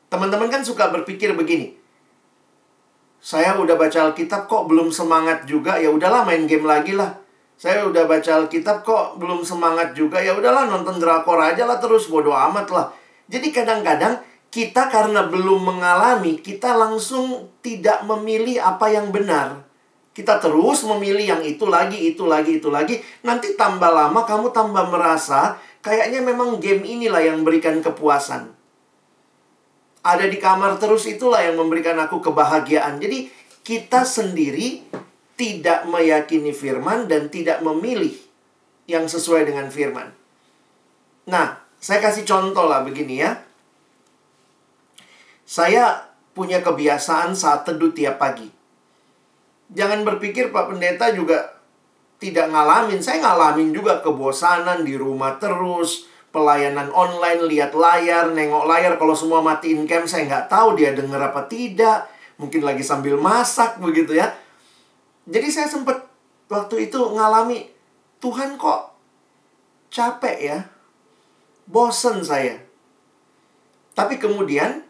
Teman-teman 0.09 0.49
kan 0.49 0.65
suka 0.65 0.89
berpikir 0.89 1.37
begini. 1.37 1.77
Saya 3.21 3.53
udah 3.61 3.77
baca 3.77 4.09
Alkitab 4.09 4.49
kok 4.49 4.65
belum 4.65 4.89
semangat 4.89 5.45
juga, 5.45 5.77
ya 5.77 5.93
udahlah 5.93 6.25
main 6.25 6.49
game 6.49 6.65
lagi 6.65 6.97
lah. 6.97 7.21
Saya 7.53 7.85
udah 7.85 8.09
baca 8.09 8.41
Alkitab 8.41 8.81
kok 8.81 9.21
belum 9.21 9.45
semangat 9.45 9.93
juga, 9.93 10.17
ya 10.25 10.33
udahlah 10.33 10.65
nonton 10.65 10.97
drakor 10.97 11.37
aja 11.37 11.69
lah 11.69 11.77
terus 11.77 12.09
bodo 12.09 12.33
amat 12.33 12.73
lah. 12.73 12.87
Jadi 13.27 13.47
kadang-kadang 13.51 14.23
kita 14.47 14.87
karena 14.87 15.27
belum 15.27 15.75
mengalami, 15.75 16.39
kita 16.39 16.73
langsung 16.73 17.51
tidak 17.59 18.07
memilih 18.07 18.63
apa 18.63 18.87
yang 18.87 19.11
benar. 19.11 19.67
Kita 20.15 20.41
terus 20.41 20.81
memilih 20.81 21.37
yang 21.37 21.43
itu 21.45 21.69
lagi, 21.69 22.09
itu 22.09 22.25
lagi, 22.25 22.57
itu 22.57 22.73
lagi. 22.73 22.97
Nanti 23.21 23.53
tambah 23.53 23.91
lama 23.91 24.25
kamu 24.25 24.49
tambah 24.49 24.89
merasa 24.89 25.61
kayaknya 25.85 26.25
memang 26.25 26.57
game 26.57 26.81
inilah 26.81 27.21
yang 27.21 27.45
memberikan 27.45 27.77
kepuasan. 27.85 28.49
Ada 30.01 30.25
di 30.25 30.39
kamar 30.39 30.79
terus 30.81 31.05
itulah 31.05 31.43
yang 31.43 31.59
memberikan 31.59 31.99
aku 32.01 32.23
kebahagiaan. 32.23 32.97
Jadi 32.97 33.29
kita 33.61 34.07
sendiri 34.07 34.87
tidak 35.37 35.85
meyakini 35.85 36.55
firman 36.55 37.05
dan 37.05 37.29
tidak 37.29 37.61
memilih 37.61 38.15
yang 38.89 39.05
sesuai 39.05 39.45
dengan 39.45 39.69
firman. 39.69 40.09
Nah, 41.27 41.66
saya 41.87 42.03
kasih 42.03 42.27
contoh 42.27 42.67
lah 42.67 42.83
begini 42.83 43.23
ya. 43.23 43.31
Saya 45.47 46.03
punya 46.35 46.59
kebiasaan 46.59 47.31
saat 47.31 47.63
teduh 47.63 47.95
tiap 47.95 48.19
pagi. 48.19 48.51
Jangan 49.71 50.03
berpikir 50.03 50.51
Pak 50.51 50.67
Pendeta 50.67 51.15
juga 51.15 51.47
tidak 52.19 52.51
ngalamin. 52.51 52.99
Saya 52.99 53.23
ngalamin 53.23 53.71
juga 53.71 54.03
kebosanan 54.03 54.83
di 54.83 54.99
rumah 54.99 55.39
terus. 55.39 56.11
Pelayanan 56.35 56.91
online, 56.91 57.47
lihat 57.47 57.71
layar, 57.71 58.35
nengok 58.35 58.67
layar. 58.67 58.99
Kalau 58.99 59.15
semua 59.15 59.39
matiin 59.39 59.87
cam, 59.87 60.03
saya 60.03 60.27
nggak 60.27 60.51
tahu 60.51 60.75
dia 60.75 60.91
denger 60.91 61.23
apa 61.23 61.47
tidak. 61.47 62.11
Mungkin 62.35 62.67
lagi 62.67 62.83
sambil 62.83 63.15
masak 63.15 63.79
begitu 63.79 64.11
ya. 64.11 64.35
Jadi 65.23 65.47
saya 65.47 65.71
sempat 65.71 66.03
waktu 66.51 66.91
itu 66.91 66.99
ngalami, 66.99 67.71
Tuhan 68.19 68.59
kok 68.59 68.91
capek 69.87 70.37
ya. 70.43 70.59
Bosen 71.67 72.23
saya. 72.23 72.63
Tapi 73.91 74.15
kemudian, 74.15 74.87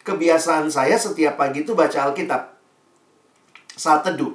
kebiasaan 0.00 0.72
saya 0.72 0.96
setiap 0.96 1.36
pagi 1.36 1.62
itu 1.62 1.76
baca 1.76 2.08
Alkitab 2.08 2.56
saat 3.76 4.00
teduh. 4.04 4.32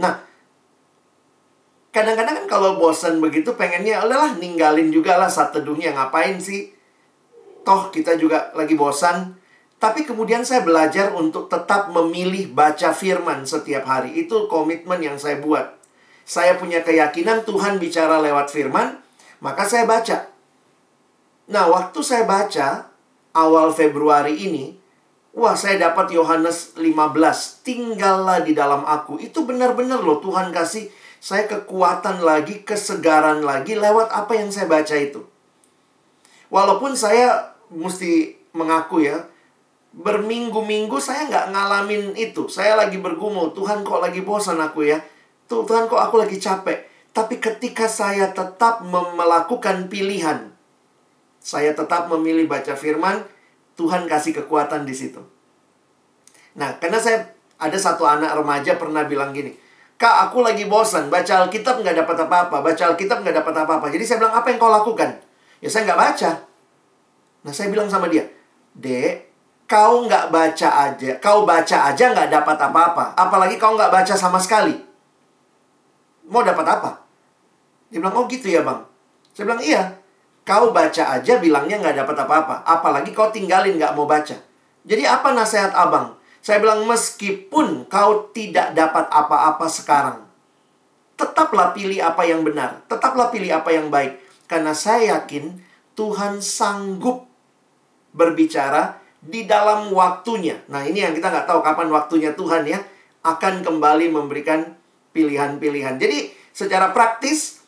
Nah, 0.00 0.24
kadang-kadang 1.92 2.44
kan 2.44 2.46
kalau 2.48 2.80
bosan 2.80 3.20
begitu 3.20 3.52
pengennya 3.56 4.00
udahlah 4.00 4.40
ninggalin 4.40 4.88
juga 4.88 5.20
lah 5.20 5.28
saat 5.28 5.52
teduhnya 5.52 5.92
ngapain 5.92 6.40
sih? 6.40 6.72
Toh 7.60 7.92
kita 7.92 8.16
juga 8.16 8.48
lagi 8.56 8.72
bosan. 8.72 9.36
Tapi 9.80 10.04
kemudian 10.04 10.44
saya 10.44 10.60
belajar 10.60 11.12
untuk 11.16 11.48
tetap 11.48 11.88
memilih 11.88 12.52
baca 12.52 12.92
firman 12.92 13.48
setiap 13.48 13.88
hari. 13.88 14.12
Itu 14.12 14.44
komitmen 14.44 15.00
yang 15.00 15.16
saya 15.16 15.40
buat. 15.40 15.76
Saya 16.28 16.60
punya 16.60 16.84
keyakinan 16.84 17.48
Tuhan 17.48 17.80
bicara 17.80 18.20
lewat 18.20 18.52
firman, 18.52 19.00
maka 19.40 19.64
saya 19.64 19.88
baca. 19.88 20.29
Nah, 21.50 21.66
waktu 21.66 21.98
saya 22.00 22.24
baca 22.24 22.88
awal 23.34 23.74
Februari 23.74 24.38
ini, 24.38 24.80
Wah, 25.30 25.54
saya 25.54 25.78
dapat 25.78 26.10
Yohanes 26.10 26.74
15. 26.74 27.62
Tinggallah 27.62 28.42
di 28.42 28.50
dalam 28.50 28.82
aku. 28.82 29.14
Itu 29.22 29.46
benar-benar 29.46 30.02
loh 30.02 30.18
Tuhan 30.18 30.50
kasih 30.50 30.90
saya 31.22 31.46
kekuatan 31.46 32.26
lagi, 32.26 32.66
kesegaran 32.66 33.46
lagi 33.46 33.78
lewat 33.78 34.10
apa 34.10 34.34
yang 34.34 34.50
saya 34.50 34.66
baca 34.66 34.96
itu. 34.98 35.22
Walaupun 36.50 36.98
saya 36.98 37.54
mesti 37.70 38.42
mengaku 38.50 39.06
ya, 39.06 39.22
berminggu-minggu 39.94 40.98
saya 40.98 41.30
nggak 41.30 41.54
ngalamin 41.54 42.18
itu. 42.18 42.50
Saya 42.50 42.74
lagi 42.74 42.98
bergumul, 42.98 43.54
Tuhan 43.54 43.86
kok 43.86 44.02
lagi 44.02 44.26
bosan 44.26 44.58
aku 44.58 44.90
ya. 44.90 44.98
Tuh, 45.46 45.62
Tuhan 45.62 45.86
kok 45.86 46.02
aku 46.02 46.18
lagi 46.18 46.42
capek. 46.42 46.90
Tapi 47.14 47.38
ketika 47.38 47.86
saya 47.86 48.34
tetap 48.34 48.82
melakukan 48.90 49.86
pilihan, 49.86 50.49
saya 51.50 51.74
tetap 51.74 52.06
memilih 52.06 52.46
baca 52.46 52.78
firman, 52.78 53.26
Tuhan 53.74 54.06
kasih 54.06 54.38
kekuatan 54.38 54.86
di 54.86 54.94
situ. 54.94 55.18
Nah, 56.54 56.78
karena 56.78 57.02
saya 57.02 57.26
ada 57.58 57.74
satu 57.74 58.06
anak 58.06 58.38
remaja 58.38 58.78
pernah 58.78 59.02
bilang 59.02 59.34
gini, 59.34 59.50
Kak, 59.98 60.30
aku 60.30 60.46
lagi 60.46 60.70
bosan, 60.70 61.10
baca 61.10 61.42
Alkitab 61.42 61.82
nggak 61.82 62.06
dapat 62.06 62.16
apa-apa, 62.22 62.62
baca 62.62 62.82
Alkitab 62.94 63.26
nggak 63.26 63.42
dapat 63.42 63.54
apa-apa. 63.66 63.90
Jadi 63.90 64.04
saya 64.06 64.22
bilang, 64.22 64.38
apa 64.38 64.46
yang 64.46 64.62
kau 64.62 64.70
lakukan? 64.70 65.10
Ya 65.58 65.66
saya 65.66 65.90
nggak 65.90 65.98
baca. 65.98 66.30
Nah, 67.42 67.52
saya 67.52 67.66
bilang 67.68 67.90
sama 67.90 68.06
dia, 68.06 68.30
Dek, 68.78 69.28
kau 69.66 70.06
nggak 70.06 70.30
baca 70.30 70.68
aja, 70.86 71.10
kau 71.18 71.42
baca 71.42 71.76
aja 71.90 72.04
nggak 72.14 72.30
dapat 72.30 72.58
apa-apa. 72.62 73.18
Apalagi 73.18 73.58
kau 73.58 73.74
nggak 73.74 73.90
baca 73.90 74.14
sama 74.14 74.38
sekali. 74.38 74.78
Mau 76.30 76.46
dapat 76.46 76.62
apa? 76.62 77.02
Dia 77.90 77.98
bilang, 77.98 78.14
oh 78.14 78.30
gitu 78.30 78.46
ya 78.46 78.62
bang. 78.62 78.86
Saya 79.34 79.50
bilang, 79.50 79.60
iya. 79.66 79.99
Kau 80.42 80.72
baca 80.74 81.20
aja 81.20 81.38
bilangnya 81.38 81.78
nggak 81.78 81.96
dapat 82.04 82.16
apa-apa. 82.26 82.54
Apalagi 82.64 83.12
kau 83.14 83.30
tinggalin 83.30 83.76
nggak 83.76 83.94
mau 83.94 84.08
baca. 84.08 84.36
Jadi 84.84 85.02
apa 85.04 85.36
nasihat 85.36 85.76
abang? 85.76 86.16
Saya 86.40 86.56
bilang, 86.56 86.88
meskipun 86.88 87.84
kau 87.84 88.32
tidak 88.32 88.72
dapat 88.72 89.12
apa-apa 89.12 89.68
sekarang, 89.68 90.24
tetaplah 91.20 91.76
pilih 91.76 92.00
apa 92.00 92.24
yang 92.24 92.40
benar. 92.40 92.80
Tetaplah 92.88 93.28
pilih 93.28 93.52
apa 93.52 93.68
yang 93.76 93.92
baik. 93.92 94.16
Karena 94.48 94.72
saya 94.72 95.20
yakin 95.20 95.60
Tuhan 95.92 96.40
sanggup 96.40 97.28
berbicara 98.16 98.96
di 99.20 99.44
dalam 99.44 99.92
waktunya. 99.92 100.64
Nah 100.72 100.80
ini 100.88 101.04
yang 101.04 101.12
kita 101.12 101.28
nggak 101.28 101.46
tahu 101.46 101.60
kapan 101.60 101.92
waktunya 101.92 102.32
Tuhan 102.32 102.64
ya. 102.64 102.80
Akan 103.20 103.60
kembali 103.60 104.08
memberikan 104.08 104.80
pilihan-pilihan. 105.12 106.00
Jadi 106.00 106.32
secara 106.56 106.88
praktis, 106.96 107.60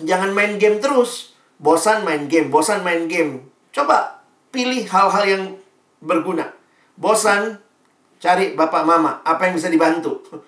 jangan 0.00 0.32
main 0.32 0.56
game 0.56 0.80
terus. 0.80 1.29
Bosan 1.60 2.08
main 2.08 2.24
game, 2.24 2.48
bosan 2.48 2.80
main 2.80 3.04
game. 3.04 3.44
Coba 3.68 4.24
pilih 4.48 4.80
hal-hal 4.88 5.24
yang 5.28 5.44
berguna. 6.00 6.48
Bosan, 6.96 7.60
cari 8.16 8.56
bapak 8.56 8.88
mama. 8.88 9.20
Apa 9.28 9.48
yang 9.48 9.60
bisa 9.60 9.68
dibantu? 9.68 10.24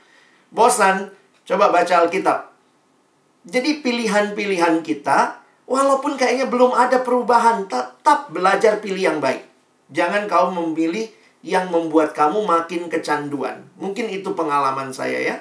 Bosan, 0.57 1.13
coba 1.45 1.69
baca 1.69 2.01
Alkitab. 2.01 2.49
Jadi 3.45 3.85
pilihan-pilihan 3.85 4.81
kita, 4.81 5.37
walaupun 5.69 6.17
kayaknya 6.17 6.49
belum 6.49 6.73
ada 6.73 7.05
perubahan, 7.05 7.69
tetap 7.69 8.33
belajar 8.33 8.81
pilih 8.81 9.13
yang 9.13 9.19
baik. 9.21 9.45
Jangan 9.93 10.25
kau 10.25 10.49
memilih 10.49 11.13
yang 11.45 11.69
membuat 11.69 12.17
kamu 12.17 12.41
makin 12.49 12.89
kecanduan. 12.89 13.69
Mungkin 13.77 14.09
itu 14.09 14.33
pengalaman 14.33 14.89
saya 14.97 15.21
ya. 15.21 15.37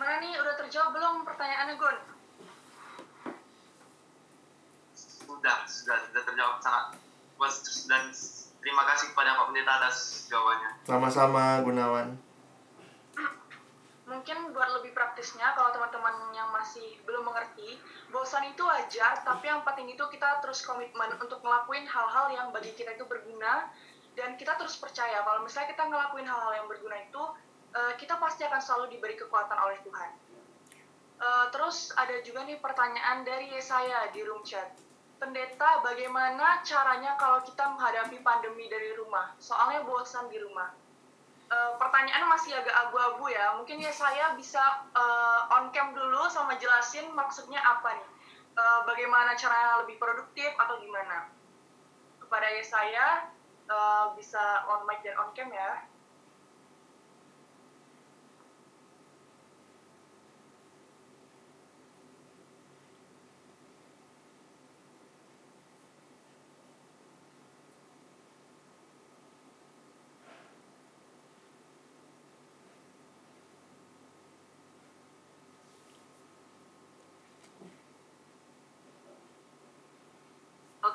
Gimana 0.00 0.16
nih, 0.16 0.32
udah 0.32 0.54
terjawab 0.56 0.96
belum 0.96 1.14
pertanyaannya, 1.40 1.74
Gun? 1.80 1.96
Sudah, 4.92 5.64
sudah, 5.64 5.96
sudah 6.04 6.22
terjawab 6.28 6.60
sangat 6.60 7.00
puas 7.40 7.56
dan 7.88 8.12
terima 8.60 8.84
kasih 8.92 9.16
kepada 9.16 9.40
Pak 9.40 9.48
Pendeta 9.48 9.72
atas 9.80 10.28
jawabannya. 10.28 10.70
Sama-sama, 10.84 11.64
Gunawan. 11.64 12.12
Mungkin 14.04 14.52
buat 14.52 14.68
lebih 14.76 14.92
praktisnya, 14.92 15.56
kalau 15.56 15.72
teman-teman 15.72 16.12
yang 16.36 16.52
masih 16.52 17.00
belum 17.08 17.24
mengerti, 17.24 17.80
bosan 18.12 18.52
itu 18.52 18.60
wajar, 18.60 19.24
tapi 19.24 19.48
yang 19.48 19.64
penting 19.64 19.96
itu 19.96 20.04
kita 20.12 20.44
terus 20.44 20.60
komitmen 20.60 21.16
untuk 21.16 21.40
ngelakuin 21.40 21.88
hal-hal 21.88 22.28
yang 22.36 22.52
bagi 22.52 22.76
kita 22.76 23.00
itu 23.00 23.08
berguna, 23.08 23.72
dan 24.12 24.36
kita 24.36 24.60
terus 24.60 24.76
percaya 24.76 25.24
kalau 25.24 25.40
misalnya 25.40 25.72
kita 25.72 25.88
ngelakuin 25.88 26.28
hal-hal 26.28 26.52
yang 26.52 26.66
berguna 26.68 27.00
itu, 27.00 27.22
uh, 27.72 27.96
kita 27.96 28.20
pasti 28.20 28.44
akan 28.44 28.60
selalu 28.60 28.92
diberi 28.92 29.16
kekuatan 29.16 29.56
oleh 29.56 29.80
Tuhan. 29.88 30.29
Uh, 31.20 31.52
terus 31.52 31.92
ada 32.00 32.16
juga 32.24 32.48
nih 32.48 32.56
pertanyaan 32.64 33.20
dari 33.28 33.52
Yesaya 33.52 34.08
di 34.08 34.24
room 34.24 34.40
chat. 34.40 34.72
Pendeta, 35.20 35.84
bagaimana 35.84 36.64
caranya 36.64 37.12
kalau 37.20 37.44
kita 37.44 37.60
menghadapi 37.76 38.24
pandemi 38.24 38.72
dari 38.72 38.96
rumah? 38.96 39.36
Soalnya 39.36 39.84
bosan 39.84 40.32
di 40.32 40.40
rumah. 40.40 40.72
Uh, 41.52 41.76
pertanyaan 41.76 42.24
masih 42.24 42.56
agak 42.56 42.72
abu-abu 42.88 43.28
ya. 43.28 43.52
Mungkin 43.60 43.84
Yesaya 43.84 44.32
bisa 44.32 44.88
uh, 44.96 45.60
on 45.60 45.68
cam 45.76 45.92
dulu 45.92 46.24
sama 46.32 46.56
jelasin 46.56 47.12
maksudnya 47.12 47.60
apa 47.60 48.00
nih. 48.00 48.08
Uh, 48.56 48.80
bagaimana 48.88 49.36
caranya 49.36 49.84
lebih 49.84 50.00
produktif 50.00 50.56
atau 50.56 50.80
gimana? 50.80 51.28
Kepada 52.16 52.48
Yesaya 52.56 53.28
uh, 53.68 54.16
bisa 54.16 54.40
on 54.72 54.88
mic 54.88 55.04
dan 55.04 55.20
on 55.20 55.36
cam 55.36 55.52
ya. 55.52 55.84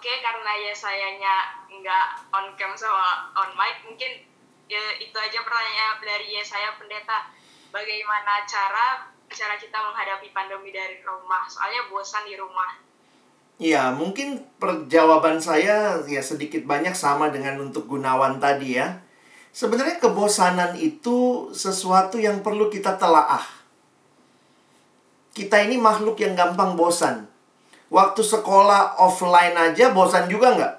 Oke, 0.06 0.22
karena 0.22 0.54
ya 0.62 0.70
sayanya 0.70 1.66
nggak 1.66 2.30
on 2.30 2.54
cam 2.54 2.78
sama 2.78 3.26
on 3.34 3.50
mic, 3.58 3.82
mungkin 3.90 4.22
ya, 4.70 4.84
itu 5.02 5.18
aja 5.18 5.42
pertanyaan 5.42 5.98
dari 5.98 6.30
ya 6.30 6.46
saya 6.46 6.78
pendeta. 6.78 7.26
Bagaimana 7.74 8.46
cara 8.46 9.10
cara 9.26 9.58
kita 9.58 9.74
menghadapi 9.74 10.30
pandemi 10.30 10.70
dari 10.70 11.02
rumah? 11.02 11.50
Soalnya 11.50 11.90
bosan 11.90 12.22
di 12.22 12.38
rumah. 12.38 12.78
Iya, 13.58 13.98
mungkin 13.98 14.46
perjawaban 14.62 15.42
saya 15.42 15.98
ya 16.06 16.22
sedikit 16.22 16.62
banyak 16.70 16.94
sama 16.94 17.34
dengan 17.34 17.58
untuk 17.66 17.90
Gunawan 17.90 18.38
tadi 18.38 18.78
ya. 18.78 19.02
Sebenarnya 19.58 19.98
kebosanan 19.98 20.78
itu 20.78 21.50
sesuatu 21.50 22.22
yang 22.22 22.46
perlu 22.46 22.70
kita 22.70 22.94
telaah. 23.02 23.42
Kita 25.34 25.66
ini 25.66 25.82
makhluk 25.82 26.22
yang 26.22 26.38
gampang 26.38 26.78
bosan. 26.78 27.34
Waktu 27.96 28.20
sekolah 28.28 29.00
offline 29.00 29.56
aja 29.56 29.96
bosan 29.96 30.28
juga 30.28 30.52
nggak? 30.52 30.74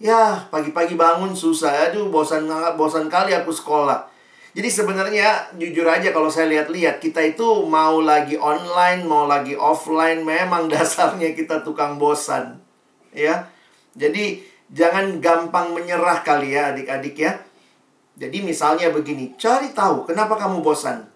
Ya, 0.00 0.48
pagi-pagi 0.48 0.96
bangun 0.96 1.36
susah. 1.36 1.92
Aduh, 1.92 2.08
bosan 2.08 2.48
bosan 2.80 3.12
kali 3.12 3.36
aku 3.36 3.52
sekolah. 3.52 4.08
Jadi 4.56 4.68
sebenarnya 4.72 5.52
jujur 5.60 5.84
aja 5.84 6.08
kalau 6.08 6.32
saya 6.32 6.48
lihat-lihat 6.48 7.04
kita 7.04 7.20
itu 7.20 7.44
mau 7.68 8.00
lagi 8.00 8.40
online, 8.40 9.04
mau 9.04 9.28
lagi 9.28 9.52
offline, 9.60 10.24
memang 10.24 10.68
dasarnya 10.72 11.36
kita 11.36 11.60
tukang 11.60 12.00
bosan. 12.00 12.64
Ya. 13.12 13.52
Jadi 13.92 14.40
jangan 14.72 15.20
gampang 15.20 15.76
menyerah 15.76 16.24
kali 16.24 16.56
ya 16.56 16.72
adik-adik 16.72 17.12
ya. 17.12 17.44
Jadi 18.16 18.40
misalnya 18.40 18.88
begini, 18.88 19.36
cari 19.36 19.76
tahu 19.76 20.08
kenapa 20.08 20.40
kamu 20.40 20.64
bosan. 20.64 21.12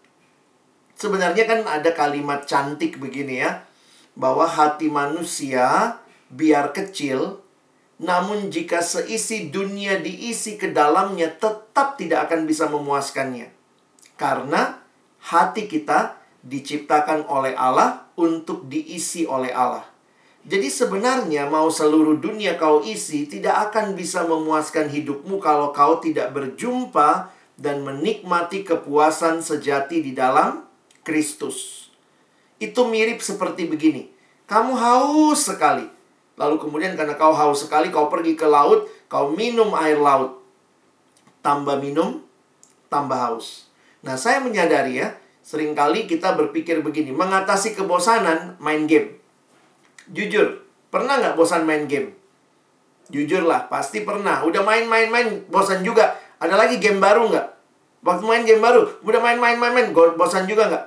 Sebenarnya 0.92 1.48
kan 1.48 1.64
ada 1.64 1.88
kalimat 1.96 2.44
cantik 2.44 3.00
begini 3.00 3.40
ya, 3.40 3.64
bahwa 4.16 4.48
hati 4.48 4.88
manusia 4.88 6.00
biar 6.32 6.72
kecil 6.72 7.44
namun 7.96 8.52
jika 8.52 8.84
seisi 8.84 9.48
dunia 9.48 9.96
diisi 10.00 10.60
ke 10.60 10.68
dalamnya 10.68 11.32
tetap 11.32 11.96
tidak 11.96 12.28
akan 12.28 12.44
bisa 12.44 12.68
memuaskannya. 12.68 13.48
Karena 14.20 14.84
hati 15.32 15.64
kita 15.64 16.20
diciptakan 16.44 17.24
oleh 17.24 17.56
Allah 17.56 18.04
untuk 18.20 18.68
diisi 18.68 19.24
oleh 19.24 19.52
Allah. 19.52 19.84
Jadi 20.46 20.70
sebenarnya 20.70 21.50
mau 21.50 21.66
seluruh 21.72 22.22
dunia 22.22 22.54
kau 22.54 22.78
isi 22.84 23.26
tidak 23.26 23.72
akan 23.72 23.98
bisa 23.98 24.22
memuaskan 24.22 24.86
hidupmu 24.86 25.42
kalau 25.42 25.74
kau 25.74 25.98
tidak 25.98 26.30
berjumpa 26.30 27.34
dan 27.58 27.82
menikmati 27.82 28.62
kepuasan 28.62 29.42
sejati 29.42 30.04
di 30.04 30.12
dalam 30.14 30.62
Kristus. 31.02 31.75
Itu 32.56 32.88
mirip 32.88 33.20
seperti 33.20 33.68
begini. 33.68 34.08
Kamu 34.46 34.78
haus 34.78 35.50
sekali, 35.50 35.90
Lalu 36.36 36.60
kemudian 36.60 36.92
karena 36.92 37.16
kau 37.16 37.32
haus 37.32 37.64
sekali, 37.64 37.88
kau 37.88 38.12
pergi 38.12 38.36
ke 38.36 38.44
laut, 38.44 38.84
kau 39.08 39.32
minum 39.32 39.72
air 39.72 39.96
laut. 39.96 40.44
Tambah 41.40 41.80
minum, 41.80 42.20
tambah 42.92 43.16
haus. 43.16 43.72
Nah, 44.04 44.20
saya 44.20 44.44
menyadari 44.44 45.00
ya, 45.00 45.16
sering 45.40 45.72
kali 45.72 46.04
kita 46.04 46.36
berpikir 46.36 46.84
begini, 46.84 47.08
mengatasi 47.16 47.72
kebosanan, 47.72 48.60
main 48.60 48.84
game. 48.84 49.16
Jujur, 50.12 50.60
pernah 50.92 51.16
nggak 51.18 51.34
bosan 51.40 51.64
main 51.64 51.88
game? 51.88 52.12
Jujurlah, 53.08 53.72
pasti 53.72 54.04
pernah. 54.04 54.44
Udah 54.44 54.60
main-main-main, 54.66 55.46
bosan 55.48 55.86
juga. 55.86 56.18
Ada 56.42 56.58
lagi 56.58 56.76
game 56.82 57.00
baru 57.00 57.32
nggak? 57.32 57.46
Waktu 58.04 58.24
main 58.28 58.44
game 58.44 58.60
baru, 58.60 58.86
udah 59.02 59.20
main-main-main-main, 59.24 59.94
bosan 59.94 60.44
juga 60.44 60.68
nggak? 60.68 60.84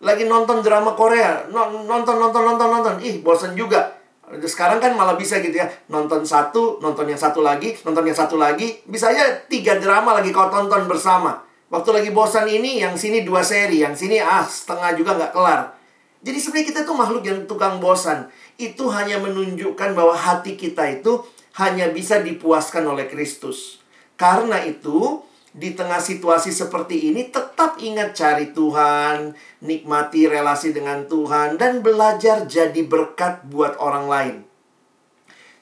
Lagi 0.00 0.24
nonton 0.24 0.64
drama 0.64 0.96
Korea, 0.96 1.44
nonton 1.52 2.16
nonton 2.16 2.42
nonton 2.42 2.68
nonton, 2.72 2.94
ih 3.04 3.20
bosan 3.20 3.52
juga. 3.52 4.00
Sekarang 4.46 4.80
kan 4.80 4.96
malah 4.96 5.18
bisa 5.18 5.42
gitu 5.44 5.58
ya, 5.58 5.68
nonton 5.90 6.24
satu, 6.24 6.80
nonton 6.80 7.04
yang 7.04 7.18
satu 7.18 7.44
lagi, 7.44 7.76
nonton 7.84 8.08
yang 8.08 8.16
satu 8.16 8.40
lagi, 8.40 8.80
bisa 8.88 9.10
aja 9.12 9.44
tiga 9.50 9.76
drama 9.76 10.16
lagi 10.16 10.32
kau 10.32 10.48
tonton 10.48 10.88
bersama. 10.88 11.44
Waktu 11.70 11.90
lagi 11.94 12.10
bosan 12.10 12.48
ini, 12.48 12.80
yang 12.80 12.96
sini 12.96 13.22
dua 13.22 13.44
seri, 13.44 13.82
yang 13.82 13.92
sini 13.94 14.18
ah 14.18 14.42
setengah 14.42 14.96
juga 14.96 15.20
nggak 15.20 15.32
kelar. 15.36 15.76
Jadi 16.20 16.38
sebenarnya 16.38 16.66
kita 16.72 16.80
tuh 16.84 16.96
makhluk 16.96 17.24
yang 17.24 17.44
tukang 17.44 17.80
bosan. 17.80 18.28
Itu 18.60 18.92
hanya 18.92 19.20
menunjukkan 19.20 19.96
bahwa 19.96 20.12
hati 20.12 20.56
kita 20.56 20.84
itu 21.00 21.24
hanya 21.56 21.88
bisa 21.90 22.20
dipuaskan 22.20 22.84
oleh 22.88 23.08
Kristus. 23.08 23.80
Karena 24.20 24.60
itu, 24.62 25.24
di 25.50 25.74
tengah 25.74 25.98
situasi 25.98 26.54
seperti 26.54 27.10
ini 27.10 27.26
tetap 27.26 27.74
ingat 27.82 28.14
cari 28.14 28.54
Tuhan, 28.54 29.34
nikmati 29.66 30.30
relasi 30.30 30.70
dengan 30.70 31.10
Tuhan 31.10 31.58
dan 31.58 31.82
belajar 31.82 32.46
jadi 32.46 32.86
berkat 32.86 33.50
buat 33.50 33.74
orang 33.82 34.06
lain. 34.06 34.36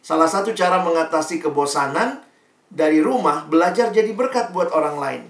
Salah 0.05 0.29
satu 0.29 0.53
cara 0.53 0.85
mengatasi 0.85 1.41
kebosanan 1.41 2.21
dari 2.69 3.01
rumah 3.01 3.49
belajar 3.49 3.89
jadi 3.89 4.13
berkat 4.13 4.53
buat 4.53 4.69
orang 4.77 4.97
lain. 5.01 5.23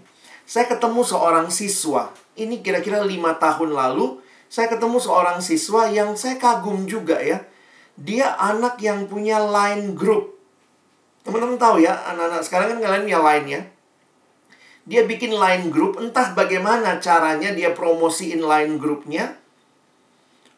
Saya 0.42 0.66
ketemu 0.66 1.06
seorang 1.06 1.46
siswa, 1.54 2.10
ini 2.34 2.58
kira-kira 2.58 3.04
lima 3.06 3.38
tahun 3.38 3.70
lalu, 3.70 4.18
saya 4.50 4.66
ketemu 4.66 4.98
seorang 4.98 5.38
siswa 5.38 5.86
yang 5.86 6.18
saya 6.18 6.40
kagum 6.40 6.88
juga 6.88 7.20
ya. 7.22 7.46
Dia 7.98 8.34
anak 8.38 8.80
yang 8.82 9.06
punya 9.06 9.38
line 9.38 9.94
group. 9.94 10.34
Teman-teman 11.22 11.60
tahu 11.60 11.82
ya, 11.82 11.94
anak-anak 12.10 12.42
sekarang 12.46 12.66
kan 12.74 12.78
kalian 12.80 13.04
punya 13.06 13.22
line 13.22 13.46
ya 13.46 13.62
dia 14.88 15.04
bikin 15.04 15.36
line 15.36 15.68
group, 15.68 16.00
entah 16.00 16.32
bagaimana 16.32 16.96
caranya 16.96 17.52
dia 17.52 17.76
promosiin 17.76 18.40
line 18.40 18.80
grupnya. 18.80 19.36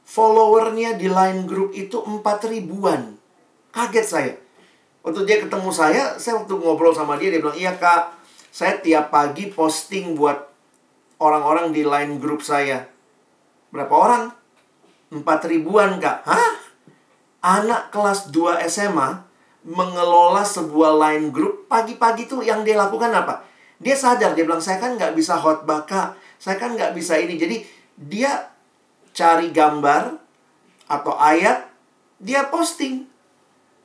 Followernya 0.07 0.95
di 0.95 1.11
line 1.11 1.51
group 1.51 1.75
itu 1.75 1.99
4 1.99 2.23
ribuan. 2.47 3.19
Kaget 3.75 4.07
saya. 4.07 4.35
Waktu 5.03 5.27
dia 5.27 5.43
ketemu 5.43 5.71
saya, 5.75 6.15
saya 6.23 6.39
waktu 6.39 6.55
ngobrol 6.55 6.95
sama 6.95 7.19
dia, 7.19 7.35
dia 7.35 7.43
bilang, 7.43 7.59
iya 7.59 7.75
kak, 7.75 8.15
saya 8.55 8.79
tiap 8.79 9.11
pagi 9.11 9.51
posting 9.51 10.15
buat 10.15 10.47
orang-orang 11.19 11.75
di 11.75 11.83
line 11.83 12.23
group 12.23 12.47
saya. 12.47 12.87
Berapa 13.75 13.95
orang? 13.95 14.25
4 15.11 15.27
ribuan 15.51 15.99
kak. 15.99 16.23
Hah? 16.23 16.55
Anak 17.43 17.91
kelas 17.91 18.31
2 18.31 18.63
SMA 18.71 19.27
mengelola 19.67 20.47
sebuah 20.47 20.95
line 21.03 21.35
group 21.35 21.67
pagi-pagi 21.67 22.31
tuh 22.31 22.47
yang 22.47 22.63
dia 22.63 22.79
lakukan 22.79 23.11
apa? 23.11 23.50
Dia 23.81 23.97
sadar, 23.97 24.37
dia 24.37 24.45
bilang, 24.45 24.61
saya 24.61 24.77
kan 24.77 25.01
nggak 25.01 25.17
bisa 25.17 25.41
khotbah, 25.41 25.89
Kak. 25.89 26.13
Saya 26.37 26.61
kan 26.61 26.77
nggak 26.77 26.93
bisa 26.93 27.17
ini. 27.17 27.41
Jadi, 27.41 27.65
dia 27.97 28.53
cari 29.17 29.49
gambar 29.49 30.21
atau 30.85 31.17
ayat, 31.17 31.65
dia 32.21 32.45
posting 32.53 33.09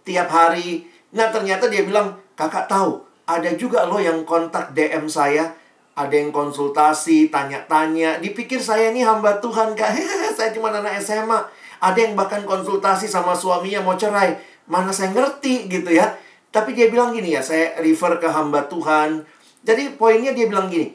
tiap 0.04 0.28
hari. 0.28 0.84
Nah, 1.16 1.32
ternyata 1.32 1.72
dia 1.72 1.88
bilang, 1.88 2.20
kakak 2.36 2.68
tahu, 2.68 3.08
ada 3.24 3.48
juga 3.56 3.88
loh 3.88 4.04
yang 4.04 4.28
kontak 4.28 4.76
DM 4.76 5.08
saya. 5.08 5.56
Ada 5.96 6.12
yang 6.12 6.36
konsultasi, 6.36 7.32
tanya-tanya. 7.32 8.20
Dipikir 8.20 8.60
saya 8.60 8.92
ini 8.92 9.00
hamba 9.00 9.40
Tuhan, 9.40 9.80
Kak. 9.80 9.96
saya 10.38 10.52
cuma 10.52 10.76
anak 10.76 11.00
SMA. 11.00 11.40
Ada 11.80 12.00
yang 12.04 12.20
bahkan 12.20 12.44
konsultasi 12.44 13.08
sama 13.08 13.32
suaminya 13.32 13.80
mau 13.80 13.96
cerai. 13.96 14.36
Mana 14.68 14.92
saya 14.92 15.16
ngerti 15.16 15.72
gitu 15.72 15.96
ya. 15.96 16.12
Tapi 16.52 16.76
dia 16.76 16.92
bilang 16.92 17.16
gini 17.16 17.32
ya, 17.32 17.40
saya 17.40 17.80
refer 17.80 18.20
ke 18.20 18.28
hamba 18.28 18.68
Tuhan 18.68 19.24
jadi 19.66 19.98
poinnya 19.98 20.38
dia 20.38 20.46
bilang 20.46 20.70
gini, 20.70 20.94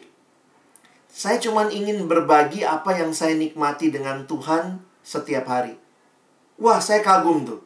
saya 1.10 1.42
cuma 1.42 1.66
ingin 1.66 2.06
berbagi 2.06 2.62
apa 2.62 2.94
yang 2.94 3.10
saya 3.10 3.34
nikmati 3.34 3.90
dengan 3.90 4.30
Tuhan 4.30 4.78
setiap 5.02 5.50
hari. 5.50 5.74
Wah, 6.54 6.78
saya 6.78 7.02
kagum 7.02 7.42
tuh. 7.42 7.60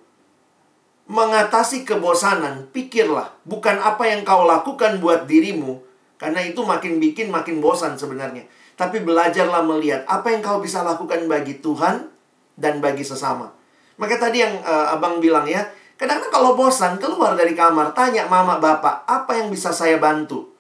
Mengatasi 1.05 1.85
kebosanan, 1.85 2.73
pikirlah, 2.73 3.37
bukan 3.45 3.77
apa 3.77 4.09
yang 4.09 4.25
kau 4.25 4.49
lakukan 4.49 4.97
buat 5.05 5.29
dirimu, 5.29 5.85
karena 6.17 6.41
itu 6.41 6.65
makin 6.65 6.97
bikin 6.97 7.29
makin 7.29 7.61
bosan 7.61 8.01
sebenarnya. 8.01 8.49
Tapi 8.73 9.05
belajarlah 9.05 9.61
melihat 9.61 10.09
apa 10.09 10.33
yang 10.33 10.41
kau 10.41 10.65
bisa 10.65 10.81
lakukan 10.81 11.29
bagi 11.29 11.61
Tuhan 11.61 12.09
dan 12.57 12.81
bagi 12.81 13.05
sesama. 13.05 13.53
Maka 14.01 14.17
tadi 14.17 14.41
yang 14.41 14.57
uh, 14.65 14.97
abang 14.97 15.21
bilang 15.21 15.45
ya, 15.45 15.69
kadang-kadang 16.01 16.33
kalau 16.33 16.57
bosan 16.57 16.97
keluar 16.97 17.37
dari 17.37 17.53
kamar, 17.53 17.93
tanya 17.93 18.25
mama 18.25 18.57
bapak, 18.57 19.05
apa 19.05 19.37
yang 19.37 19.53
bisa 19.53 19.69
saya 19.69 20.01
bantu? 20.01 20.54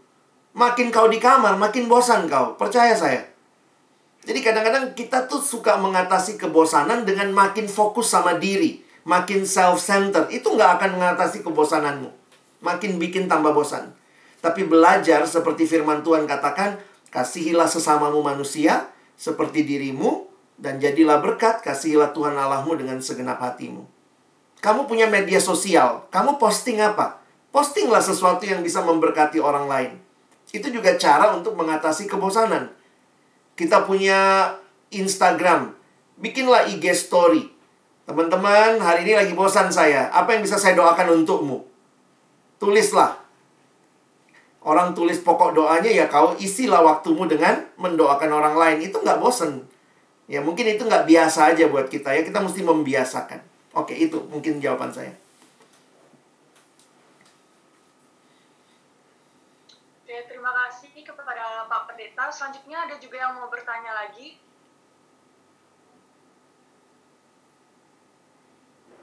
Makin 0.54 0.94
kau 0.94 1.10
di 1.10 1.18
kamar, 1.18 1.58
makin 1.58 1.90
bosan 1.90 2.30
kau. 2.30 2.54
Percaya 2.54 2.94
saya. 2.94 3.26
Jadi 4.22 4.40
kadang-kadang 4.40 4.94
kita 4.94 5.26
tuh 5.26 5.42
suka 5.42 5.76
mengatasi 5.76 6.38
kebosanan 6.38 7.02
dengan 7.02 7.34
makin 7.34 7.66
fokus 7.66 8.14
sama 8.14 8.38
diri. 8.38 8.80
Makin 9.02 9.44
self-centered. 9.44 10.30
Itu 10.30 10.54
nggak 10.54 10.80
akan 10.80 10.90
mengatasi 10.96 11.42
kebosananmu. 11.42 12.08
Makin 12.62 12.96
bikin 13.02 13.26
tambah 13.26 13.50
bosan. 13.50 13.92
Tapi 14.40 14.64
belajar 14.64 15.26
seperti 15.26 15.66
firman 15.66 16.06
Tuhan 16.06 16.24
katakan, 16.24 16.78
kasihilah 17.10 17.66
sesamamu 17.66 18.22
manusia 18.22 18.88
seperti 19.18 19.66
dirimu 19.66 20.30
dan 20.54 20.78
jadilah 20.78 21.18
berkat, 21.18 21.60
kasihilah 21.66 22.14
Tuhan 22.14 22.38
Allahmu 22.38 22.78
dengan 22.78 23.02
segenap 23.02 23.42
hatimu. 23.42 23.82
Kamu 24.62 24.86
punya 24.88 25.10
media 25.10 25.42
sosial, 25.42 26.08
kamu 26.08 26.40
posting 26.40 26.80
apa? 26.80 27.20
Postinglah 27.52 28.00
sesuatu 28.00 28.48
yang 28.48 28.64
bisa 28.64 28.80
memberkati 28.80 29.36
orang 29.42 29.68
lain. 29.68 30.03
Itu 30.54 30.70
juga 30.70 30.94
cara 30.94 31.34
untuk 31.34 31.58
mengatasi 31.58 32.06
kebosanan. 32.06 32.70
Kita 33.58 33.82
punya 33.82 34.54
Instagram. 34.94 35.74
Bikinlah 36.22 36.70
IG 36.70 36.94
story. 36.94 37.50
Teman-teman, 38.06 38.78
hari 38.78 39.02
ini 39.02 39.18
lagi 39.18 39.34
bosan 39.34 39.74
saya. 39.74 40.14
Apa 40.14 40.38
yang 40.38 40.46
bisa 40.46 40.54
saya 40.54 40.78
doakan 40.78 41.26
untukmu? 41.26 41.66
Tulislah. 42.62 43.18
Orang 44.62 44.94
tulis 44.94 45.18
pokok 45.20 45.58
doanya 45.58 45.90
ya 45.90 46.06
kau 46.06 46.38
isilah 46.38 46.80
waktumu 46.86 47.26
dengan 47.26 47.66
mendoakan 47.74 48.30
orang 48.30 48.54
lain. 48.54 48.78
Itu 48.86 49.02
nggak 49.02 49.18
bosan. 49.18 49.66
Ya 50.30 50.38
mungkin 50.38 50.70
itu 50.70 50.86
nggak 50.86 51.04
biasa 51.10 51.50
aja 51.50 51.66
buat 51.66 51.90
kita 51.90 52.14
ya. 52.14 52.22
Kita 52.22 52.38
mesti 52.38 52.62
membiasakan. 52.62 53.42
Oke, 53.74 53.98
itu 53.98 54.22
mungkin 54.30 54.62
jawaban 54.62 54.94
saya. 54.94 55.23
Pendeta. 61.94 62.26
Selanjutnya 62.34 62.90
ada 62.90 62.98
juga 62.98 63.22
yang 63.22 63.38
mau 63.38 63.46
bertanya 63.46 63.94
lagi. 63.94 64.34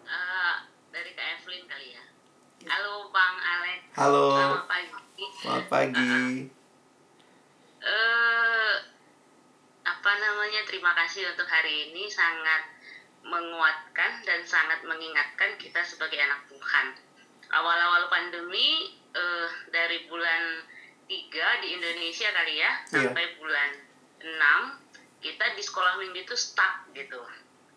Uh, 0.04 0.56
dari 0.92 1.16
Kak 1.16 1.28
Evelyn 1.40 1.64
kali 1.72 1.96
ya. 1.96 2.04
Halo 2.68 3.08
Bang 3.16 3.36
Alex. 3.40 3.80
Halo. 3.96 4.36
Selamat 4.36 4.66
pagi. 4.68 5.26
Selamat 5.40 5.66
pagi. 5.72 6.12
Uh, 7.80 7.88
uh, 7.88 8.74
apa 9.88 10.12
namanya? 10.20 10.62
Terima 10.68 10.92
kasih 11.00 11.32
untuk 11.32 11.48
hari 11.48 11.96
ini 11.96 12.12
sangat 12.12 12.68
menguatkan 13.24 14.20
dan 14.28 14.44
sangat 14.44 14.84
mengingatkan 14.84 15.56
kita 15.56 15.80
sebagai 15.88 16.20
anak 16.20 16.44
Tuhan. 16.52 16.92
Awal-awal 17.56 18.12
pandemi 18.12 19.00
uh, 19.16 19.48
dari 19.72 20.12
bulan 20.12 20.68
tiga 21.12 21.60
di 21.60 21.76
Indonesia 21.76 22.32
kali 22.32 22.56
ya 22.56 22.72
iya. 22.72 23.12
sampai 23.12 23.36
bulan 23.36 23.70
enam 24.24 24.80
kita 25.20 25.52
di 25.54 25.62
sekolah 25.62 26.00
minggu 26.00 26.24
itu 26.24 26.36
stuck 26.40 26.88
gitu. 26.96 27.20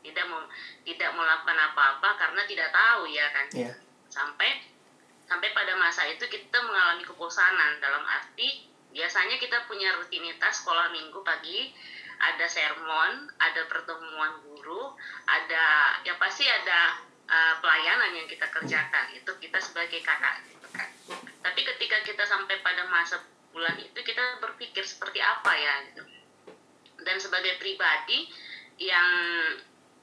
Tidak 0.04 0.24
mau 0.30 0.46
tidak 0.86 1.10
melakukan 1.16 1.58
apa-apa 1.58 2.08
karena 2.14 2.42
tidak 2.46 2.70
tahu 2.70 3.10
ya 3.10 3.26
kan? 3.34 3.46
Yeah. 3.50 3.74
sampai 4.14 4.62
sampai 5.26 5.50
pada 5.50 5.74
masa 5.74 6.06
itu 6.06 6.22
kita 6.30 6.62
mengalami 6.62 7.02
kebosanan. 7.02 7.82
Dalam 7.82 8.06
arti 8.06 8.70
biasanya 8.94 9.42
kita 9.42 9.66
punya 9.66 9.90
rutinitas 9.98 10.62
sekolah 10.62 10.94
minggu 10.94 11.18
pagi 11.26 11.74
ada 12.14 12.46
sermon 12.46 13.26
ada 13.42 13.66
pertemuan 13.66 14.38
guru 14.46 14.94
ada 15.26 15.98
ya 16.06 16.14
pasti 16.14 16.46
ada 16.46 17.02
uh, 17.26 17.54
pelayanan 17.58 18.14
yang 18.14 18.28
kita 18.30 18.46
kerjakan. 18.54 19.10
Itu 19.18 19.34
kita 19.42 19.58
sebagai 19.58 19.98
kakak 20.06 20.53
sampai 22.54 22.62
pada 22.62 22.86
masa 22.86 23.18
bulan 23.50 23.74
itu 23.82 23.98
kita 23.98 24.38
berpikir 24.38 24.86
seperti 24.86 25.18
apa 25.18 25.50
ya 25.58 25.74
gitu. 25.90 26.02
Dan 27.02 27.18
sebagai 27.18 27.58
pribadi 27.58 28.30
yang 28.78 29.10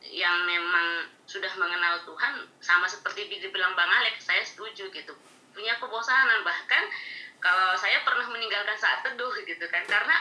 yang 0.04 0.43
memang 0.43 1.08
sudah 1.24 1.52
mengenal 1.56 2.04
Tuhan 2.04 2.43
sama 2.60 2.91
seperti 2.91 3.32
dibilang 3.32 3.72
Bang 3.80 3.88
Alex 3.88 4.28
saya 4.28 4.43
setuju 4.43 4.91
gitu. 4.91 5.16
Punya 5.56 5.80
kebosanan 5.80 6.43
bahkan 6.43 6.91
kalau 7.39 7.72
saya 7.80 8.04
pernah 8.04 8.28
meninggalkan 8.28 8.76
saat 8.76 8.99
teduh 9.08 9.32
gitu 9.47 9.64
kan. 9.72 9.88
Karena 9.88 10.16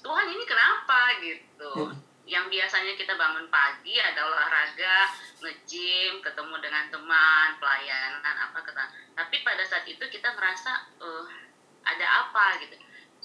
Tuhan 0.00 0.32
ini 0.32 0.44
kenapa 0.48 1.20
gitu. 1.20 1.92
Hmm. 1.92 2.00
yang 2.24 2.48
biasanya 2.48 2.96
kita 2.96 3.20
bangun 3.20 3.52
pagi 3.52 4.00
ada 4.00 4.24
olahraga 4.24 5.12
nge-gym 5.44 6.24
ketemu 6.24 6.56
dengan 6.56 6.88
teman 6.88 7.52
pelayanan 7.60 8.36
apa 8.48 8.64
kata. 8.64 8.84
Tapi 9.12 9.44
pada 9.44 9.60
saat 9.68 9.84
itu 9.84 10.00
kita 10.08 10.32
merasa 10.32 10.88
uh, 11.04 11.43
ada 11.84 12.06
apa 12.26 12.64
gitu 12.64 12.76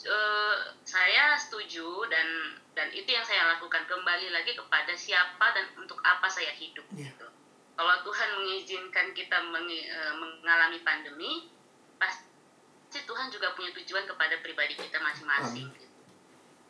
uh, 0.07 0.55
saya 0.87 1.35
setuju 1.35 2.07
dan 2.07 2.27
dan 2.77 2.87
itu 2.95 3.11
yang 3.11 3.25
saya 3.27 3.57
lakukan 3.57 3.83
kembali 3.89 4.31
lagi 4.31 4.55
kepada 4.55 4.95
siapa 4.95 5.51
dan 5.51 5.67
untuk 5.75 5.99
apa 5.99 6.31
saya 6.31 6.55
hidup 6.55 6.85
yeah. 6.95 7.11
gitu. 7.11 7.27
Kalau 7.75 7.95
Tuhan 8.03 8.29
mengizinkan 8.43 9.15
kita 9.15 9.39
meng, 9.51 9.67
uh, 9.67 10.13
mengalami 10.19 10.79
pandemi, 10.83 11.47
pasti 11.99 12.99
Tuhan 13.03 13.31
juga 13.31 13.55
punya 13.55 13.71
tujuan 13.75 14.03
kepada 14.07 14.39
pribadi 14.43 14.75
kita 14.75 14.99
masing-masing. 14.99 15.67
Gitu. 15.71 15.87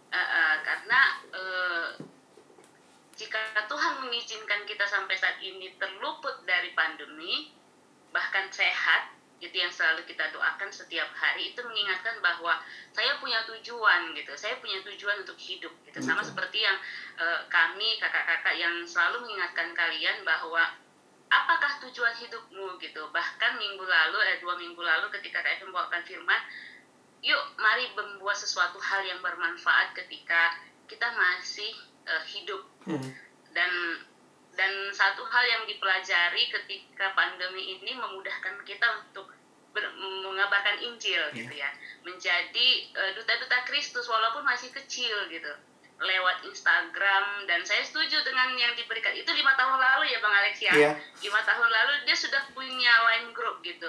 Uh, 0.09 0.17
uh, 0.17 0.55
karena 0.65 1.01
uh, 1.33 1.87
jika 3.13 3.37
Tuhan 3.69 3.93
mengizinkan 4.05 4.65
kita 4.65 4.85
sampai 4.89 5.13
saat 5.17 5.37
ini 5.41 5.73
terluput 5.77 6.45
dari 6.45 6.73
pandemi, 6.73 7.53
bahkan 8.09 8.49
sehat, 8.49 9.13
itu 9.39 9.55
yang 9.55 9.71
selalu 9.71 10.03
kita 10.03 10.31
doakan 10.35 10.67
setiap 10.69 11.07
hari. 11.15 11.55
Itu 11.55 11.63
mengingatkan 11.63 12.19
bahwa 12.19 12.59
saya 12.91 13.15
punya 13.23 13.43
tujuan 13.47 14.11
gitu. 14.15 14.35
Saya 14.35 14.59
punya 14.59 14.83
tujuan 14.83 15.23
untuk 15.23 15.39
hidup 15.39 15.71
gitu. 15.87 15.99
Sama 16.03 16.19
seperti 16.23 16.63
yang 16.63 16.75
uh, 17.15 17.47
kami 17.47 17.95
kakak-kakak 18.03 18.55
yang 18.59 18.83
selalu 18.83 19.23
mengingatkan 19.23 19.71
kalian 19.71 20.21
bahwa 20.27 20.75
apakah 21.31 21.79
tujuan 21.87 22.13
hidupmu 22.19 22.75
gitu. 22.83 23.07
Bahkan 23.09 23.51
minggu 23.55 23.83
lalu 23.87 24.17
eh 24.27 24.37
dua 24.43 24.59
minggu 24.59 24.79
lalu 24.79 25.07
ketika 25.15 25.39
kalian 25.39 25.71
membawakan 25.71 26.03
firman 26.03 26.41
yuk 27.19 27.43
mari 27.59 27.83
membuat 27.99 28.39
sesuatu 28.39 28.79
hal 28.79 29.03
yang 29.03 29.19
bermanfaat 29.19 29.91
ketika 29.91 30.55
kita 30.87 31.07
masih 31.15 31.71
uh, 32.07 32.23
hidup. 32.27 32.63
Hmm. 32.87 33.11
dan 33.49 33.69
dan 34.59 34.91
satu 34.91 35.23
hal 35.23 35.43
yang 35.47 35.63
dipelajari 35.63 36.51
ketika 36.51 37.15
pandemi 37.15 37.79
ini 37.79 37.95
memudahkan 37.95 38.59
kita 38.67 39.07
untuk 39.07 39.31
ber, 39.71 39.87
mengabarkan 39.95 40.83
Injil 40.83 41.31
yeah. 41.31 41.39
gitu 41.39 41.53
ya. 41.55 41.71
Menjadi 42.03 42.91
uh, 42.91 43.11
duta-duta 43.15 43.63
Kristus 43.63 44.11
walaupun 44.11 44.43
masih 44.43 44.67
kecil 44.75 45.31
gitu. 45.31 45.47
Lewat 46.03 46.43
Instagram 46.43 47.47
dan 47.47 47.63
saya 47.63 47.87
setuju 47.87 48.19
dengan 48.27 48.51
yang 48.59 48.75
diberikan. 48.75 49.15
Itu 49.15 49.31
lima 49.31 49.55
tahun 49.55 49.79
lalu 49.79 50.11
ya 50.11 50.19
Bang 50.19 50.35
Alex 50.35 50.59
ya? 50.59 50.75
Yeah. 50.75 50.93
lima 51.23 51.39
tahun 51.47 51.69
lalu 51.71 51.93
dia 52.03 52.19
sudah 52.19 52.43
punya 52.51 52.93
line 53.07 53.31
group 53.31 53.63
gitu. 53.63 53.87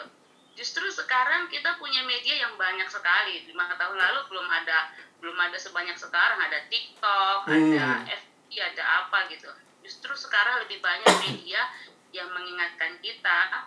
Justru 0.55 0.87
sekarang 0.87 1.51
kita 1.51 1.83
punya 1.83 2.07
media 2.07 2.47
yang 2.47 2.55
banyak 2.55 2.87
sekali. 2.87 3.43
Lima 3.51 3.75
tahun 3.75 3.99
lalu 3.99 4.23
belum 4.31 4.47
ada 4.47 4.95
belum 5.19 5.35
ada 5.35 5.59
sebanyak 5.59 5.99
sekarang. 5.99 6.39
Ada 6.39 6.71
TikTok 6.71 7.51
hmm. 7.51 7.59
ada 7.75 7.87
FB 8.07 8.55
ada 8.55 8.85
apa 9.03 9.27
gitu 9.35 9.51
justru 9.91 10.15
sekarang 10.15 10.63
lebih 10.63 10.79
banyak 10.79 11.11
media 11.27 11.67
yang 12.15 12.31
mengingatkan 12.31 12.95
kita 13.03 13.67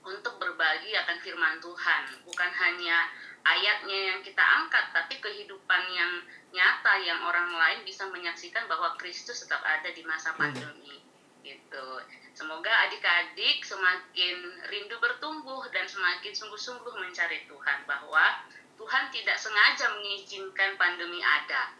untuk 0.00 0.40
berbagi 0.40 0.96
akan 0.96 1.20
firman 1.20 1.60
Tuhan. 1.60 2.24
Bukan 2.24 2.50
hanya 2.56 3.12
ayatnya 3.44 4.16
yang 4.16 4.20
kita 4.24 4.40
angkat 4.40 4.96
tapi 4.96 5.20
kehidupan 5.20 5.82
yang 5.92 6.24
nyata 6.56 6.96
yang 7.04 7.20
orang 7.20 7.52
lain 7.52 7.84
bisa 7.84 8.08
menyaksikan 8.08 8.64
bahwa 8.64 8.96
Kristus 8.96 9.44
tetap 9.44 9.60
ada 9.60 9.92
di 9.92 10.00
masa 10.08 10.32
hmm. 10.32 10.40
pandemi 10.40 11.04
gitu. 11.44 11.88
Semoga 12.32 12.72
adik-adik 12.88 13.60
semakin 13.60 14.36
rindu 14.72 14.96
bertumbuh 15.04 15.68
dan 15.68 15.84
semakin 15.84 16.32
sungguh-sungguh 16.32 16.96
mencari 16.96 17.44
Tuhan 17.44 17.84
bahwa 17.84 18.48
Tuhan 18.80 19.12
tidak 19.12 19.36
sengaja 19.36 19.92
mengizinkan 20.00 20.80
pandemi 20.80 21.20
ada. 21.20 21.76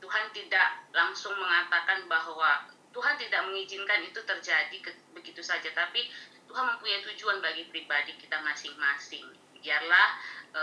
Tuhan 0.00 0.32
tidak 0.36 0.84
langsung 0.92 1.32
mengatakan 1.40 2.04
bahwa 2.04 2.75
Tuhan 2.96 3.20
tidak 3.20 3.52
mengizinkan 3.52 4.00
itu 4.08 4.24
terjadi 4.24 4.76
ke, 4.80 4.88
begitu 5.12 5.44
saja, 5.44 5.68
tapi 5.76 6.08
Tuhan 6.48 6.64
mempunyai 6.64 7.04
tujuan 7.12 7.44
bagi 7.44 7.68
pribadi 7.68 8.16
kita 8.16 8.40
masing-masing. 8.40 9.28
Biarlah 9.60 10.08
e, 10.56 10.62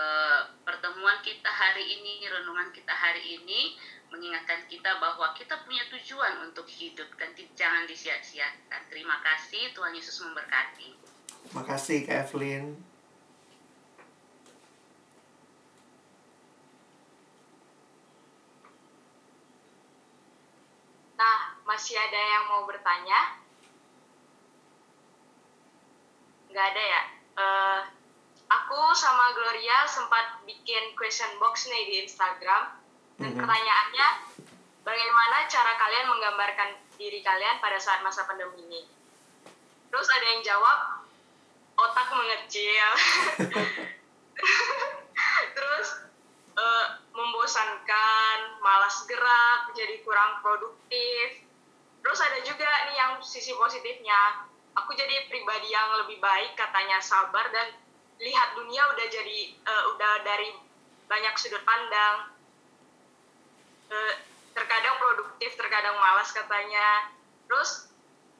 pertemuan 0.66 1.22
kita 1.22 1.46
hari 1.46 1.86
ini, 1.86 2.26
renungan 2.26 2.74
kita 2.74 2.90
hari 2.90 3.38
ini 3.38 3.78
mengingatkan 4.10 4.66
kita 4.66 4.98
bahwa 4.98 5.30
kita 5.38 5.62
punya 5.62 5.86
tujuan 5.94 6.50
untuk 6.50 6.66
hidup 6.66 7.06
dan 7.22 7.38
jangan 7.54 7.86
disia-siakan. 7.86 8.82
Terima 8.90 9.22
kasih, 9.22 9.70
Tuhan 9.78 9.94
Yesus 9.94 10.18
memberkati. 10.26 10.90
Terima 11.54 11.64
kasih, 11.70 12.02
Kak 12.10 12.34
Evelyn. 12.34 12.94
Masih 21.64 21.96
ada 21.96 22.20
yang 22.20 22.44
mau 22.52 22.68
bertanya? 22.68 23.40
Nggak 26.52 26.66
ada 26.76 26.84
ya? 26.84 27.02
Uh, 27.34 27.82
aku 28.52 28.80
sama 28.94 29.34
Gloria 29.34 29.88
sempat 29.88 30.44
bikin 30.46 30.94
question 31.00 31.32
box 31.40 31.66
nih 31.72 31.84
di 31.90 31.96
Instagram. 32.06 32.78
Dan 33.18 33.18
mm 33.18 33.28
-hmm. 33.34 33.40
pertanyaannya, 33.42 34.08
bagaimana 34.84 35.48
cara 35.48 35.74
kalian 35.80 36.12
menggambarkan 36.12 36.70
diri 37.00 37.24
kalian 37.24 37.64
pada 37.64 37.80
saat 37.80 38.04
masa 38.04 38.28
pandemi 38.28 38.68
ini? 38.68 38.84
Terus 39.94 40.10
ada 40.10 40.26
yang 40.26 40.42
jawab, 40.42 41.06
otak 41.78 42.08
mengecil. 42.18 42.90
Terus 45.58 45.88
uh, 46.58 46.88
membosankan, 47.14 48.58
malas 48.66 49.06
gerak, 49.06 49.70
jadi 49.78 50.02
kurang 50.02 50.42
produktif, 50.42 51.43
terus 52.04 52.20
ada 52.20 52.40
juga 52.44 52.68
nih 52.92 52.96
yang 53.00 53.12
sisi 53.24 53.56
positifnya. 53.56 54.52
Aku 54.74 54.92
jadi 54.94 55.30
pribadi 55.32 55.72
yang 55.72 55.96
lebih 56.04 56.20
baik 56.20 56.58
katanya 56.60 57.00
sabar 57.00 57.48
dan 57.54 57.72
lihat 58.20 58.58
dunia 58.60 58.84
udah 58.92 59.08
jadi 59.08 59.40
uh, 59.64 59.84
udah 59.96 60.14
dari 60.28 60.52
banyak 61.08 61.34
sudut 61.40 61.64
pandang. 61.64 62.36
Uh, 63.88 64.14
terkadang 64.54 65.00
produktif 65.00 65.56
terkadang 65.56 65.96
malas 65.98 66.30
katanya. 66.36 67.10
Terus 67.48 67.88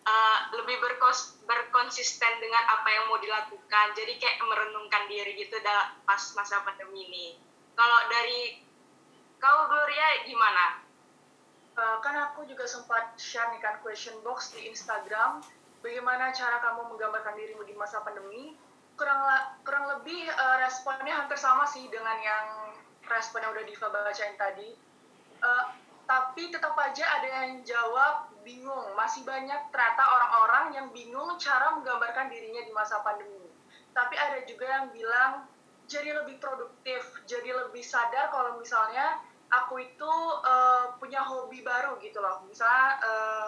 uh, 0.04 0.38
lebih 0.60 0.78
berkos 0.84 1.40
berkonsisten 1.48 2.34
dengan 2.44 2.64
apa 2.68 2.90
yang 2.92 3.08
mau 3.08 3.22
dilakukan. 3.22 3.96
Jadi 3.96 4.20
kayak 4.20 4.44
merenungkan 4.44 5.08
diri 5.08 5.40
gitu 5.40 5.56
pas 6.04 6.22
masa 6.36 6.60
pandemi 6.68 7.08
ini. 7.08 7.28
Kalau 7.74 8.00
dari 8.12 8.60
kau 9.42 9.68
Gloria 9.70 10.24
gimana 10.28 10.83
uh, 11.78 11.98
kan 12.02 12.16
aku 12.30 12.46
juga 12.46 12.66
sempat 12.70 13.18
share 13.18 13.50
nih 13.54 13.62
kan 13.62 13.80
question 13.82 14.14
box 14.22 14.54
di 14.54 14.70
Instagram. 14.70 15.42
Bagaimana 15.84 16.32
cara 16.32 16.64
kamu 16.64 16.96
menggambarkan 16.96 17.36
dirimu 17.36 17.68
di 17.68 17.76
masa 17.76 18.00
pandemi? 18.02 18.56
Kurang 18.96 19.26
kurang 19.68 19.90
lebih 20.00 20.30
uh, 20.32 20.58
responnya 20.64 21.12
hampir 21.12 21.36
sama 21.36 21.68
sih 21.68 21.90
dengan 21.92 22.18
yang 22.24 22.48
respon 23.10 23.44
yang 23.44 23.52
udah 23.52 23.66
Diva 23.68 23.88
bacain 23.92 24.38
tadi. 24.40 24.80
Uh, 25.44 25.66
tapi 26.08 26.52
tetap 26.52 26.76
aja 26.80 27.04
ada 27.20 27.28
yang 27.28 27.64
jawab 27.68 28.32
bingung. 28.48 28.96
Masih 28.96 29.28
banyak 29.28 29.72
ternyata 29.72 30.04
orang-orang 30.04 30.66
yang 30.76 30.88
bingung 30.92 31.36
cara 31.40 31.76
menggambarkan 31.76 32.32
dirinya 32.32 32.64
di 32.64 32.72
masa 32.72 33.04
pandemi. 33.04 33.44
Tapi 33.92 34.16
ada 34.16 34.40
juga 34.48 34.66
yang 34.68 34.86
bilang 34.96 35.48
jadi 35.88 36.16
lebih 36.16 36.40
produktif 36.40 37.04
jadi 37.28 37.54
lebih 37.68 37.84
sadar 37.84 38.32
kalau 38.32 38.56
misalnya 38.56 39.20
aku 39.62 39.78
itu 39.82 40.14
uh, 40.42 40.98
punya 40.98 41.22
hobi 41.22 41.62
baru 41.62 42.02
gitu 42.02 42.18
loh. 42.18 42.42
Misalnya 42.50 42.90
uh, 43.04 43.48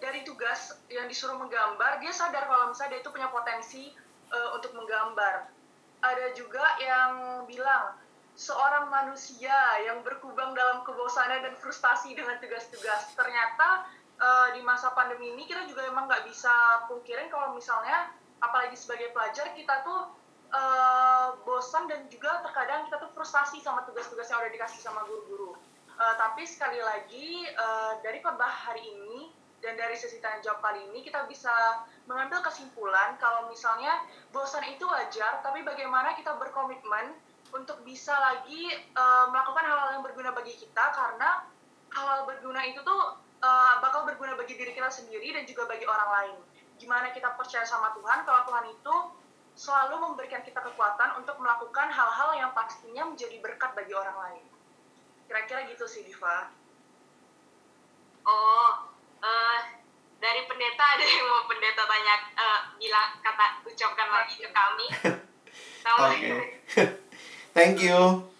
dari 0.00 0.24
tugas 0.24 0.76
yang 0.92 1.08
disuruh 1.08 1.36
menggambar 1.36 2.00
dia 2.00 2.12
sadar 2.12 2.48
kalau 2.48 2.72
misalnya 2.72 2.98
dia 2.98 3.00
itu 3.04 3.10
punya 3.12 3.28
potensi 3.32 3.92
uh, 4.32 4.56
untuk 4.56 4.76
menggambar. 4.76 5.48
Ada 6.00 6.32
juga 6.32 6.64
yang 6.80 7.44
bilang 7.44 7.96
seorang 8.36 8.88
manusia 8.88 9.52
yang 9.84 10.00
berkubang 10.00 10.56
dalam 10.56 10.80
kebosanan 10.84 11.44
dan 11.44 11.54
frustasi 11.60 12.16
dengan 12.16 12.40
tugas-tugas. 12.40 13.12
Ternyata 13.12 13.84
uh, 14.16 14.48
di 14.56 14.64
masa 14.64 14.96
pandemi 14.96 15.36
ini 15.36 15.44
kita 15.44 15.68
juga 15.68 15.84
emang 15.84 16.08
nggak 16.08 16.24
bisa 16.24 16.52
pungkirin 16.88 17.28
kalau 17.28 17.52
misalnya 17.52 18.08
apalagi 18.40 18.72
sebagai 18.76 19.12
pelajar 19.12 19.52
kita 19.52 19.84
tuh 19.84 20.08
uh, 20.54 21.38
bosan 21.46 21.86
dan 21.86 22.06
juga 22.10 22.42
terkadang 22.42 22.86
kita 22.86 23.02
tuh 23.02 23.10
frustasi 23.14 23.62
sama 23.62 23.86
tugas-tugas 23.86 24.26
yang 24.30 24.42
udah 24.42 24.52
dikasih 24.52 24.80
sama 24.82 25.02
guru-guru. 25.06 25.56
Uh, 26.00 26.14
tapi 26.16 26.48
sekali 26.48 26.80
lagi 26.80 27.44
uh, 27.60 28.00
dari 28.00 28.24
khotbah 28.24 28.48
hari 28.48 28.80
ini 28.80 29.28
dan 29.60 29.76
dari 29.76 29.92
sesi 29.92 30.16
tanya 30.24 30.40
jawab 30.40 30.64
kali 30.64 30.80
ini 30.88 31.04
kita 31.04 31.28
bisa 31.28 31.52
mengambil 32.08 32.40
kesimpulan 32.40 33.20
kalau 33.20 33.52
misalnya 33.52 34.00
bosan 34.32 34.64
itu 34.72 34.88
wajar, 34.88 35.44
tapi 35.44 35.60
bagaimana 35.60 36.16
kita 36.16 36.32
berkomitmen 36.40 37.12
untuk 37.52 37.82
bisa 37.84 38.16
lagi 38.16 38.72
uh, 38.96 39.28
melakukan 39.28 39.64
hal-hal 39.66 40.00
yang 40.00 40.04
berguna 40.06 40.30
bagi 40.32 40.56
kita 40.56 40.84
karena 40.96 41.44
hal-hal 41.92 42.24
berguna 42.24 42.62
itu 42.64 42.80
tuh 42.80 43.20
uh, 43.42 43.74
bakal 43.84 44.06
berguna 44.08 44.38
bagi 44.38 44.56
diri 44.56 44.72
kita 44.72 44.88
sendiri 44.88 45.34
dan 45.36 45.44
juga 45.44 45.68
bagi 45.68 45.84
orang 45.84 46.10
lain. 46.10 46.36
Gimana 46.80 47.12
kita 47.12 47.36
percaya 47.36 47.66
sama 47.68 47.92
Tuhan 47.92 48.24
kalau 48.24 48.40
Tuhan 48.48 48.64
itu 48.72 48.94
selalu 49.54 49.96
memberikan 50.00 50.40
kita 50.40 50.60
kekuatan 50.60 51.20
untuk 51.20 51.36
melakukan 51.38 51.92
hal-hal 51.92 52.30
yang 52.36 52.50
pastinya 52.56 53.04
menjadi 53.04 53.36
berkat 53.44 53.76
bagi 53.76 53.92
orang 53.92 54.16
lain. 54.16 54.44
Kira-kira 55.28 55.68
gitu 55.70 55.84
sih, 55.86 56.02
Diva. 56.02 56.50
Oh, 58.26 58.70
uh, 59.20 59.58
dari 60.20 60.44
pendeta 60.44 60.84
ada 60.96 61.04
yang 61.04 61.26
mau 61.28 61.44
pendeta 61.48 61.82
tanya, 61.88 62.14
uh, 62.36 62.60
bilang 62.76 63.16
kata 63.24 63.64
ucapkan 63.64 64.08
lagi 64.10 64.36
ke 64.42 64.50
kami. 64.52 64.86
Oke. 65.80 66.04
okay. 66.12 66.38
Thank 67.56 67.82
you. 67.82 68.30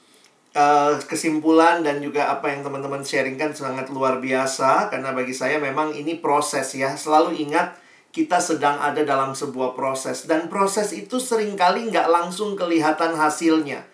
uh, 0.54 0.98
kesimpulan 1.06 1.86
dan 1.86 2.02
juga 2.02 2.30
apa 2.30 2.50
yang 2.50 2.66
teman-teman 2.66 3.06
sharingkan 3.06 3.54
sangat 3.54 3.86
luar 3.90 4.18
biasa 4.18 4.90
karena 4.90 5.14
bagi 5.14 5.34
saya 5.34 5.62
memang 5.62 5.94
ini 5.94 6.18
proses 6.18 6.74
ya. 6.74 6.94
Selalu 6.98 7.38
ingat 7.38 7.78
kita 8.10 8.42
sedang 8.42 8.82
ada 8.82 9.06
dalam 9.06 9.32
sebuah 9.38 9.78
proses 9.78 10.26
dan 10.26 10.50
proses 10.50 10.90
itu 10.90 11.22
sering 11.22 11.54
kali 11.54 11.86
nggak 11.90 12.10
langsung 12.10 12.58
kelihatan 12.58 13.14
hasilnya. 13.14 13.86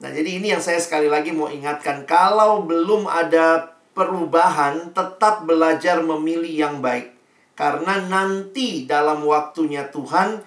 Nah, 0.00 0.08
jadi 0.08 0.40
ini 0.40 0.54
yang 0.54 0.62
saya 0.64 0.80
sekali 0.80 1.10
lagi 1.12 1.34
mau 1.34 1.52
ingatkan 1.52 2.08
kalau 2.08 2.64
belum 2.64 3.04
ada 3.04 3.76
perubahan, 3.92 4.96
tetap 4.96 5.44
belajar 5.44 6.00
memilih 6.00 6.48
yang 6.48 6.76
baik. 6.80 7.12
Karena 7.52 8.00
nanti 8.00 8.88
dalam 8.88 9.20
waktunya 9.28 9.92
Tuhan, 9.92 10.40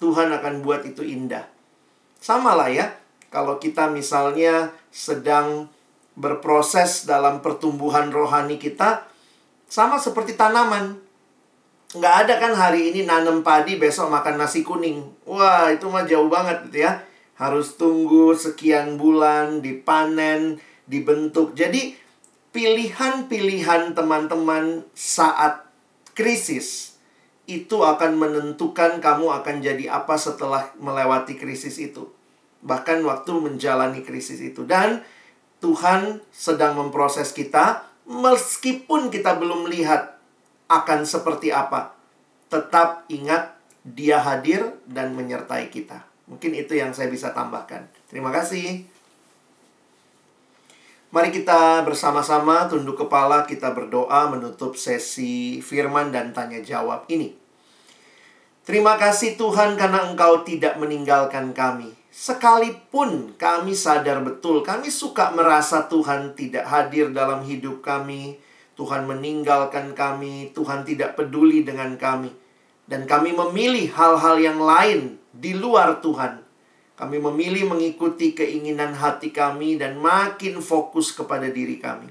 Tuhan 0.00 0.32
akan 0.32 0.64
buat 0.64 0.88
itu 0.88 1.04
indah. 1.04 1.44
Sama 2.16 2.56
lah 2.56 2.72
ya, 2.72 2.96
kalau 3.28 3.60
kita 3.60 3.92
misalnya 3.92 4.72
sedang 4.88 5.68
berproses 6.16 7.04
dalam 7.04 7.44
pertumbuhan 7.44 8.08
rohani 8.08 8.56
kita, 8.56 9.04
sama 9.68 10.00
seperti 10.00 10.32
tanaman. 10.32 11.05
Nggak 11.96 12.14
ada 12.28 12.34
kan 12.36 12.52
hari 12.52 12.92
ini 12.92 13.08
nanam 13.08 13.40
padi, 13.40 13.80
besok 13.80 14.12
makan 14.12 14.36
nasi 14.36 14.60
kuning. 14.60 15.00
Wah, 15.24 15.72
itu 15.72 15.88
mah 15.88 16.04
jauh 16.04 16.28
banget 16.28 16.68
gitu 16.68 16.84
ya. 16.84 17.00
Harus 17.40 17.80
tunggu 17.80 18.36
sekian 18.36 19.00
bulan, 19.00 19.64
dipanen, 19.64 20.60
dibentuk. 20.84 21.56
Jadi, 21.56 21.96
pilihan-pilihan 22.52 23.96
teman-teman 23.96 24.84
saat 24.92 25.68
krisis 26.12 26.96
itu 27.48 27.80
akan 27.80 28.18
menentukan 28.18 28.98
kamu 29.00 29.32
akan 29.40 29.64
jadi 29.64 29.88
apa 29.88 30.20
setelah 30.20 30.72
melewati 30.76 31.38
krisis 31.40 31.80
itu. 31.80 32.12
Bahkan 32.60 33.00
waktu 33.08 33.32
menjalani 33.36 34.04
krisis 34.04 34.42
itu. 34.44 34.68
Dan 34.68 35.00
Tuhan 35.64 36.20
sedang 36.28 36.76
memproses 36.76 37.32
kita 37.32 37.88
meskipun 38.04 39.08
kita 39.08 39.38
belum 39.40 39.70
lihat 39.72 40.15
akan 40.66 41.06
seperti 41.06 41.54
apa. 41.54 41.94
Tetap 42.50 43.06
ingat 43.10 43.58
dia 43.86 44.18
hadir 44.18 44.74
dan 44.86 45.14
menyertai 45.14 45.70
kita. 45.70 46.02
Mungkin 46.26 46.58
itu 46.58 46.74
yang 46.74 46.90
saya 46.90 47.06
bisa 47.06 47.30
tambahkan. 47.30 47.86
Terima 48.10 48.34
kasih. 48.34 48.82
Mari 51.14 51.30
kita 51.30 51.86
bersama-sama 51.86 52.66
tunduk 52.66 53.06
kepala, 53.06 53.46
kita 53.46 53.70
berdoa 53.70 54.26
menutup 54.26 54.74
sesi 54.74 55.62
firman 55.62 56.10
dan 56.10 56.34
tanya 56.34 56.58
jawab 56.58 57.06
ini. 57.06 57.32
Terima 58.66 58.98
kasih 58.98 59.38
Tuhan 59.38 59.78
karena 59.78 60.10
Engkau 60.10 60.42
tidak 60.42 60.74
meninggalkan 60.82 61.54
kami. 61.54 61.94
Sekalipun 62.10 63.38
kami 63.38 63.78
sadar 63.78 64.26
betul, 64.26 64.66
kami 64.66 64.90
suka 64.90 65.30
merasa 65.30 65.86
Tuhan 65.86 66.34
tidak 66.34 66.66
hadir 66.66 67.14
dalam 67.14 67.46
hidup 67.46 67.86
kami. 67.86 68.42
Tuhan 68.76 69.08
meninggalkan 69.08 69.96
kami, 69.96 70.52
Tuhan 70.52 70.84
tidak 70.84 71.16
peduli 71.16 71.64
dengan 71.64 71.96
kami. 71.96 72.28
Dan 72.86 73.08
kami 73.08 73.34
memilih 73.34 73.90
hal-hal 73.96 74.36
yang 74.38 74.60
lain 74.62 75.18
di 75.32 75.56
luar 75.56 75.98
Tuhan 75.98 76.46
kami 76.96 77.20
memilih 77.20 77.68
mengikuti 77.68 78.32
keinginan 78.32 78.96
hati 78.96 79.28
kami 79.28 79.76
dan 79.76 80.00
makin 80.00 80.64
fokus 80.64 81.12
kepada 81.12 81.52
diri 81.52 81.76
kami. 81.76 82.08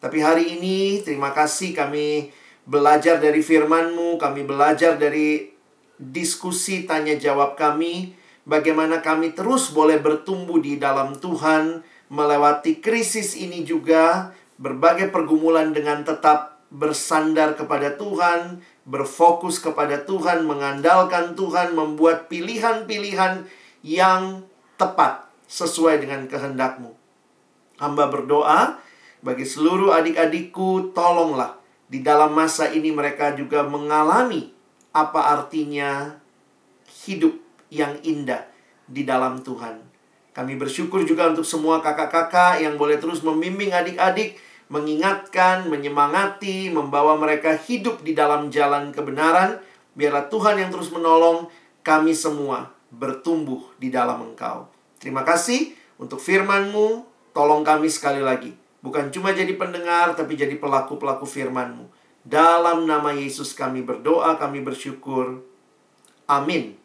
Tapi 0.00 0.18
hari 0.24 0.56
ini 0.56 1.04
terima 1.04 1.36
kasih 1.36 1.76
kami 1.76 2.32
belajar 2.64 3.20
dari 3.20 3.44
firman-Mu, 3.44 4.16
kami 4.16 4.48
belajar 4.48 4.96
dari 4.96 5.52
diskusi 6.00 6.88
tanya 6.88 7.14
jawab 7.20 7.60
kami, 7.60 8.16
bagaimana 8.48 9.04
kami 9.04 9.36
terus 9.36 9.68
boleh 9.70 10.00
bertumbuh 10.00 10.58
di 10.64 10.80
dalam 10.80 11.12
Tuhan, 11.20 11.84
melewati 12.08 12.80
krisis 12.80 13.36
ini 13.36 13.62
juga, 13.68 14.32
berbagai 14.62 15.10
pergumulan 15.10 15.74
dengan 15.74 16.06
tetap 16.06 16.62
bersandar 16.70 17.58
kepada 17.58 17.98
Tuhan, 17.98 18.62
berfokus 18.86 19.58
kepada 19.58 20.06
Tuhan, 20.06 20.46
mengandalkan 20.46 21.34
Tuhan, 21.34 21.74
membuat 21.74 22.30
pilihan-pilihan 22.30 23.44
yang 23.82 24.46
tepat 24.78 25.26
sesuai 25.50 26.00
dengan 26.00 26.30
kehendakmu. 26.30 26.94
Hamba 27.82 28.06
berdoa 28.08 28.78
bagi 29.20 29.42
seluruh 29.42 29.92
adik-adikku, 29.92 30.94
tolonglah 30.94 31.58
di 31.90 32.00
dalam 32.00 32.32
masa 32.32 32.70
ini 32.70 32.88
mereka 32.94 33.34
juga 33.36 33.66
mengalami 33.66 34.48
apa 34.94 35.34
artinya 35.34 36.16
hidup 37.04 37.36
yang 37.68 37.98
indah 38.00 38.48
di 38.88 39.02
dalam 39.02 39.42
Tuhan. 39.44 39.82
Kami 40.32 40.56
bersyukur 40.56 41.04
juga 41.04 41.28
untuk 41.28 41.44
semua 41.44 41.84
kakak-kakak 41.84 42.64
yang 42.64 42.80
boleh 42.80 42.96
terus 42.96 43.20
membimbing 43.20 43.76
adik-adik, 43.76 44.40
mengingatkan, 44.68 45.66
menyemangati, 45.66 46.68
membawa 46.68 47.16
mereka 47.16 47.56
hidup 47.56 48.04
di 48.04 48.12
dalam 48.12 48.52
jalan 48.52 48.92
kebenaran. 48.92 49.58
Biarlah 49.94 50.28
Tuhan 50.28 50.60
yang 50.60 50.70
terus 50.70 50.92
menolong 50.92 51.48
kami 51.82 52.12
semua 52.12 52.70
bertumbuh 52.92 53.72
di 53.80 53.88
dalam 53.88 54.20
engkau. 54.32 54.68
Terima 55.00 55.24
kasih 55.24 55.72
untuk 55.96 56.20
firman-Mu. 56.20 57.08
Tolong 57.32 57.64
kami 57.64 57.88
sekali 57.88 58.20
lagi. 58.20 58.52
Bukan 58.84 59.08
cuma 59.14 59.32
jadi 59.32 59.54
pendengar, 59.56 60.12
tapi 60.12 60.36
jadi 60.36 60.58
pelaku-pelaku 60.60 61.24
firman-Mu. 61.24 61.88
Dalam 62.22 62.84
nama 62.84 63.14
Yesus 63.14 63.56
kami 63.56 63.80
berdoa, 63.80 64.36
kami 64.36 64.60
bersyukur. 64.60 65.40
Amin. 66.28 66.81